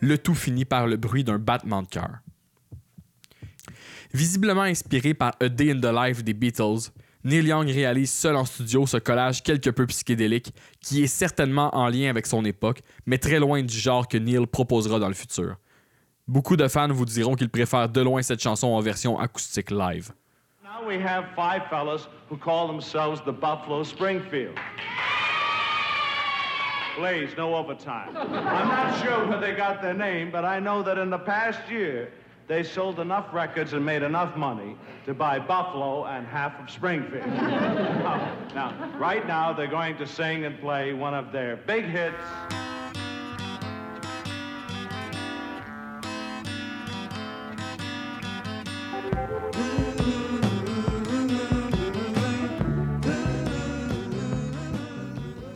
Le 0.00 0.18
tout 0.18 0.34
finit 0.34 0.64
par 0.64 0.86
le 0.86 0.96
bruit 0.96 1.24
d'un 1.24 1.38
battement 1.38 1.82
de 1.82 1.88
cœur. 1.88 2.18
Visiblement 4.12 4.62
inspiré 4.62 5.12
par 5.14 5.34
A 5.40 5.48
Day 5.48 5.72
in 5.72 5.80
the 5.80 5.92
Life 5.92 6.24
des 6.24 6.34
Beatles, 6.34 6.90
Neil 7.24 7.46
Young 7.46 7.68
réalise 7.68 8.10
seul 8.10 8.36
en 8.36 8.44
studio 8.44 8.86
ce 8.86 8.96
collage 8.96 9.42
quelque 9.42 9.70
peu 9.70 9.86
psychédélique 9.86 10.54
qui 10.80 11.02
est 11.02 11.08
certainement 11.08 11.74
en 11.76 11.88
lien 11.88 12.08
avec 12.08 12.26
son 12.26 12.44
époque, 12.44 12.80
mais 13.06 13.18
très 13.18 13.38
loin 13.40 13.62
du 13.62 13.76
genre 13.76 14.06
que 14.06 14.16
Neil 14.16 14.46
proposera 14.46 14.98
dans 14.98 15.08
le 15.08 15.14
futur. 15.14 15.56
Beaucoup 16.26 16.56
de 16.56 16.68
fans 16.68 16.88
vous 16.88 17.04
diront 17.04 17.34
qu'ils 17.34 17.50
préfèrent 17.50 17.88
de 17.88 18.00
loin 18.00 18.22
cette 18.22 18.40
chanson 18.40 18.68
en 18.68 18.80
version 18.80 19.18
acoustique 19.18 19.70
live. 19.70 20.12
Please, 26.98 27.30
no 27.36 27.54
overtime. 27.54 28.16
I'm 28.16 28.66
not 28.66 29.00
sure 29.04 29.24
where 29.28 29.40
they 29.40 29.54
got 29.54 29.80
their 29.80 29.94
name, 29.94 30.32
but 30.32 30.44
I 30.44 30.58
know 30.58 30.82
that 30.82 30.98
in 30.98 31.10
the 31.10 31.18
past 31.18 31.60
year, 31.70 32.10
they 32.48 32.64
sold 32.64 32.98
enough 32.98 33.32
records 33.32 33.72
and 33.72 33.86
made 33.86 34.02
enough 34.02 34.36
money 34.36 34.76
to 35.06 35.14
buy 35.14 35.38
Buffalo 35.38 36.06
and 36.06 36.26
half 36.26 36.60
of 36.60 36.68
Springfield. 36.68 37.24
now, 37.28 38.36
now, 38.52 38.98
right 38.98 39.24
now, 39.28 39.52
they're 39.52 39.68
going 39.68 39.96
to 39.98 40.08
sing 40.08 40.44
and 40.44 40.58
play 40.58 40.92
one 40.92 41.14
of 41.14 41.30
their 41.30 41.56
big 41.56 41.84
hits. 41.84 42.16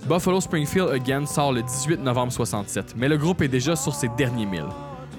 Buffalo 0.07 0.41
Springfield 0.41 0.91
Again 0.91 1.27
sort 1.27 1.53
le 1.53 1.63
18 1.63 2.01
novembre 2.01 2.33
67, 2.33 2.95
mais 2.97 3.09
le 3.09 3.17
groupe 3.17 3.41
est 3.41 3.49
déjà 3.49 3.77
sur 3.77 3.95
ses 3.95 4.09
derniers 4.09 4.47
milles. 4.47 4.69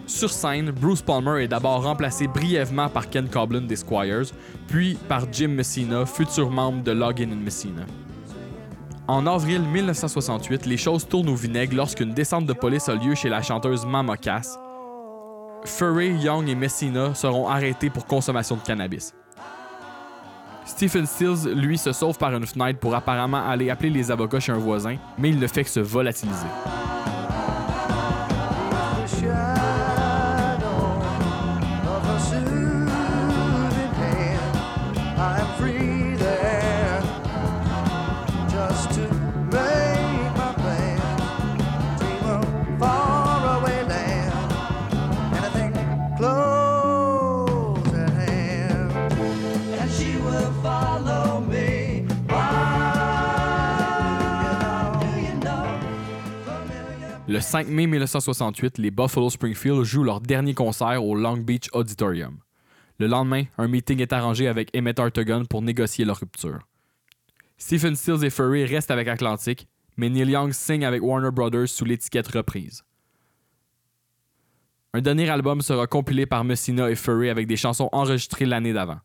Sur 0.07 0.29
scène, 0.29 0.71
Bruce 0.71 1.01
Palmer 1.01 1.41
est 1.41 1.47
d'abord 1.47 1.83
remplacé 1.83 2.27
brièvement 2.27 2.89
par 2.89 3.09
Ken 3.09 3.29
Coblin 3.29 3.61
des 3.61 3.77
Squires, 3.77 4.33
puis 4.67 4.97
par 5.07 5.31
Jim 5.31 5.47
Messina, 5.49 6.05
futur 6.05 6.51
membre 6.51 6.83
de 6.83 6.91
Loggin 6.91 7.31
and 7.31 7.43
Messina. 7.43 7.83
En 9.07 9.25
avril 9.25 9.61
1968, 9.61 10.65
les 10.65 10.77
choses 10.77 11.07
tournent 11.07 11.29
au 11.29 11.35
vinaigre 11.35 11.75
lorsqu'une 11.75 12.13
descente 12.13 12.45
de 12.45 12.53
police 12.53 12.89
a 12.89 12.95
lieu 12.95 13.15
chez 13.15 13.29
la 13.29 13.41
chanteuse 13.41 13.85
Mama 13.85 14.17
Cass. 14.17 14.59
Furry, 15.63 16.09
Young 16.15 16.49
et 16.49 16.55
Messina 16.55 17.15
seront 17.15 17.47
arrêtés 17.47 17.89
pour 17.89 18.05
consommation 18.05 18.57
de 18.57 18.61
cannabis. 18.61 19.13
Stephen 20.65 21.05
Stills, 21.05 21.53
lui, 21.53 21.77
se 21.77 21.91
sauve 21.91 22.17
par 22.17 22.33
une 22.33 22.45
fenêtre 22.45 22.79
pour 22.79 22.95
apparemment 22.95 23.45
aller 23.47 23.69
appeler 23.69 23.89
les 23.89 24.11
avocats 24.11 24.39
chez 24.39 24.51
un 24.51 24.57
voisin, 24.57 24.97
mais 25.17 25.29
il 25.29 25.39
ne 25.39 25.47
fait 25.47 25.63
que 25.63 25.69
se 25.69 25.79
volatiliser. 25.79 26.47
Le 57.33 57.41
5 57.41 57.67
mai 57.67 57.87
1968, 57.87 58.77
les 58.77 58.91
Buffalo 58.91 59.27
Springfield 59.27 59.81
jouent 59.81 60.03
leur 60.03 60.21
dernier 60.21 60.53
concert 60.53 61.03
au 61.03 61.15
Long 61.15 61.37
Beach 61.37 61.67
Auditorium. 61.73 62.37
Le 62.99 63.07
lendemain, 63.07 63.45
un 63.57 63.67
meeting 63.67 64.01
est 64.01 64.13
arrangé 64.13 64.47
avec 64.47 64.69
Emmett 64.77 64.99
Artagon 64.99 65.43
pour 65.45 65.63
négocier 65.63 66.05
leur 66.05 66.19
rupture. 66.19 66.59
Stephen 67.57 67.95
Stills 67.95 68.23
et 68.23 68.29
Furry 68.29 68.65
restent 68.65 68.91
avec 68.91 69.07
Atlantic, 69.07 69.67
mais 69.97 70.09
Neil 70.09 70.29
Young 70.29 70.51
signe 70.53 70.85
avec 70.85 71.01
Warner 71.01 71.31
Brothers 71.31 71.69
sous 71.69 71.85
l'étiquette 71.85 72.27
reprise. 72.27 72.83
Un 74.93 75.01
dernier 75.01 75.27
album 75.27 75.61
sera 75.61 75.87
compilé 75.87 76.27
par 76.27 76.43
Messina 76.43 76.91
et 76.91 76.95
Furry 76.95 77.31
avec 77.31 77.47
des 77.47 77.57
chansons 77.57 77.89
enregistrées 77.93 78.45
l'année 78.45 78.73
d'avant. 78.73 78.99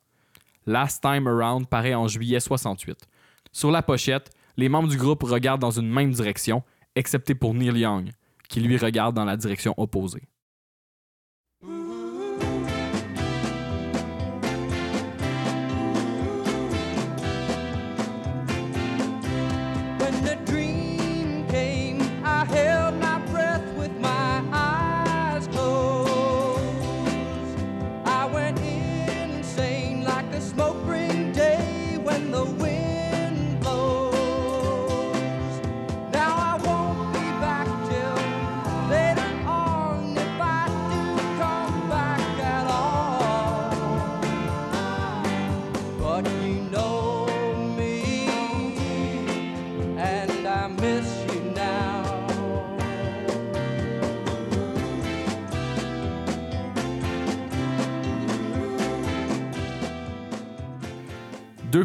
Last 0.67 1.01
Time 1.01 1.27
Around 1.27 1.69
paraît 1.69 1.95
en 1.95 2.09
juillet 2.09 2.41
68. 2.41 3.09
Sur 3.53 3.71
la 3.71 3.81
pochette, 3.81 4.29
les 4.59 4.69
membres 4.69 4.89
du 4.89 4.99
groupe 4.99 5.23
regardent 5.23 5.63
dans 5.63 5.71
une 5.71 5.89
même 5.89 6.11
direction, 6.11 6.63
excepté 6.95 7.35
pour 7.35 7.55
Neil 7.55 7.79
Young, 7.79 8.11
qui 8.49 8.61
lui 8.61 8.77
regarde 8.77 9.15
dans 9.15 9.25
la 9.25 9.37
direction 9.37 9.75
opposée. 9.77 10.29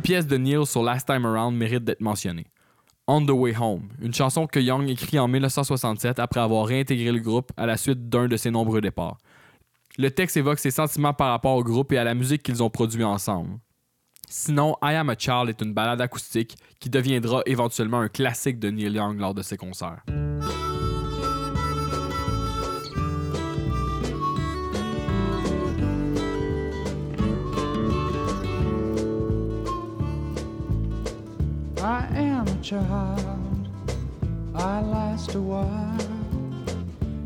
Pièces 0.04 0.28
de 0.28 0.36
Neil 0.36 0.66
sur 0.66 0.84
Last 0.84 1.08
Time 1.08 1.26
Around 1.26 1.56
méritent 1.56 1.86
d'être 1.86 2.02
mentionnées. 2.02 2.46
On 3.08 3.26
the 3.26 3.32
Way 3.32 3.56
Home, 3.58 3.88
une 4.02 4.14
chanson 4.14 4.48
que 4.48 4.60
Young 4.60 4.90
écrit 4.90 5.18
en 5.18 5.28
1967 5.28 6.20
après 6.20 6.42
avoir 6.42 6.66
réintégré 6.66 7.12
le 7.12 7.20
groupe 7.20 7.52
à 7.58 7.66
la 7.66 7.78
suite 7.78 8.10
d'un 8.10 8.28
de 8.28 8.38
ses 8.38 8.52
nombreux 8.52 8.82
départs. 8.82 9.18
Le 9.98 10.12
texte 10.12 10.38
évoque 10.38 10.60
ses 10.60 10.72
sentiments 10.72 11.14
par 11.14 11.30
rapport 11.30 11.56
au 11.56 11.64
groupe 11.64 11.94
et 11.94 11.98
à 11.98 12.04
la 12.04 12.16
musique 12.16 12.44
qu'ils 12.44 12.62
ont 12.62 12.70
produit 12.70 13.04
ensemble. 13.04 13.58
Sinon, 14.30 14.76
I 14.82 14.96
Am 14.96 15.10
a 15.10 15.16
Child 15.18 15.50
est 15.50 15.62
une 15.62 15.74
balade 15.74 16.02
acoustique 16.02 16.58
qui 16.80 16.90
deviendra 16.90 17.42
éventuellement 17.46 18.00
un 18.00 18.10
classique 18.10 18.60
de 18.60 18.70
Neil 18.70 18.94
Young 18.94 19.20
lors 19.20 19.34
de 19.34 19.42
ses 19.42 19.58
concerts. 19.58 20.04
Child, 32.64 33.68
I 34.56 34.80
last 34.80 35.36
a 35.36 35.42
while. 35.42 36.08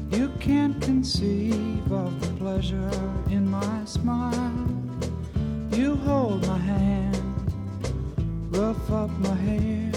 You 0.09 0.29
can't 0.39 0.81
conceive 0.81 1.91
of 1.91 2.19
the 2.19 2.27
pleasure 2.39 2.89
in 3.29 3.47
my 3.47 3.85
smile. 3.85 4.67
You 5.71 5.95
hold 5.97 6.47
my 6.47 6.57
hand, 6.57 7.21
rough 8.49 8.91
up 8.91 9.11
my 9.19 9.35
hair. 9.35 9.91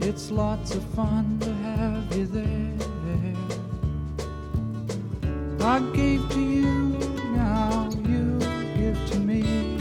It's 0.00 0.30
lots 0.30 0.74
of 0.74 0.84
fun 0.94 1.38
to 1.40 1.54
have 1.54 2.14
you 2.14 2.26
there. 2.26 2.76
I 5.62 5.80
gave 5.94 6.28
to 6.28 6.40
you, 6.40 6.74
now 7.34 7.88
you 8.06 8.38
give 8.76 8.98
to 9.12 9.18
me. 9.18 9.78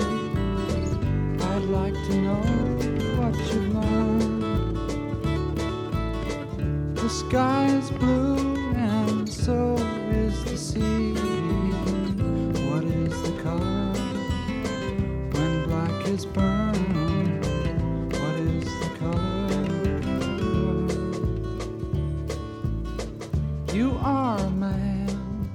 I'd 1.42 1.66
like 1.66 1.94
to 1.94 2.16
know 2.22 2.73
sky 7.14 7.68
is 7.68 7.92
blue 7.92 8.56
and 8.76 9.30
so 9.30 9.76
is 10.12 10.44
the 10.46 10.58
sea. 10.58 11.14
What 12.70 12.84
is 12.84 13.14
the 13.22 13.34
color 13.44 13.94
when 15.34 15.64
black 15.68 16.08
is 16.08 16.26
burned? 16.26 17.46
What 18.20 18.36
is 18.58 18.66
the 18.82 18.90
color? 19.00 19.62
You 23.76 23.96
are 24.02 24.40
a 24.40 24.50
man, 24.50 25.52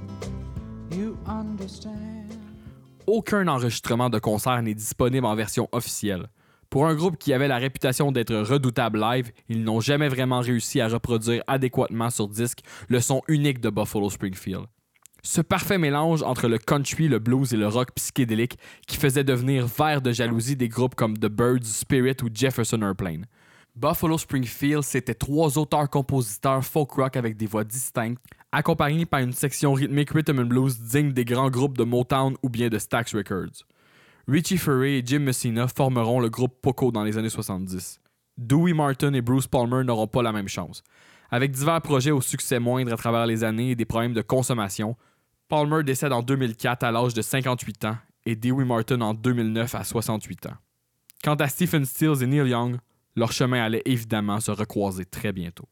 you 0.91 1.17
understand. 1.27 2.39
Aucun 3.05 3.49
enregistrement 3.49 4.09
de 4.09 4.19
concert 4.19 4.61
n'est 4.61 4.75
disponible 4.75 5.25
en 5.25 5.35
version 5.35 5.67
officielle. 5.73 6.29
Pour 6.69 6.85
un 6.85 6.93
groupe 6.93 7.17
qui 7.17 7.33
avait 7.33 7.47
la 7.47 7.57
réputation 7.57 8.11
d'être 8.11 8.35
redoutable 8.35 8.99
live, 8.99 9.31
ils 9.47 9.63
n'ont 9.63 9.79
jamais 9.79 10.07
vraiment 10.07 10.39
réussi 10.39 10.79
à 10.81 10.87
reproduire 10.87 11.43
adéquatement 11.47 12.11
sur 12.11 12.27
disque 12.27 12.59
le 12.89 12.99
son 12.99 13.23
unique 13.27 13.59
de 13.59 13.71
Buffalo 13.71 14.09
Springfield. 14.11 14.65
Ce 15.23 15.41
parfait 15.41 15.79
mélange 15.79 16.21
entre 16.21 16.47
le 16.47 16.59
country, 16.59 17.07
le 17.07 17.17
blues 17.17 17.53
et 17.53 17.57
le 17.57 17.67
rock 17.67 17.89
psychédélique 17.95 18.59
qui 18.87 18.97
faisait 18.97 19.23
devenir 19.23 19.65
vert 19.65 20.01
de 20.01 20.11
jalousie 20.11 20.55
des 20.55 20.69
groupes 20.69 20.93
comme 20.93 21.17
The 21.17 21.25
Birds, 21.25 21.65
Spirit 21.65 22.17
ou 22.23 22.27
Jefferson 22.31 22.81
Airplane. 22.83 23.25
Buffalo 23.75 24.17
Springfield, 24.17 24.83
c'était 24.83 25.15
trois 25.15 25.57
auteurs-compositeurs 25.57 26.63
folk 26.63 26.91
rock 26.91 27.17
avec 27.17 27.35
des 27.35 27.47
voix 27.47 27.63
distinctes, 27.63 28.21
accompagnés 28.51 29.05
par 29.05 29.21
une 29.21 29.33
section 29.33 29.73
rythmique 29.73 30.11
rhythm 30.11 30.39
and 30.39 30.45
blues 30.45 30.79
digne 30.79 31.13
des 31.13 31.25
grands 31.25 31.49
groupes 31.49 31.77
de 31.77 31.83
Motown 31.83 32.35
ou 32.43 32.49
bien 32.49 32.69
de 32.69 32.77
Stax 32.77 33.15
Records. 33.15 33.65
Richie 34.29 34.59
Furay 34.59 34.99
et 34.99 35.01
Jim 35.03 35.19
Messina 35.19 35.67
formeront 35.67 36.19
le 36.19 36.29
groupe 36.29 36.61
Poco 36.61 36.91
dans 36.91 37.03
les 37.03 37.17
années 37.17 37.31
70. 37.31 37.99
Dewey 38.37 38.73
Martin 38.73 39.11
et 39.13 39.21
Bruce 39.21 39.47
Palmer 39.47 39.83
n'auront 39.83 40.05
pas 40.05 40.21
la 40.21 40.31
même 40.31 40.47
chance. 40.47 40.83
Avec 41.31 41.51
divers 41.51 41.81
projets 41.81 42.11
au 42.11 42.21
succès 42.21 42.59
moindre 42.59 42.93
à 42.93 42.97
travers 42.97 43.25
les 43.25 43.43
années 43.43 43.71
et 43.71 43.75
des 43.75 43.85
problèmes 43.85 44.13
de 44.13 44.21
consommation, 44.21 44.95
Palmer 45.47 45.81
décède 45.81 46.13
en 46.13 46.21
2004 46.21 46.83
à 46.83 46.91
l'âge 46.91 47.15
de 47.15 47.23
58 47.23 47.85
ans 47.85 47.97
et 48.27 48.35
Dewey 48.35 48.65
Martin 48.65 49.01
en 49.01 49.15
2009 49.15 49.73
à 49.73 49.83
68 49.83 50.45
ans. 50.45 50.57
Quant 51.23 51.35
à 51.35 51.47
Stephen 51.47 51.83
Stills 51.83 52.21
et 52.21 52.27
Neil 52.27 52.49
Young, 52.49 52.77
leur 53.15 53.31
chemin 53.31 53.63
allait 53.63 53.81
évidemment 53.85 54.39
se 54.39 54.51
recroiser 54.51 55.05
très 55.05 55.33
bientôt. 55.33 55.67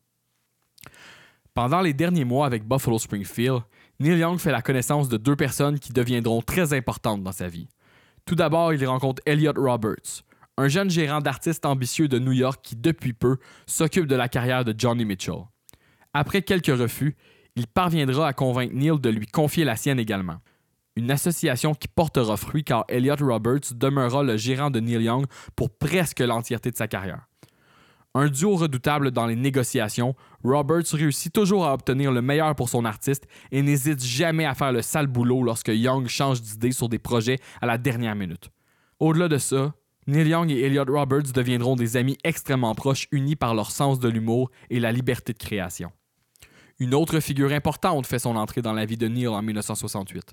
Pendant 1.53 1.81
les 1.81 1.93
derniers 1.93 2.25
mois 2.25 2.47
avec 2.47 2.67
Buffalo 2.67 2.97
Springfield, 2.97 3.61
Neil 3.99 4.17
Young 4.17 4.39
fait 4.39 4.51
la 4.51 4.63
connaissance 4.63 5.09
de 5.09 5.17
deux 5.17 5.35
personnes 5.35 5.77
qui 5.77 5.93
deviendront 5.93 6.41
très 6.41 6.73
importantes 6.73 7.21
dans 7.21 7.31
sa 7.31 7.47
vie. 7.47 7.67
Tout 8.27 8.35
d'abord, 8.35 8.73
il 8.73 8.85
rencontre 8.85 9.21
Elliot 9.25 9.53
Roberts, 9.55 10.25
un 10.57 10.67
jeune 10.67 10.89
gérant 10.89 11.21
d'artistes 11.21 11.65
ambitieux 11.65 12.09
de 12.09 12.19
New 12.19 12.33
York 12.33 12.59
qui, 12.61 12.75
depuis 12.75 13.13
peu, 13.13 13.37
s'occupe 13.65 14.05
de 14.05 14.17
la 14.17 14.27
carrière 14.27 14.65
de 14.65 14.75
Johnny 14.77 15.05
Mitchell. 15.05 15.45
Après 16.13 16.41
quelques 16.41 16.77
refus, 16.77 17.15
il 17.55 17.67
parviendra 17.67 18.27
à 18.27 18.33
convaincre 18.33 18.73
Neil 18.75 18.99
de 18.99 19.09
lui 19.09 19.27
confier 19.27 19.63
la 19.63 19.77
sienne 19.77 19.97
également. 19.97 20.39
Une 20.97 21.09
association 21.09 21.73
qui 21.73 21.87
portera 21.87 22.35
fruit 22.35 22.65
car 22.65 22.83
Elliot 22.89 23.15
Roberts 23.21 23.73
demeurera 23.73 24.23
le 24.23 24.35
gérant 24.35 24.71
de 24.71 24.81
Neil 24.81 25.03
Young 25.03 25.25
pour 25.55 25.69
presque 25.69 26.19
l'entièreté 26.19 26.69
de 26.69 26.75
sa 26.75 26.89
carrière. 26.89 27.26
Un 28.19 28.29
duo 28.29 28.55
redoutable 28.55 29.11
dans 29.11 29.27
les 29.27 29.35
négociations, 29.35 30.15
Roberts 30.43 30.91
réussit 30.91 31.31
toujours 31.31 31.67
à 31.67 31.73
obtenir 31.75 32.11
le 32.11 32.23
meilleur 32.23 32.55
pour 32.55 32.67
son 32.67 32.83
artiste 32.83 33.27
et 33.51 33.61
n'hésite 33.61 34.03
jamais 34.03 34.45
à 34.45 34.55
faire 34.55 34.71
le 34.71 34.81
sale 34.81 35.05
boulot 35.05 35.43
lorsque 35.43 35.67
Young 35.67 36.07
change 36.07 36.41
d'idée 36.41 36.71
sur 36.71 36.89
des 36.89 36.97
projets 36.97 37.37
à 37.61 37.67
la 37.67 37.77
dernière 37.77 38.15
minute. 38.15 38.49
Au-delà 38.99 39.27
de 39.27 39.37
ça, 39.37 39.75
Neil 40.07 40.29
Young 40.29 40.49
et 40.49 40.61
Elliot 40.61 40.85
Roberts 40.87 41.31
deviendront 41.31 41.75
des 41.75 41.95
amis 41.95 42.17
extrêmement 42.23 42.73
proches 42.73 43.07
unis 43.11 43.35
par 43.35 43.53
leur 43.53 43.69
sens 43.69 43.99
de 43.99 44.09
l'humour 44.09 44.49
et 44.71 44.79
la 44.79 44.91
liberté 44.91 45.33
de 45.33 45.37
création. 45.37 45.91
Une 46.79 46.95
autre 46.95 47.19
figure 47.19 47.51
importante 47.51 48.07
fait 48.07 48.17
son 48.17 48.35
entrée 48.35 48.63
dans 48.63 48.73
la 48.73 48.85
vie 48.85 48.97
de 48.97 49.07
Neil 49.07 49.27
en 49.27 49.43
1968. 49.43 50.31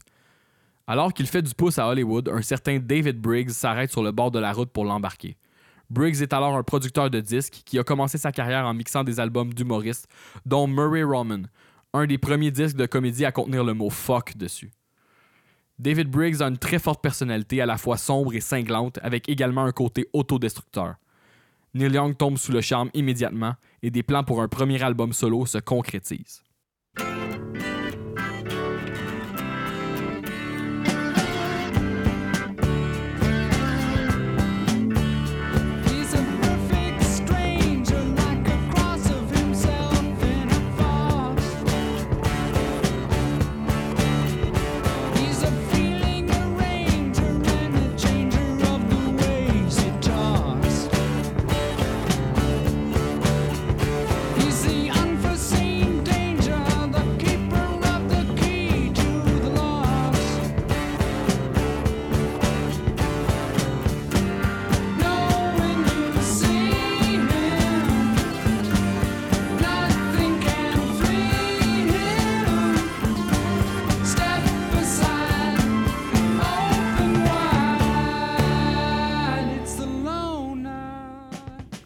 Alors 0.87 1.13
qu'il 1.13 1.27
fait 1.27 1.43
du 1.43 1.53
pouce 1.55 1.79
à 1.79 1.87
Hollywood, 1.89 2.31
un 2.31 2.41
certain 2.41 2.79
David 2.79 3.21
Briggs 3.21 3.51
s'arrête 3.51 3.93
sur 3.93 4.03
le 4.03 4.11
bord 4.11 4.31
de 4.31 4.39
la 4.39 4.55
route 4.55 4.71
pour 4.71 4.87
l'embarquer. 4.87 5.37
Briggs 5.91 6.23
est 6.23 6.33
alors 6.33 6.57
un 6.57 6.63
producteur 6.63 7.11
de 7.11 7.21
disques 7.21 7.63
qui 7.65 7.79
a 7.79 7.85
commencé 7.85 8.19
sa 8.19 8.33
carrière 8.33 8.67
en 8.67 8.75
mixant 8.75 9.05
des 9.05 9.21
albums 9.21 9.53
d'humoristes, 9.53 10.09
dont 10.47 10.67
Murray 10.67 11.03
Roman, 11.03 11.43
un 11.93 12.07
des 12.07 12.19
premiers 12.19 12.51
disques 12.51 12.77
de 12.77 12.87
comédie 12.87 13.25
à 13.25 13.33
contenir 13.33 13.65
le 13.65 13.75
mot 13.75 13.91
fuck 13.91 14.37
dessus. 14.37 14.73
David 15.79 16.09
Briggs 16.09 16.41
a 16.41 16.47
une 16.47 16.59
très 16.59 16.79
forte 16.79 17.03
personnalité 17.03 17.61
à 17.61 17.67
la 17.67 17.79
fois 17.79 17.97
sombre 17.97 18.35
et 18.35 18.41
cinglante, 18.41 18.99
avec 19.03 19.29
également 19.29 19.65
un 19.65 19.73
côté 19.73 20.09
autodestructeur. 20.13 20.95
Neil 21.75 21.93
Young 21.93 22.17
tombe 22.17 22.39
sous 22.39 22.53
le 22.53 22.61
charme 22.61 22.91
immédiatement 22.95 23.55
et 23.83 23.91
des 23.91 24.05
plans 24.05 24.23
pour 24.23 24.41
un 24.41 24.49
premier 24.49 24.81
album 24.83 25.13
solo 25.13 25.45
se 25.47 25.59
concrétisent. 25.59 26.43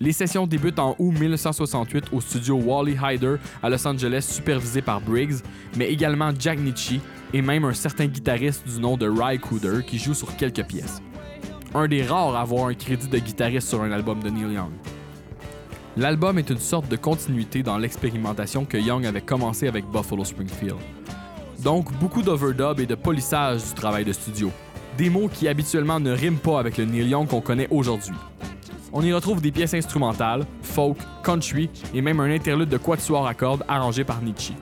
Les 0.08 0.14
sessions 0.14 0.46
débutent 0.46 0.78
en 0.78 0.96
août 0.98 1.12
1968 1.20 2.06
au 2.12 2.22
studio 2.22 2.56
Wally 2.56 2.96
Hyder 2.98 3.36
à 3.62 3.68
Los 3.68 3.86
Angeles, 3.86 4.26
supervisé 4.26 4.80
par 4.80 5.02
Briggs, 5.02 5.42
mais 5.76 5.92
également 5.92 6.30
Jack 6.38 6.58
Nitzsche 6.60 6.98
et 7.34 7.42
même 7.42 7.66
un 7.66 7.74
certain 7.74 8.06
guitariste 8.06 8.66
du 8.66 8.80
nom 8.80 8.96
de 8.96 9.06
Ry 9.06 9.38
Cooder 9.38 9.84
qui 9.86 9.98
joue 9.98 10.14
sur 10.14 10.34
quelques 10.34 10.64
pièces. 10.64 11.02
Un 11.74 11.88
des 11.88 12.02
rares 12.02 12.34
à 12.34 12.40
avoir 12.40 12.68
un 12.68 12.72
crédit 12.72 13.06
de 13.06 13.18
guitariste 13.18 13.68
sur 13.68 13.82
un 13.82 13.92
album 13.92 14.22
de 14.22 14.30
Neil 14.30 14.54
Young. 14.54 14.72
L'album 15.98 16.38
est 16.38 16.48
une 16.48 16.58
sorte 16.58 16.88
de 16.88 16.96
continuité 16.96 17.62
dans 17.62 17.76
l'expérimentation 17.76 18.64
que 18.64 18.78
Young 18.78 19.04
avait 19.04 19.20
commencé 19.20 19.68
avec 19.68 19.84
Buffalo 19.92 20.24
Springfield. 20.24 20.78
Donc 21.62 21.92
beaucoup 21.98 22.22
d'overdub 22.22 22.80
et 22.80 22.86
de 22.86 22.94
polissage 22.94 23.62
du 23.62 23.74
travail 23.74 24.06
de 24.06 24.14
studio. 24.14 24.50
Des 24.96 25.10
mots 25.10 25.28
qui 25.28 25.48
habituellement 25.48 26.00
ne 26.00 26.12
riment 26.12 26.38
pas 26.38 26.60
avec 26.60 26.78
le 26.78 26.86
Neil 26.86 27.10
Young 27.10 27.28
qu'on 27.28 27.42
connaît 27.42 27.68
aujourd'hui. 27.70 28.16
On 28.92 29.02
y 29.02 29.12
retrouve 29.12 29.40
des 29.42 29.52
pièces 29.52 29.74
instrumentales, 29.74 30.46
folk, 30.62 30.96
country 31.22 31.68
et 31.92 32.00
même 32.00 32.20
un 32.20 32.30
interlude 32.30 32.68
de 32.68 32.78
quatuor 32.78 33.26
à 33.26 33.34
cordes 33.34 33.64
arrangé 33.68 34.04
par 34.04 34.22
Nietzsche. 34.22 34.54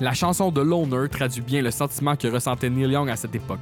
La 0.00 0.14
chanson 0.14 0.50
de 0.50 0.62
Loner 0.62 1.10
traduit 1.10 1.42
bien 1.42 1.60
le 1.60 1.70
sentiment 1.70 2.16
que 2.16 2.26
ressentait 2.26 2.70
Neil 2.70 2.90
Young 2.90 3.10
à 3.10 3.16
cette 3.16 3.34
époque. 3.34 3.60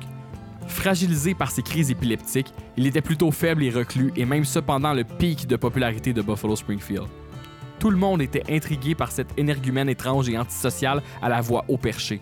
Fragilisé 0.79 1.35
par 1.35 1.51
ses 1.51 1.63
crises 1.63 1.91
épileptiques, 1.91 2.55
il 2.77 2.87
était 2.87 3.01
plutôt 3.01 3.33
faible 3.33 3.65
et 3.65 3.71
reclus, 3.71 4.13
et 4.15 4.25
même 4.25 4.45
cependant 4.45 4.93
le 4.93 5.03
pic 5.03 5.49
de 5.49 5.57
popularité 5.57 6.13
de 6.13 6.23
Buffalo 6.23 6.55
Springfield. 6.55 7.09
Tout 7.81 7.91
le 7.91 7.97
monde 7.97 8.23
était 8.23 8.45
intrigué 8.49 8.95
par 8.95 9.11
cette 9.11 9.37
énergumène 9.37 9.89
étrange 9.89 10.29
et 10.29 10.39
antisociale 10.39 11.03
à 11.21 11.29
la 11.29 11.41
voix 11.41 11.65
haut 11.67 11.79
perché. 11.79 12.21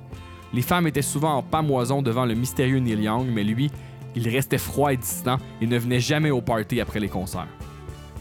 Les 0.55 0.63
femmes 0.63 0.87
étaient 0.87 1.03
souvent 1.03 1.35
en 1.35 1.43
pamoison 1.43 2.01
devant 2.01 2.25
le 2.25 2.35
mystérieux 2.35 2.79
Neil 2.79 3.03
Young, 3.03 3.27
mais 3.31 3.45
lui, 3.45 3.71
il 4.15 4.27
restait 4.27 4.57
froid 4.57 4.91
et 4.91 4.97
distant 4.97 5.37
et 5.61 5.67
ne 5.67 5.79
venait 5.79 6.01
jamais 6.01 6.31
au 6.31 6.41
party 6.41 6.81
après 6.81 6.99
les 6.99 7.11
concerts. 7.11 7.49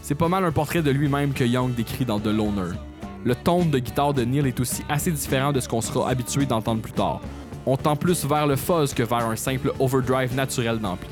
C'est 0.02 0.16
pas 0.16 0.28
mal 0.28 0.44
un 0.44 0.52
portrait 0.52 0.82
de 0.82 0.92
lui-même 0.92 1.32
que 1.32 1.46
Young 1.46 1.74
décrit 1.74 2.04
dans 2.04 2.20
The 2.20 2.28
Loner. 2.28 2.76
Le 3.24 3.36
ton 3.36 3.66
de 3.66 3.80
guitare 3.80 4.14
de 4.14 4.26
Neil 4.26 4.46
est 4.46 4.60
aussi 4.60 4.84
assez 4.90 5.12
différent 5.12 5.54
de 5.54 5.62
ce 5.62 5.70
qu'on 5.70 5.80
sera 5.80 6.10
habitué 6.10 6.46
d'entendre 6.46 6.82
plus 6.82 6.92
tard. 6.92 7.22
On 7.66 7.78
tend 7.78 7.96
plus 7.96 8.26
vers 8.26 8.46
le 8.46 8.56
fuzz 8.56 8.94
que 8.94 9.04
vers 9.04 9.26
un 9.26 9.36
simple 9.36 9.74
overdrive 9.80 10.36
naturel 10.36 10.80
d'ampli. 10.80 11.10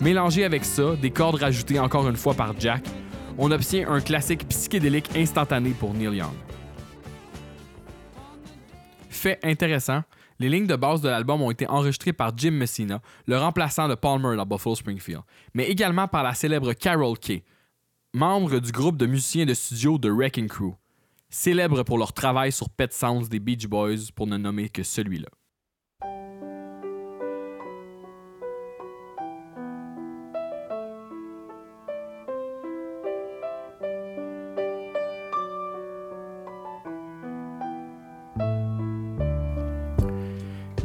Mélangé 0.00 0.44
avec 0.44 0.64
ça, 0.64 0.96
des 0.96 1.10
cordes 1.10 1.36
rajoutées 1.36 1.78
encore 1.78 2.08
une 2.08 2.16
fois 2.16 2.34
par 2.34 2.58
Jack, 2.58 2.84
on 3.38 3.50
obtient 3.50 3.88
un 3.88 4.00
classique 4.00 4.48
psychédélique 4.48 5.10
instantané 5.14 5.70
pour 5.70 5.94
Neil 5.94 6.16
Young. 6.16 6.34
Fait 9.08 9.38
intéressant, 9.42 10.02
les 10.38 10.48
lignes 10.48 10.66
de 10.66 10.76
base 10.76 11.02
de 11.02 11.08
l'album 11.08 11.42
ont 11.42 11.50
été 11.50 11.68
enregistrées 11.68 12.14
par 12.14 12.32
Jim 12.36 12.52
Messina, 12.52 13.00
le 13.26 13.38
remplaçant 13.38 13.86
de 13.86 13.94
Palmer 13.94 14.36
dans 14.36 14.46
Buffalo 14.46 14.74
Springfield, 14.74 15.22
mais 15.54 15.68
également 15.68 16.08
par 16.08 16.22
la 16.22 16.34
célèbre 16.34 16.72
Carol 16.72 17.18
Kay, 17.18 17.44
membre 18.14 18.58
du 18.58 18.72
groupe 18.72 18.96
de 18.96 19.06
musiciens 19.06 19.44
de 19.44 19.54
studio 19.54 19.98
The 19.98 20.06
Wrecking 20.06 20.48
Crew, 20.48 20.74
célèbre 21.28 21.82
pour 21.82 21.98
leur 21.98 22.12
travail 22.12 22.50
sur 22.50 22.70
Pet 22.70 22.92
Sounds 22.92 23.28
des 23.28 23.38
Beach 23.38 23.66
Boys 23.66 24.10
pour 24.16 24.26
ne 24.26 24.38
nommer 24.38 24.68
que 24.70 24.82
celui-là. 24.82 25.28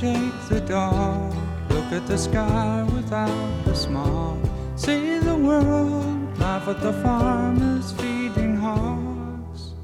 take 0.00 0.48
the 0.48 0.60
dog, 0.66 1.34
look 1.68 1.92
at 1.92 2.06
the 2.06 2.16
sky 2.16 2.84
without 2.94 3.28
the 3.66 3.74
smog, 3.74 4.38
see 4.74 5.18
the 5.20 5.34
world, 5.34 6.16
laugh 6.38 6.66
at 6.68 6.80
the 6.80 6.92
farmers 7.02 7.92
feeding 7.98 8.56
hogs, 8.56 9.74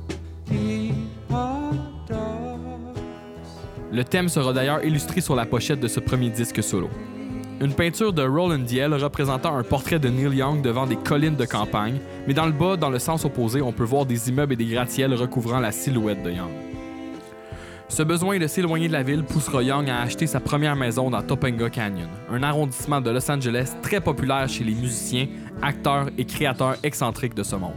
eat 0.50 0.94
hot 1.30 1.76
dogs. 2.08 2.96
Le 3.92 4.04
thème 4.04 4.30
sera 4.30 4.54
d'ailleurs 4.54 4.82
illustré 4.82 5.20
sur 5.20 5.36
la 5.36 5.44
pochette 5.44 5.80
de 5.80 5.88
ce 5.88 6.00
premier 6.00 6.30
disque 6.30 6.62
solo. 6.62 6.88
Une 7.60 7.74
peinture 7.74 8.14
de 8.14 8.22
Roland 8.22 8.58
Diel 8.58 8.94
représentant 8.94 9.54
un 9.54 9.62
portrait 9.62 9.98
de 9.98 10.08
Neil 10.08 10.34
Young 10.36 10.62
devant 10.62 10.86
des 10.86 10.96
collines 10.96 11.36
de 11.36 11.44
campagne, 11.44 11.98
mais 12.26 12.34
dans 12.34 12.46
le 12.46 12.52
bas, 12.52 12.76
dans 12.76 12.90
le 12.90 12.98
sens 12.98 13.26
opposé, 13.26 13.60
on 13.60 13.72
peut 13.72 13.84
voir 13.84 14.06
des 14.06 14.30
immeubles 14.30 14.54
et 14.54 14.56
des 14.56 14.66
gratte-ciels 14.66 15.12
recouvrant 15.14 15.60
la 15.60 15.72
silhouette 15.72 16.22
de 16.22 16.30
Young. 16.30 16.65
Ce 17.88 18.02
besoin 18.02 18.38
de 18.38 18.46
s'éloigner 18.48 18.88
de 18.88 18.92
la 18.92 19.04
ville 19.04 19.22
poussera 19.22 19.62
Young 19.62 19.88
à 19.88 20.00
acheter 20.00 20.26
sa 20.26 20.40
première 20.40 20.74
maison 20.74 21.08
dans 21.08 21.22
Topanga 21.22 21.70
Canyon, 21.70 22.08
un 22.30 22.42
arrondissement 22.42 23.00
de 23.00 23.10
Los 23.10 23.30
Angeles 23.30 23.74
très 23.80 24.00
populaire 24.00 24.48
chez 24.48 24.64
les 24.64 24.74
musiciens, 24.74 25.28
acteurs 25.62 26.08
et 26.18 26.24
créateurs 26.24 26.76
excentriques 26.82 27.34
de 27.34 27.44
ce 27.44 27.54
monde. 27.54 27.74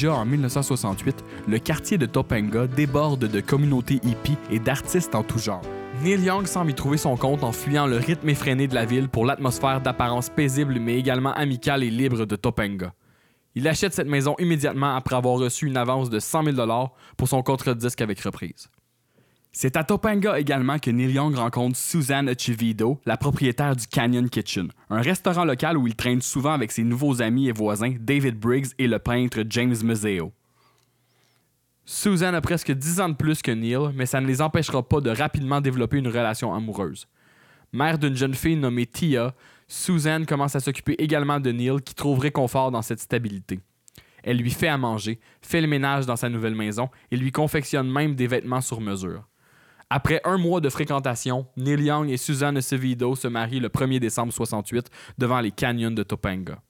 Déjà 0.00 0.14
en 0.14 0.24
1968, 0.24 1.22
le 1.46 1.58
quartier 1.58 1.98
de 1.98 2.06
Topanga 2.06 2.66
déborde 2.66 3.26
de 3.26 3.40
communautés 3.40 4.00
hippies 4.02 4.38
et 4.50 4.58
d'artistes 4.58 5.14
en 5.14 5.22
tout 5.22 5.38
genre. 5.38 5.60
Neil 6.02 6.22
Young 6.22 6.46
semble 6.46 6.70
y 6.70 6.74
trouver 6.74 6.96
son 6.96 7.18
compte 7.18 7.44
en 7.44 7.52
fuyant 7.52 7.86
le 7.86 7.98
rythme 7.98 8.30
effréné 8.30 8.66
de 8.66 8.74
la 8.74 8.86
ville 8.86 9.10
pour 9.10 9.26
l'atmosphère 9.26 9.82
d'apparence 9.82 10.30
paisible 10.30 10.78
mais 10.80 10.98
également 10.98 11.34
amicale 11.34 11.82
et 11.82 11.90
libre 11.90 12.24
de 12.24 12.34
Topanga. 12.34 12.94
Il 13.54 13.68
achète 13.68 13.92
cette 13.92 14.08
maison 14.08 14.36
immédiatement 14.38 14.96
après 14.96 15.16
avoir 15.16 15.34
reçu 15.34 15.66
une 15.66 15.76
avance 15.76 16.08
de 16.08 16.18
100 16.18 16.44
000 16.44 16.90
pour 17.18 17.28
son 17.28 17.42
contre-disque 17.42 18.00
avec 18.00 18.20
reprise. 18.20 18.70
C'est 19.52 19.76
à 19.76 19.82
Topanga 19.82 20.38
également 20.38 20.78
que 20.78 20.92
Neil 20.92 21.12
Young 21.12 21.34
rencontre 21.34 21.76
Suzanne 21.76 22.28
Achevido, 22.28 23.00
la 23.04 23.16
propriétaire 23.16 23.74
du 23.74 23.86
Canyon 23.88 24.30
Kitchen, 24.30 24.68
un 24.90 25.00
restaurant 25.00 25.44
local 25.44 25.76
où 25.76 25.88
il 25.88 25.96
traîne 25.96 26.22
souvent 26.22 26.52
avec 26.52 26.70
ses 26.70 26.84
nouveaux 26.84 27.20
amis 27.20 27.48
et 27.48 27.52
voisins 27.52 27.94
David 27.98 28.38
Briggs 28.38 28.68
et 28.78 28.86
le 28.86 29.00
peintre 29.00 29.42
James 29.48 29.74
Museo. 29.82 30.32
Suzanne 31.84 32.36
a 32.36 32.40
presque 32.40 32.70
10 32.70 33.00
ans 33.00 33.08
de 33.08 33.14
plus 33.14 33.42
que 33.42 33.50
Neil, 33.50 33.92
mais 33.94 34.06
ça 34.06 34.20
ne 34.20 34.26
les 34.28 34.40
empêchera 34.40 34.88
pas 34.88 35.00
de 35.00 35.10
rapidement 35.10 35.60
développer 35.60 35.98
une 35.98 36.06
relation 36.06 36.54
amoureuse. 36.54 37.08
Mère 37.72 37.98
d'une 37.98 38.16
jeune 38.16 38.34
fille 38.34 38.56
nommée 38.56 38.86
Tia, 38.86 39.34
Suzanne 39.66 40.26
commence 40.26 40.54
à 40.54 40.60
s'occuper 40.60 40.94
également 40.98 41.40
de 41.40 41.50
Neil 41.50 41.82
qui 41.84 41.96
trouve 41.96 42.20
réconfort 42.20 42.70
dans 42.70 42.82
cette 42.82 43.00
stabilité. 43.00 43.58
Elle 44.22 44.36
lui 44.36 44.50
fait 44.50 44.68
à 44.68 44.78
manger, 44.78 45.18
fait 45.42 45.60
le 45.60 45.66
ménage 45.66 46.06
dans 46.06 46.16
sa 46.16 46.28
nouvelle 46.28 46.54
maison 46.54 46.88
et 47.10 47.16
lui 47.16 47.32
confectionne 47.32 47.90
même 47.90 48.14
des 48.14 48.28
vêtements 48.28 48.60
sur 48.60 48.80
mesure. 48.80 49.29
Après 49.92 50.20
un 50.22 50.38
mois 50.38 50.60
de 50.60 50.68
fréquentation, 50.68 51.46
Neil 51.56 51.82
Young 51.82 52.08
et 52.10 52.16
Suzanne 52.16 52.56
Acevedo 52.56 53.16
se 53.16 53.26
marient 53.26 53.58
le 53.58 53.68
1er 53.68 53.98
décembre 53.98 54.32
68 54.32 54.88
devant 55.18 55.40
les 55.40 55.50
canyons 55.50 55.90
de 55.90 56.04
Topanga. 56.04 56.62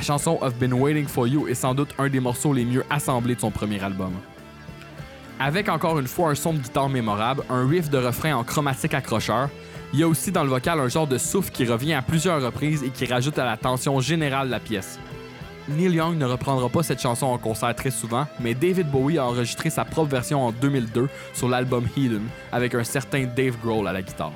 La 0.00 0.06
chanson 0.06 0.38
I've 0.40 0.54
Been 0.54 0.72
Waiting 0.72 1.06
for 1.06 1.28
You 1.28 1.46
est 1.46 1.54
sans 1.54 1.74
doute 1.74 1.90
un 1.98 2.08
des 2.08 2.20
morceaux 2.20 2.54
les 2.54 2.64
mieux 2.64 2.82
assemblés 2.88 3.34
de 3.34 3.40
son 3.40 3.50
premier 3.50 3.84
album. 3.84 4.12
Avec 5.38 5.68
encore 5.68 5.98
une 5.98 6.06
fois 6.06 6.30
un 6.30 6.34
son 6.34 6.54
de 6.54 6.58
guitare 6.58 6.88
mémorable, 6.88 7.42
un 7.50 7.68
riff 7.68 7.90
de 7.90 7.98
refrain 7.98 8.34
en 8.34 8.42
chromatique 8.42 8.94
accrocheur, 8.94 9.50
il 9.92 9.98
y 9.98 10.02
a 10.02 10.08
aussi 10.08 10.32
dans 10.32 10.42
le 10.42 10.48
vocal 10.48 10.80
un 10.80 10.88
genre 10.88 11.06
de 11.06 11.18
souffle 11.18 11.52
qui 11.52 11.66
revient 11.66 11.92
à 11.92 12.00
plusieurs 12.00 12.40
reprises 12.40 12.82
et 12.82 12.88
qui 12.88 13.04
rajoute 13.04 13.38
à 13.38 13.44
la 13.44 13.58
tension 13.58 14.00
générale 14.00 14.46
de 14.46 14.52
la 14.52 14.60
pièce. 14.60 14.98
Neil 15.68 15.92
Young 15.92 16.16
ne 16.16 16.24
reprendra 16.24 16.70
pas 16.70 16.82
cette 16.82 17.02
chanson 17.02 17.26
en 17.26 17.36
concert 17.36 17.74
très 17.74 17.90
souvent, 17.90 18.26
mais 18.40 18.54
David 18.54 18.90
Bowie 18.90 19.18
a 19.18 19.26
enregistré 19.26 19.68
sa 19.68 19.84
propre 19.84 20.12
version 20.12 20.46
en 20.46 20.50
2002 20.50 21.10
sur 21.34 21.50
l'album 21.50 21.86
Hidden 21.94 22.26
avec 22.52 22.74
un 22.74 22.84
certain 22.84 23.26
Dave 23.26 23.58
Grohl 23.62 23.86
à 23.86 23.92
la 23.92 24.00
guitare. 24.00 24.32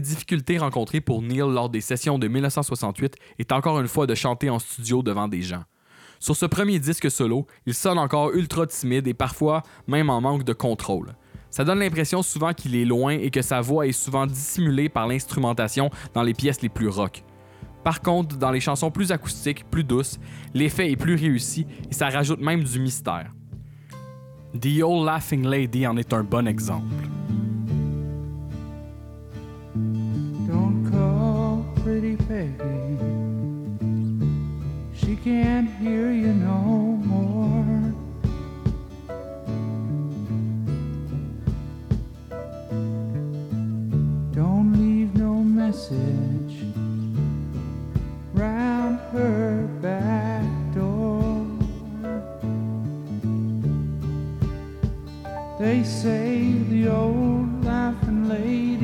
Difficultés 0.00 0.58
rencontrées 0.58 1.00
pour 1.00 1.22
Neil 1.22 1.38
lors 1.38 1.68
des 1.68 1.80
sessions 1.80 2.18
de 2.18 2.28
1968 2.28 3.16
est 3.38 3.52
encore 3.52 3.80
une 3.80 3.88
fois 3.88 4.06
de 4.06 4.14
chanter 4.14 4.50
en 4.50 4.58
studio 4.58 5.02
devant 5.02 5.28
des 5.28 5.42
gens. 5.42 5.64
Sur 6.20 6.36
ce 6.36 6.46
premier 6.46 6.78
disque 6.78 7.10
solo, 7.10 7.46
il 7.66 7.74
sonne 7.74 7.98
encore 7.98 8.32
ultra 8.32 8.66
timide 8.66 9.06
et 9.06 9.14
parfois 9.14 9.62
même 9.86 10.10
en 10.10 10.20
manque 10.20 10.44
de 10.44 10.52
contrôle. 10.52 11.14
Ça 11.50 11.64
donne 11.64 11.78
l'impression 11.78 12.22
souvent 12.22 12.52
qu'il 12.52 12.74
est 12.74 12.84
loin 12.84 13.12
et 13.12 13.30
que 13.30 13.42
sa 13.42 13.60
voix 13.60 13.86
est 13.86 13.92
souvent 13.92 14.26
dissimulée 14.26 14.88
par 14.88 15.06
l'instrumentation 15.06 15.90
dans 16.14 16.22
les 16.22 16.34
pièces 16.34 16.62
les 16.62 16.68
plus 16.68 16.88
rock. 16.88 17.22
Par 17.84 18.00
contre, 18.00 18.38
dans 18.38 18.50
les 18.50 18.60
chansons 18.60 18.90
plus 18.90 19.12
acoustiques, 19.12 19.68
plus 19.70 19.84
douces, 19.84 20.18
l'effet 20.54 20.90
est 20.90 20.96
plus 20.96 21.14
réussi 21.14 21.66
et 21.90 21.94
ça 21.94 22.08
rajoute 22.08 22.40
même 22.40 22.64
du 22.64 22.80
mystère. 22.80 23.30
The 24.58 24.82
Old 24.82 25.04
Laughing 25.04 25.46
Lady 25.46 25.86
en 25.86 25.96
est 25.96 26.12
un 26.12 26.24
bon 26.24 26.48
exemple. 26.48 26.94
Pretty 32.00 32.16
Peggy. 32.16 32.98
She 34.96 35.14
can't 35.14 35.70
hear 35.76 36.10
you 36.10 36.32
no 36.32 36.58
more. 37.12 37.94
Don't 44.32 44.72
leave 44.76 45.14
no 45.14 45.34
message 45.34 46.56
round 48.32 48.98
her 49.12 49.68
back 49.80 50.44
door. 50.74 51.46
They 55.60 55.84
say 55.84 56.54
the 56.70 56.88
old 56.88 57.64
laughing 57.64 58.28
lady 58.28 58.83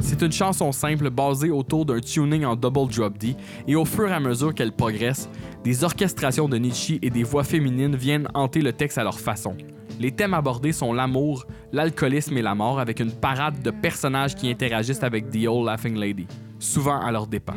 C'est 0.00 0.22
une 0.22 0.32
chanson 0.32 0.72
simple 0.72 1.10
basée 1.10 1.50
autour 1.50 1.84
d'un 1.84 2.00
tuning 2.00 2.44
en 2.44 2.56
double 2.56 2.90
drop 2.92 3.16
D 3.18 3.36
et 3.66 3.76
au 3.76 3.84
fur 3.84 4.08
et 4.08 4.12
à 4.12 4.20
mesure 4.20 4.54
qu'elle 4.54 4.72
progresse, 4.72 5.28
des 5.62 5.84
orchestrations 5.84 6.48
de 6.48 6.56
Nietzsche 6.56 6.98
et 7.02 7.10
des 7.10 7.22
voix 7.22 7.44
féminines 7.44 7.94
viennent 7.94 8.28
hanter 8.34 8.60
le 8.60 8.72
texte 8.72 8.98
à 8.98 9.04
leur 9.04 9.20
façon. 9.20 9.56
Les 9.98 10.12
thèmes 10.12 10.34
abordés 10.34 10.72
sont 10.72 10.92
l'amour, 10.92 11.44
l'alcoolisme 11.72 12.36
et 12.36 12.42
la 12.42 12.54
mort 12.54 12.78
avec 12.78 13.00
une 13.00 13.10
parade 13.10 13.60
de 13.62 13.70
personnages 13.72 14.36
qui 14.36 14.48
interagissent 14.48 15.02
avec 15.02 15.28
The 15.30 15.48
Old 15.48 15.66
Laughing 15.66 15.96
Lady, 15.96 16.28
souvent 16.60 17.00
à 17.00 17.10
leurs 17.10 17.26
dépens. 17.26 17.56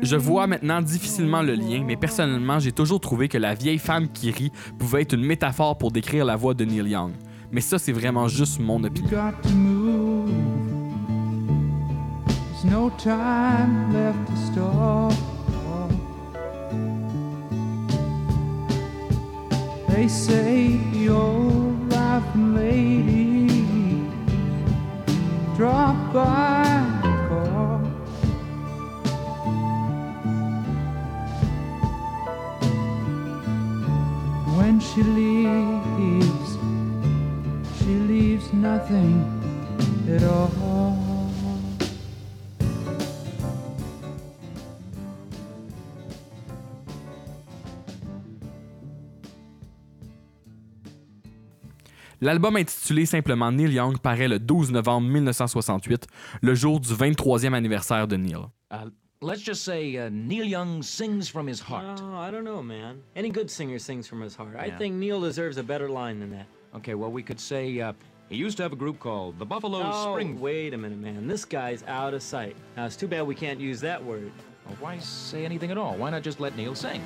Je 0.00 0.16
vois 0.16 0.46
maintenant 0.46 0.80
difficilement 0.80 1.42
le 1.42 1.54
lien, 1.54 1.84
mais 1.86 1.96
personnellement, 1.96 2.58
j'ai 2.58 2.72
toujours 2.72 2.98
trouvé 2.98 3.28
que 3.28 3.36
la 3.36 3.54
vieille 3.54 3.78
femme 3.78 4.08
qui 4.08 4.30
rit 4.30 4.52
pouvait 4.78 5.02
être 5.02 5.12
une 5.12 5.26
métaphore 5.26 5.76
pour 5.76 5.92
décrire 5.92 6.24
la 6.24 6.34
voix 6.36 6.54
de 6.54 6.64
Neil 6.64 6.88
Young. 6.88 7.12
Mais 7.50 7.60
ça, 7.60 7.78
c'est 7.78 7.92
vraiment 7.92 8.26
juste 8.26 8.58
mon 8.58 8.82
opinion. 8.82 9.10
got 9.10 9.42
to 9.42 9.50
move. 9.50 10.30
There's 12.26 12.64
no 12.64 12.90
time 12.96 13.92
left 13.92 14.26
to 14.28 14.36
stop. 14.36 15.12
They 19.88 20.08
say 20.08 20.78
the 20.94 21.10
laughing 22.22 22.54
lady 22.54 24.06
dropped 25.56 26.12
by 26.12 26.62
the 27.02 27.08
car. 27.28 27.78
When 34.56 34.80
she 34.80 35.02
leaves, 35.02 36.58
she 37.78 37.94
leaves 38.10 38.52
nothing 38.52 39.24
at 40.08 40.22
all. 40.24 41.11
L'album 52.22 52.54
intitulé 52.54 53.04
simplement 53.04 53.50
Neil 53.50 53.72
Young 53.72 53.98
paraît 53.98 54.28
le 54.28 54.38
12 54.38 54.70
novembre 54.70 55.08
1968, 55.08 56.06
le 56.40 56.54
jour 56.54 56.78
du 56.78 56.94
23e 56.94 57.52
anniversaire 57.52 58.06
de 58.06 58.14
Neil. 58.14 58.46
Uh, 58.70 58.90
let's 59.20 59.42
just 59.44 59.64
say 59.64 59.96
uh, 59.98 60.08
Neil 60.08 60.44
Young 60.44 60.84
sings 60.84 61.28
from 61.28 61.48
his 61.48 61.60
heart. 61.60 62.00
Oh, 62.00 62.14
I 62.16 62.30
don't 62.30 62.44
know, 62.44 62.62
man. 62.62 62.98
Any 63.16 63.28
good 63.28 63.50
singer 63.50 63.80
sings 63.80 64.06
from 64.06 64.20
his 64.20 64.36
heart. 64.36 64.54
I 64.56 64.70
think 64.70 64.94
Neil 64.94 65.20
deserves 65.20 65.56
a 65.58 65.64
better 65.64 65.88
line 65.88 66.20
than 66.20 66.30
that. 66.30 66.46
Okay, 66.76 66.94
well, 66.94 67.10
we 67.10 67.24
could 67.24 67.40
say 67.40 67.80
uh, 67.80 67.92
he 68.28 68.36
used 68.36 68.56
to 68.58 68.62
have 68.62 68.72
a 68.72 68.76
group 68.76 69.00
called 69.00 69.36
the 69.40 69.44
Buffalo 69.44 69.82
oh, 69.84 70.12
Spring. 70.12 70.38
wait 70.38 70.74
a 70.74 70.78
minute, 70.78 71.00
man. 71.00 71.26
This 71.26 71.44
guy's 71.44 71.82
out 71.88 72.14
of 72.14 72.22
sight. 72.22 72.54
Now, 72.76 72.86
it's 72.86 72.94
too 72.94 73.08
bad 73.08 73.26
we 73.26 73.34
can't 73.34 73.58
use 73.58 73.80
that 73.80 74.00
word. 74.00 74.30
Well, 74.66 74.76
why 74.78 74.98
say 74.98 75.44
anything 75.44 75.72
at 75.72 75.76
all? 75.76 75.96
Why 75.96 76.10
not 76.10 76.22
just 76.22 76.38
let 76.38 76.56
Neil 76.56 76.76
sing? 76.76 77.02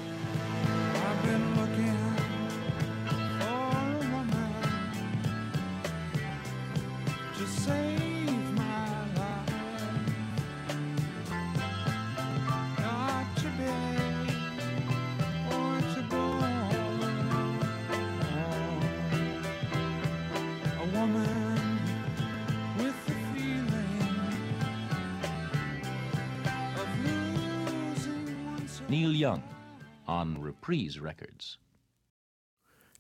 On 29.25 30.41
Reprise 30.43 30.99
Records. 30.99 31.59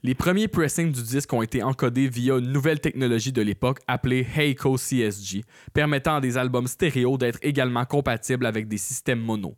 Les 0.02 0.14
premiers 0.14 0.48
pressings 0.48 0.92
du 0.92 1.02
disque 1.02 1.32
ont 1.32 1.42
été 1.42 1.62
encodés 1.62 2.08
via 2.08 2.38
une 2.38 2.52
nouvelle 2.52 2.80
technologie 2.80 3.32
de 3.32 3.42
l'époque 3.42 3.80
appelée 3.86 4.26
Heiko 4.36 4.76
CSG, 4.76 5.44
permettant 5.74 6.16
à 6.16 6.20
des 6.20 6.38
albums 6.38 6.66
stéréo 6.66 7.18
d'être 7.18 7.38
également 7.42 7.84
compatibles 7.84 8.46
avec 8.46 8.68
des 8.68 8.78
systèmes 8.78 9.20
mono, 9.20 9.56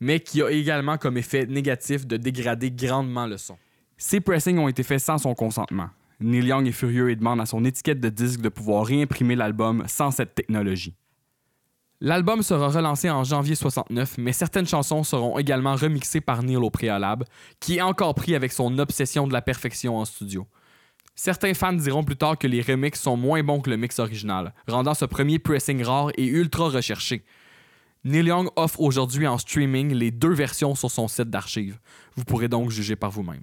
mais 0.00 0.20
qui 0.20 0.42
a 0.42 0.50
également 0.50 0.98
comme 0.98 1.16
effet 1.16 1.46
négatif 1.46 2.06
de 2.06 2.16
dégrader 2.16 2.70
grandement 2.70 3.26
le 3.26 3.38
son. 3.38 3.56
Ces 3.96 4.20
pressings 4.20 4.58
ont 4.58 4.68
été 4.68 4.82
faits 4.82 5.00
sans 5.00 5.18
son 5.18 5.34
consentement. 5.34 5.88
Neil 6.20 6.46
Young 6.46 6.66
est 6.66 6.72
furieux 6.72 7.10
et 7.10 7.16
demande 7.16 7.40
à 7.40 7.46
son 7.46 7.64
étiquette 7.64 8.00
de 8.00 8.08
disque 8.08 8.40
de 8.40 8.48
pouvoir 8.48 8.84
réimprimer 8.84 9.36
l'album 9.36 9.84
sans 9.86 10.10
cette 10.10 10.34
technologie. 10.34 10.94
L'album 12.00 12.42
sera 12.42 12.68
relancé 12.68 13.08
en 13.08 13.24
janvier 13.24 13.54
69, 13.54 14.18
mais 14.18 14.32
certaines 14.32 14.66
chansons 14.66 15.02
seront 15.02 15.38
également 15.38 15.74
remixées 15.74 16.20
par 16.20 16.42
Neil 16.42 16.56
au 16.56 16.68
préalable, 16.68 17.24
qui 17.58 17.78
est 17.78 17.82
encore 17.82 18.14
pris 18.14 18.34
avec 18.34 18.52
son 18.52 18.78
obsession 18.78 19.26
de 19.26 19.32
la 19.32 19.40
perfection 19.40 19.96
en 19.96 20.04
studio. 20.04 20.46
Certains 21.14 21.54
fans 21.54 21.72
diront 21.72 22.04
plus 22.04 22.16
tard 22.16 22.36
que 22.36 22.46
les 22.46 22.60
remixes 22.60 23.00
sont 23.00 23.16
moins 23.16 23.42
bons 23.42 23.60
que 23.60 23.70
le 23.70 23.78
mix 23.78 23.98
original, 23.98 24.52
rendant 24.68 24.92
ce 24.92 25.06
premier 25.06 25.38
pressing 25.38 25.82
rare 25.82 26.10
et 26.18 26.26
ultra 26.26 26.68
recherché. 26.68 27.24
Neil 28.04 28.26
Young 28.26 28.50
offre 28.56 28.80
aujourd'hui 28.82 29.26
en 29.26 29.38
streaming 29.38 29.94
les 29.94 30.10
deux 30.10 30.34
versions 30.34 30.74
sur 30.74 30.90
son 30.90 31.08
site 31.08 31.30
d'archives. 31.30 31.78
Vous 32.14 32.24
pourrez 32.24 32.48
donc 32.48 32.70
juger 32.70 32.94
par 32.94 33.10
vous-même. 33.10 33.42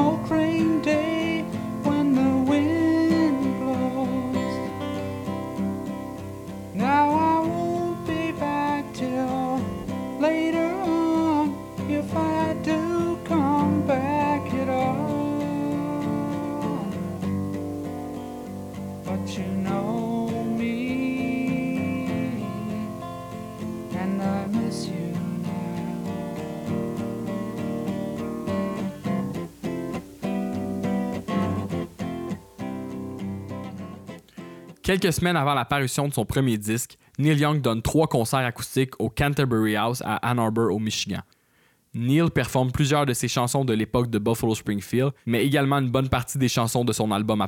Smoke 0.00 0.39
Quelques 34.90 35.12
semaines 35.12 35.36
avant 35.36 35.54
la 35.54 35.64
parution 35.64 36.08
de 36.08 36.12
son 36.12 36.24
premier 36.24 36.58
disque, 36.58 36.98
Neil 37.16 37.38
Young 37.38 37.60
donne 37.60 37.80
trois 37.80 38.08
concerts 38.08 38.40
acoustiques 38.40 38.98
au 38.98 39.08
Canterbury 39.08 39.76
House 39.76 40.02
à 40.04 40.16
Ann 40.28 40.40
Arbor, 40.40 40.74
au 40.74 40.80
Michigan. 40.80 41.20
Neil 41.94 42.28
performe 42.28 42.72
plusieurs 42.72 43.06
de 43.06 43.12
ses 43.12 43.28
chansons 43.28 43.64
de 43.64 43.72
l'époque 43.72 44.10
de 44.10 44.18
Buffalo 44.18 44.56
Springfield, 44.56 45.12
mais 45.26 45.46
également 45.46 45.78
une 45.78 45.90
bonne 45.90 46.08
partie 46.08 46.38
des 46.38 46.48
chansons 46.48 46.84
de 46.84 46.92
son 46.92 47.12
album 47.12 47.40
à 47.40 47.46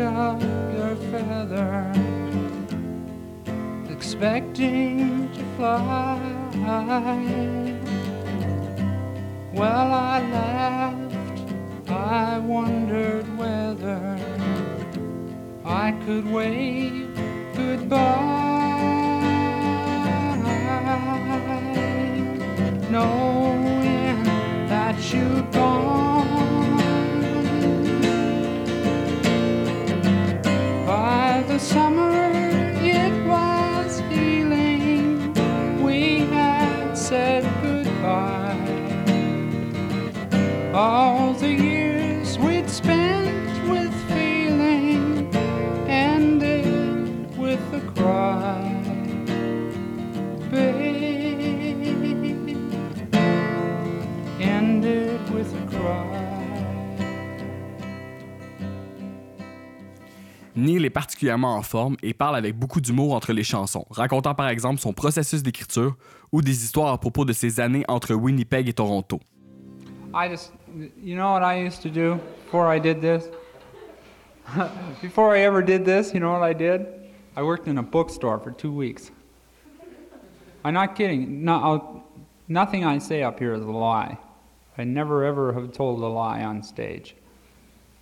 of 0.00 0.42
your 0.74 0.96
feather, 1.10 1.92
expecting 3.90 5.30
to 5.32 5.42
fly. 5.56 6.18
Well, 9.52 9.92
I 9.92 10.20
laughed, 10.30 11.50
I 11.90 12.38
wondered 12.38 13.26
whether 13.36 14.18
I 15.64 15.92
could 16.04 16.26
wave 16.30 17.08
goodbye, 17.56 17.98
knowing 22.90 24.22
that 24.68 24.96
you'd 25.12 25.52
gone. 25.52 26.07
All 40.78 41.27
particulièrement 61.18 61.56
en 61.56 61.62
forme 61.62 61.96
et 62.00 62.14
parle 62.14 62.36
avec 62.36 62.56
beaucoup 62.56 62.80
d'humour 62.80 63.12
entre 63.12 63.32
les 63.32 63.42
chansons, 63.42 63.84
racontant 63.90 64.36
par 64.36 64.48
exemple 64.50 64.78
son 64.78 64.92
processus 64.92 65.42
d'écriture 65.42 65.96
ou 66.30 66.42
des 66.42 66.62
histoires 66.62 66.92
à 66.92 66.98
propos 66.98 67.24
de 67.24 67.32
ses 67.32 67.58
années 67.58 67.84
entre 67.88 68.14
Winnipeg 68.14 68.68
et 68.68 68.72
Toronto. 68.72 69.18
I 70.14 70.28
just, 70.28 70.52
you 71.02 71.16
know 71.16 71.32
what 71.32 71.42
I 71.42 71.66
used 71.66 71.82
to 71.82 71.88
do 71.88 72.20
before 72.44 72.72
I 72.72 72.78
did 72.78 73.00
this? 73.00 73.30
before 75.02 75.36
I 75.36 75.40
ever 75.40 75.60
did 75.60 75.84
this, 75.84 76.14
you 76.14 76.20
know 76.20 76.38
what 76.38 76.48
I 76.48 76.54
did? 76.54 76.86
I 77.36 77.42
worked 77.42 77.66
in 77.66 77.78
a 77.78 77.82
bookstore 77.82 78.38
for 78.38 78.52
two 78.52 78.72
weeks. 78.72 79.10
I'm 80.64 80.74
not 80.74 80.94
kidding. 80.94 81.44
No, 81.44 81.54
I'll, 81.54 82.04
nothing 82.46 82.84
I 82.84 82.98
say 83.00 83.24
up 83.24 83.40
here 83.40 83.54
is 83.54 83.64
a 83.64 83.72
lie. 83.72 84.16
I 84.78 84.84
never 84.84 85.24
ever 85.24 85.52
have 85.52 85.72
told 85.72 86.00
a 86.00 86.06
lie 86.06 86.44
on 86.44 86.62
stage. 86.62 87.16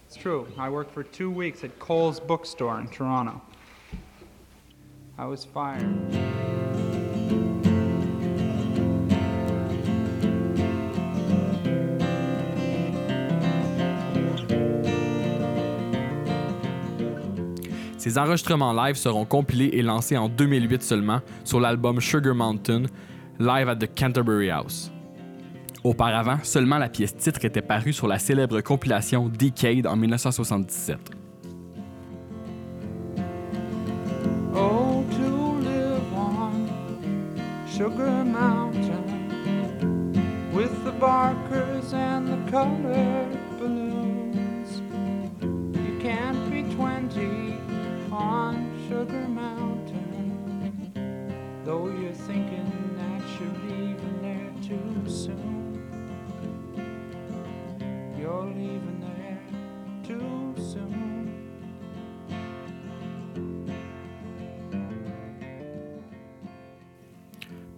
It's 0.07 0.17
true. 0.17 0.47
I 0.57 0.71
worked 0.71 0.93
for 0.93 1.03
two 1.03 1.31
weeks 1.31 1.65
at 1.65 1.79
Cole's 1.81 2.21
bookstore 2.21 2.79
in 2.79 2.87
Toronto. 2.89 3.41
I 5.19 5.25
was 5.27 5.45
fired. 5.45 5.83
Ces 17.99 18.19
enregistrements 18.19 18.73
live 18.73 18.97
seront 18.97 19.25
compilés 19.25 19.71
et 19.73 19.83
lancés 19.83 20.17
en 20.17 20.29
2008 20.29 20.85
seulement 20.85 21.21
sur 21.43 21.59
l'album 21.59 21.99
Sugar 21.99 22.35
Mountain, 22.35 22.87
live 23.41 23.69
at 23.69 23.81
the 23.81 23.89
Canterbury 23.89 24.49
House. 24.49 24.93
Auparavant, 25.87 26.39
seulement 26.43 26.79
la 26.79 26.89
pièce 26.89 27.17
titre 27.17 27.45
était 27.45 27.63
parue 27.63 27.93
sur 27.93 28.09
la 28.09 28.19
célèbre 28.19 28.61
compilation 28.61 29.29
Decade 29.29 29.87
en 29.87 29.95
1977. 29.95 30.99
Oh, 34.53 35.05
to 35.13 35.61
live 35.61 36.13
on 36.13 36.67
Sugar 37.69 38.25
Mountain 38.25 39.05
with 40.53 40.73
the 40.85 40.91
barkers 40.99 41.95
and 41.95 42.27
the 42.27 42.51
colored 42.51 43.39
balloons. 43.61 44.83
You 45.41 46.01
can't 46.01 46.51
be 46.51 46.65
20 46.75 47.61
on 48.11 48.57
Sugar 48.89 49.29
Mountain, 49.29 50.91
though 51.65 51.87
you're 51.87 52.11
thinking 52.27 52.73
that 52.97 53.23
you're 53.39 53.55
leaving 53.69 54.21
there 54.21 54.51
too 54.67 55.09
soon. 55.09 55.66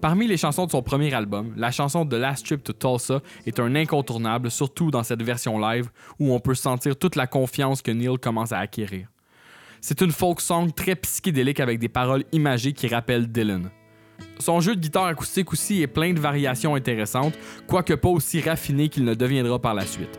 Parmi 0.01 0.29
les 0.29 0.37
chansons 0.37 0.67
de 0.67 0.71
son 0.71 0.83
premier 0.83 1.13
album, 1.13 1.53
la 1.57 1.73
chanson 1.73 2.07
The 2.07 2.15
Last 2.15 2.47
Trip 2.47 2.63
to 2.63 2.73
Tulsa 2.73 3.21
est 3.47 3.59
un 3.59 3.75
incontournable, 3.75 4.51
surtout 4.51 4.91
dans 4.93 5.03
cette 5.03 5.23
version 5.23 5.59
live 5.59 5.91
où 6.21 6.33
on 6.33 6.39
peut 6.39 6.55
sentir 6.55 6.97
toute 6.97 7.17
la 7.17 7.27
confiance 7.27 7.83
que 7.83 7.91
Neil 7.91 8.17
commence 8.19 8.53
à 8.53 8.59
acquérir. 8.59 9.09
C'est 9.81 10.01
une 10.01 10.13
folk 10.13 10.41
song 10.41 10.73
très 10.75 10.95
psychédélique 10.95 11.61
avec 11.61 11.79
des 11.79 11.89
paroles 11.89 12.25
imagées 12.33 12.73
qui 12.73 12.87
rappellent 12.87 13.27
Dylan. 13.27 13.71
Son 14.39 14.61
jeu 14.61 14.77
de 14.77 14.81
guitare 14.81 15.07
acoustique 15.07 15.53
aussi 15.53 15.83
est 15.83 15.87
plein 15.89 16.13
de 16.13 16.21
variations 16.21 16.75
intéressantes, 16.75 17.35
quoique 17.67 17.95
pas 17.95 18.09
aussi 18.09 18.41
raffiné 18.41 18.89
qu'il 18.89 19.05
ne 19.05 19.15
deviendra 19.15 19.59
par 19.59 19.75
la 19.75 19.85
suite. 19.85 20.19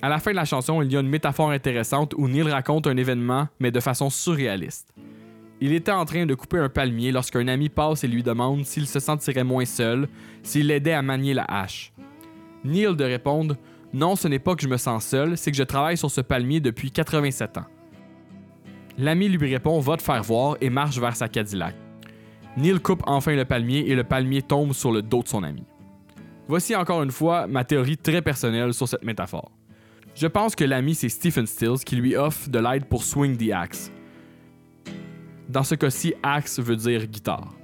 À 0.00 0.08
la 0.08 0.18
fin 0.20 0.30
de 0.30 0.36
la 0.36 0.44
chanson, 0.44 0.80
il 0.82 0.92
y 0.92 0.96
a 0.96 1.00
une 1.00 1.08
métaphore 1.08 1.50
intéressante 1.50 2.14
où 2.16 2.28
Neil 2.28 2.48
raconte 2.48 2.86
un 2.86 2.96
événement, 2.96 3.48
mais 3.58 3.72
de 3.72 3.80
façon 3.80 4.10
surréaliste. 4.10 4.94
Il 5.60 5.72
était 5.72 5.90
en 5.90 6.04
train 6.04 6.24
de 6.24 6.34
couper 6.34 6.58
un 6.58 6.68
palmier 6.68 7.10
lorsqu'un 7.10 7.48
ami 7.48 7.68
passe 7.68 8.04
et 8.04 8.08
lui 8.08 8.22
demande 8.22 8.64
s'il 8.64 8.86
se 8.86 9.00
sentirait 9.00 9.42
moins 9.42 9.64
seul, 9.64 10.08
s'il 10.44 10.68
l'aidait 10.68 10.92
à 10.92 11.02
manier 11.02 11.34
la 11.34 11.44
hache. 11.48 11.92
Neil 12.64 12.94
de 12.94 13.04
répondre 13.04 13.56
Non, 13.92 14.14
ce 14.14 14.28
n'est 14.28 14.38
pas 14.38 14.54
que 14.54 14.62
je 14.62 14.68
me 14.68 14.76
sens 14.76 15.04
seul, 15.04 15.36
c'est 15.36 15.50
que 15.50 15.56
je 15.56 15.64
travaille 15.64 15.96
sur 15.96 16.12
ce 16.12 16.20
palmier 16.20 16.60
depuis 16.60 16.92
87 16.92 17.58
ans. 17.58 17.66
L'ami 18.98 19.28
lui 19.28 19.50
répond 19.50 19.80
Va 19.80 19.96
te 19.96 20.02
faire 20.02 20.22
voir 20.22 20.56
et 20.60 20.70
marche 20.70 20.98
vers 20.98 21.16
sa 21.16 21.28
Cadillac. 21.28 21.74
Neil 22.56 22.78
coupe 22.78 23.02
enfin 23.06 23.34
le 23.34 23.44
palmier 23.44 23.88
et 23.90 23.96
le 23.96 24.04
palmier 24.04 24.42
tombe 24.42 24.72
sur 24.72 24.92
le 24.92 25.02
dos 25.02 25.24
de 25.24 25.28
son 25.28 25.42
ami. 25.42 25.64
Voici 26.46 26.74
encore 26.76 27.02
une 27.02 27.10
fois 27.10 27.48
ma 27.48 27.64
théorie 27.64 27.96
très 27.98 28.22
personnelle 28.22 28.72
sur 28.72 28.86
cette 28.88 29.04
métaphore. 29.04 29.50
Je 30.18 30.26
pense 30.26 30.56
que 30.56 30.64
l'ami 30.64 30.96
c'est 30.96 31.08
Stephen 31.08 31.46
Stills 31.46 31.84
qui 31.86 31.94
lui 31.94 32.16
offre 32.16 32.48
de 32.48 32.58
l'aide 32.58 32.86
pour 32.86 33.04
swing 33.04 33.36
the 33.36 33.52
axe. 33.52 33.92
Dans 35.48 35.62
ce 35.62 35.76
cas-ci, 35.76 36.12
axe 36.24 36.58
veut 36.58 36.74
dire 36.74 37.06
guitare. 37.06 37.54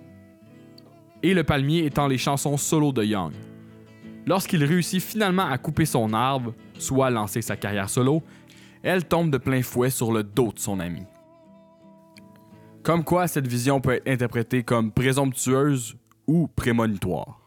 Et 1.24 1.34
le 1.34 1.42
palmier 1.42 1.84
étant 1.84 2.06
les 2.06 2.16
chansons 2.16 2.56
solo 2.56 2.92
de 2.92 3.02
Young. 3.02 3.32
Lorsqu'il 4.24 4.62
réussit 4.62 5.02
finalement 5.02 5.46
à 5.46 5.58
couper 5.58 5.84
son 5.84 6.12
arbre, 6.12 6.54
soit 6.78 7.10
lancer 7.10 7.42
sa 7.42 7.56
carrière 7.56 7.90
solo, 7.90 8.22
elle 8.84 9.04
tombe 9.04 9.32
de 9.32 9.38
plein 9.38 9.62
fouet 9.62 9.90
sur 9.90 10.12
le 10.12 10.22
dos 10.22 10.52
de 10.52 10.60
son 10.60 10.78
ami. 10.78 11.02
Comme 12.84 13.02
quoi 13.02 13.26
cette 13.26 13.48
vision 13.48 13.80
peut 13.80 13.94
être 13.94 14.06
interprétée 14.06 14.62
comme 14.62 14.92
présomptueuse 14.92 15.96
ou 16.28 16.46
prémonitoire. 16.46 17.40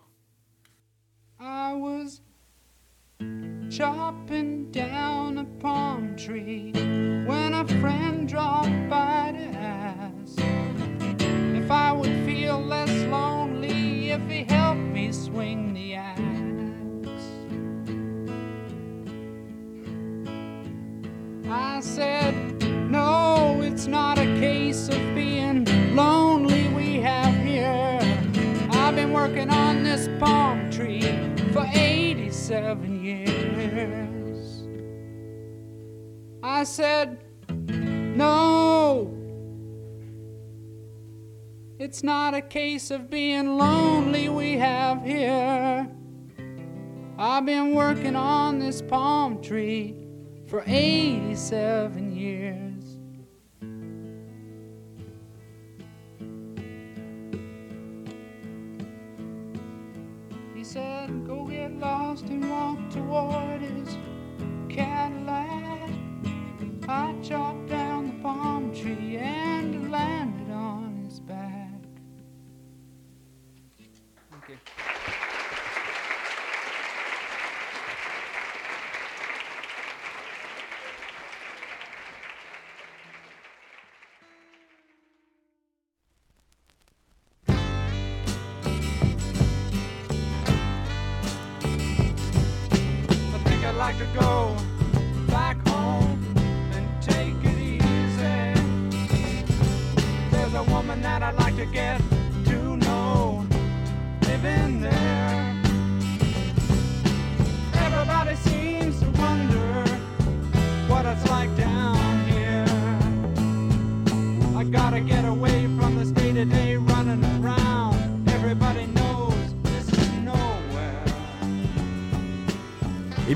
Chopping 3.70 4.72
down 4.72 5.38
a 5.38 5.44
palm 5.60 6.16
tree 6.16 6.72
when 7.26 7.54
a 7.54 7.68
friend 7.80 8.28
dropped 8.28 8.90
by 8.90 9.34
to 9.38 9.58
ask 9.58 10.40
if 11.56 11.70
I 11.70 11.92
would 11.92 12.26
feel 12.26 12.60
less 12.60 12.90
lonely 13.06 14.12
if 14.12 14.22
he 14.30 14.44
helped 14.46 14.80
me 14.80 15.12
swing 15.12 15.74
the 15.74 15.96
axe. 15.96 16.22
I 21.50 21.80
said, 21.82 22.34
No, 22.90 23.60
it's 23.62 23.88
not 23.88 24.18
a 24.18 24.26
case 24.40 24.88
of 24.88 25.00
being 25.14 25.66
lonely 25.96 26.68
we 26.70 26.96
have 27.02 27.36
here. 27.44 28.00
I've 28.72 28.96
been 28.96 29.12
working 29.12 29.50
on 29.50 29.84
this 29.84 30.10
palm 30.20 30.72
tree 30.72 31.37
for 31.58 31.66
87 31.74 33.04
years. 33.04 34.64
I 36.44 36.64
said, 36.64 37.24
No, 37.50 39.12
It's 41.80 42.04
not 42.04 42.36
a 42.36 42.42
case 42.42 42.92
of 42.92 43.10
being 43.10 43.58
lonely 43.58 44.30
we 44.30 44.58
have 44.58 45.04
here. 45.04 45.90
I've 47.18 47.46
been 47.46 47.74
working 47.74 48.16
on 48.16 48.60
this 48.60 48.84
palm 48.84 49.42
tree 49.42 49.96
for 50.46 50.64
87 50.68 52.07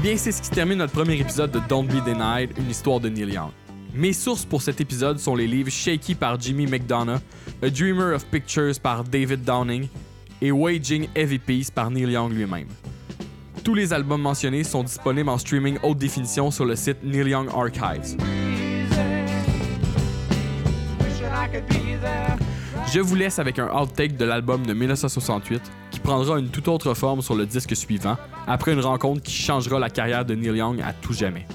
bien, 0.01 0.17
c'est 0.17 0.31
ce 0.31 0.41
qui 0.41 0.49
termine 0.49 0.79
notre 0.79 0.93
premier 0.93 1.19
épisode 1.19 1.51
de 1.51 1.59
Don't 1.69 1.85
Be 1.85 2.03
Denied, 2.03 2.51
une 2.57 2.69
histoire 2.69 2.99
de 2.99 3.07
Neil 3.07 3.33
Young. 3.33 3.51
Mes 3.93 4.13
sources 4.13 4.45
pour 4.45 4.61
cet 4.61 4.81
épisode 4.81 5.19
sont 5.19 5.35
les 5.35 5.47
livres 5.47 5.69
Shaky 5.69 6.15
par 6.15 6.39
Jimmy 6.39 6.65
McDonough, 6.65 7.19
A 7.61 7.69
Dreamer 7.69 8.15
of 8.15 8.25
Pictures 8.25 8.79
par 8.81 9.03
David 9.03 9.43
Downing 9.43 9.87
et 10.41 10.51
Waging 10.51 11.07
Heavy 11.13 11.37
Peace 11.37 11.69
par 11.69 11.91
Neil 11.91 12.09
Young 12.11 12.31
lui-même. 12.33 12.67
Tous 13.63 13.75
les 13.75 13.93
albums 13.93 14.21
mentionnés 14.21 14.63
sont 14.63 14.83
disponibles 14.83 15.29
en 15.29 15.37
streaming 15.37 15.77
haute 15.83 15.99
définition 15.99 16.49
sur 16.49 16.65
le 16.65 16.75
site 16.75 17.03
Neil 17.03 17.29
Young 17.29 17.49
Archives. 17.53 18.17
Je 22.91 22.99
vous 22.99 23.15
laisse 23.15 23.37
avec 23.37 23.59
un 23.59 23.69
outtake 23.69 24.17
de 24.17 24.25
l'album 24.25 24.65
de 24.65 24.73
1968 24.73 25.61
qui 25.90 25.90
prendra 26.01 26.39
une 26.39 26.49
toute 26.49 26.67
autre 26.67 26.93
forme 26.93 27.21
sur 27.21 27.35
le 27.35 27.45
disque 27.45 27.75
suivant 27.75 28.17
après 28.47 28.73
une 28.73 28.81
rencontre 28.81 29.21
qui 29.21 29.33
changera 29.33 29.79
la 29.79 29.89
carrière 29.89 30.25
de 30.25 30.35
Neil 30.35 30.57
Young 30.57 30.81
à 30.81 30.93
tout 30.93 31.13
jamais. 31.13 31.45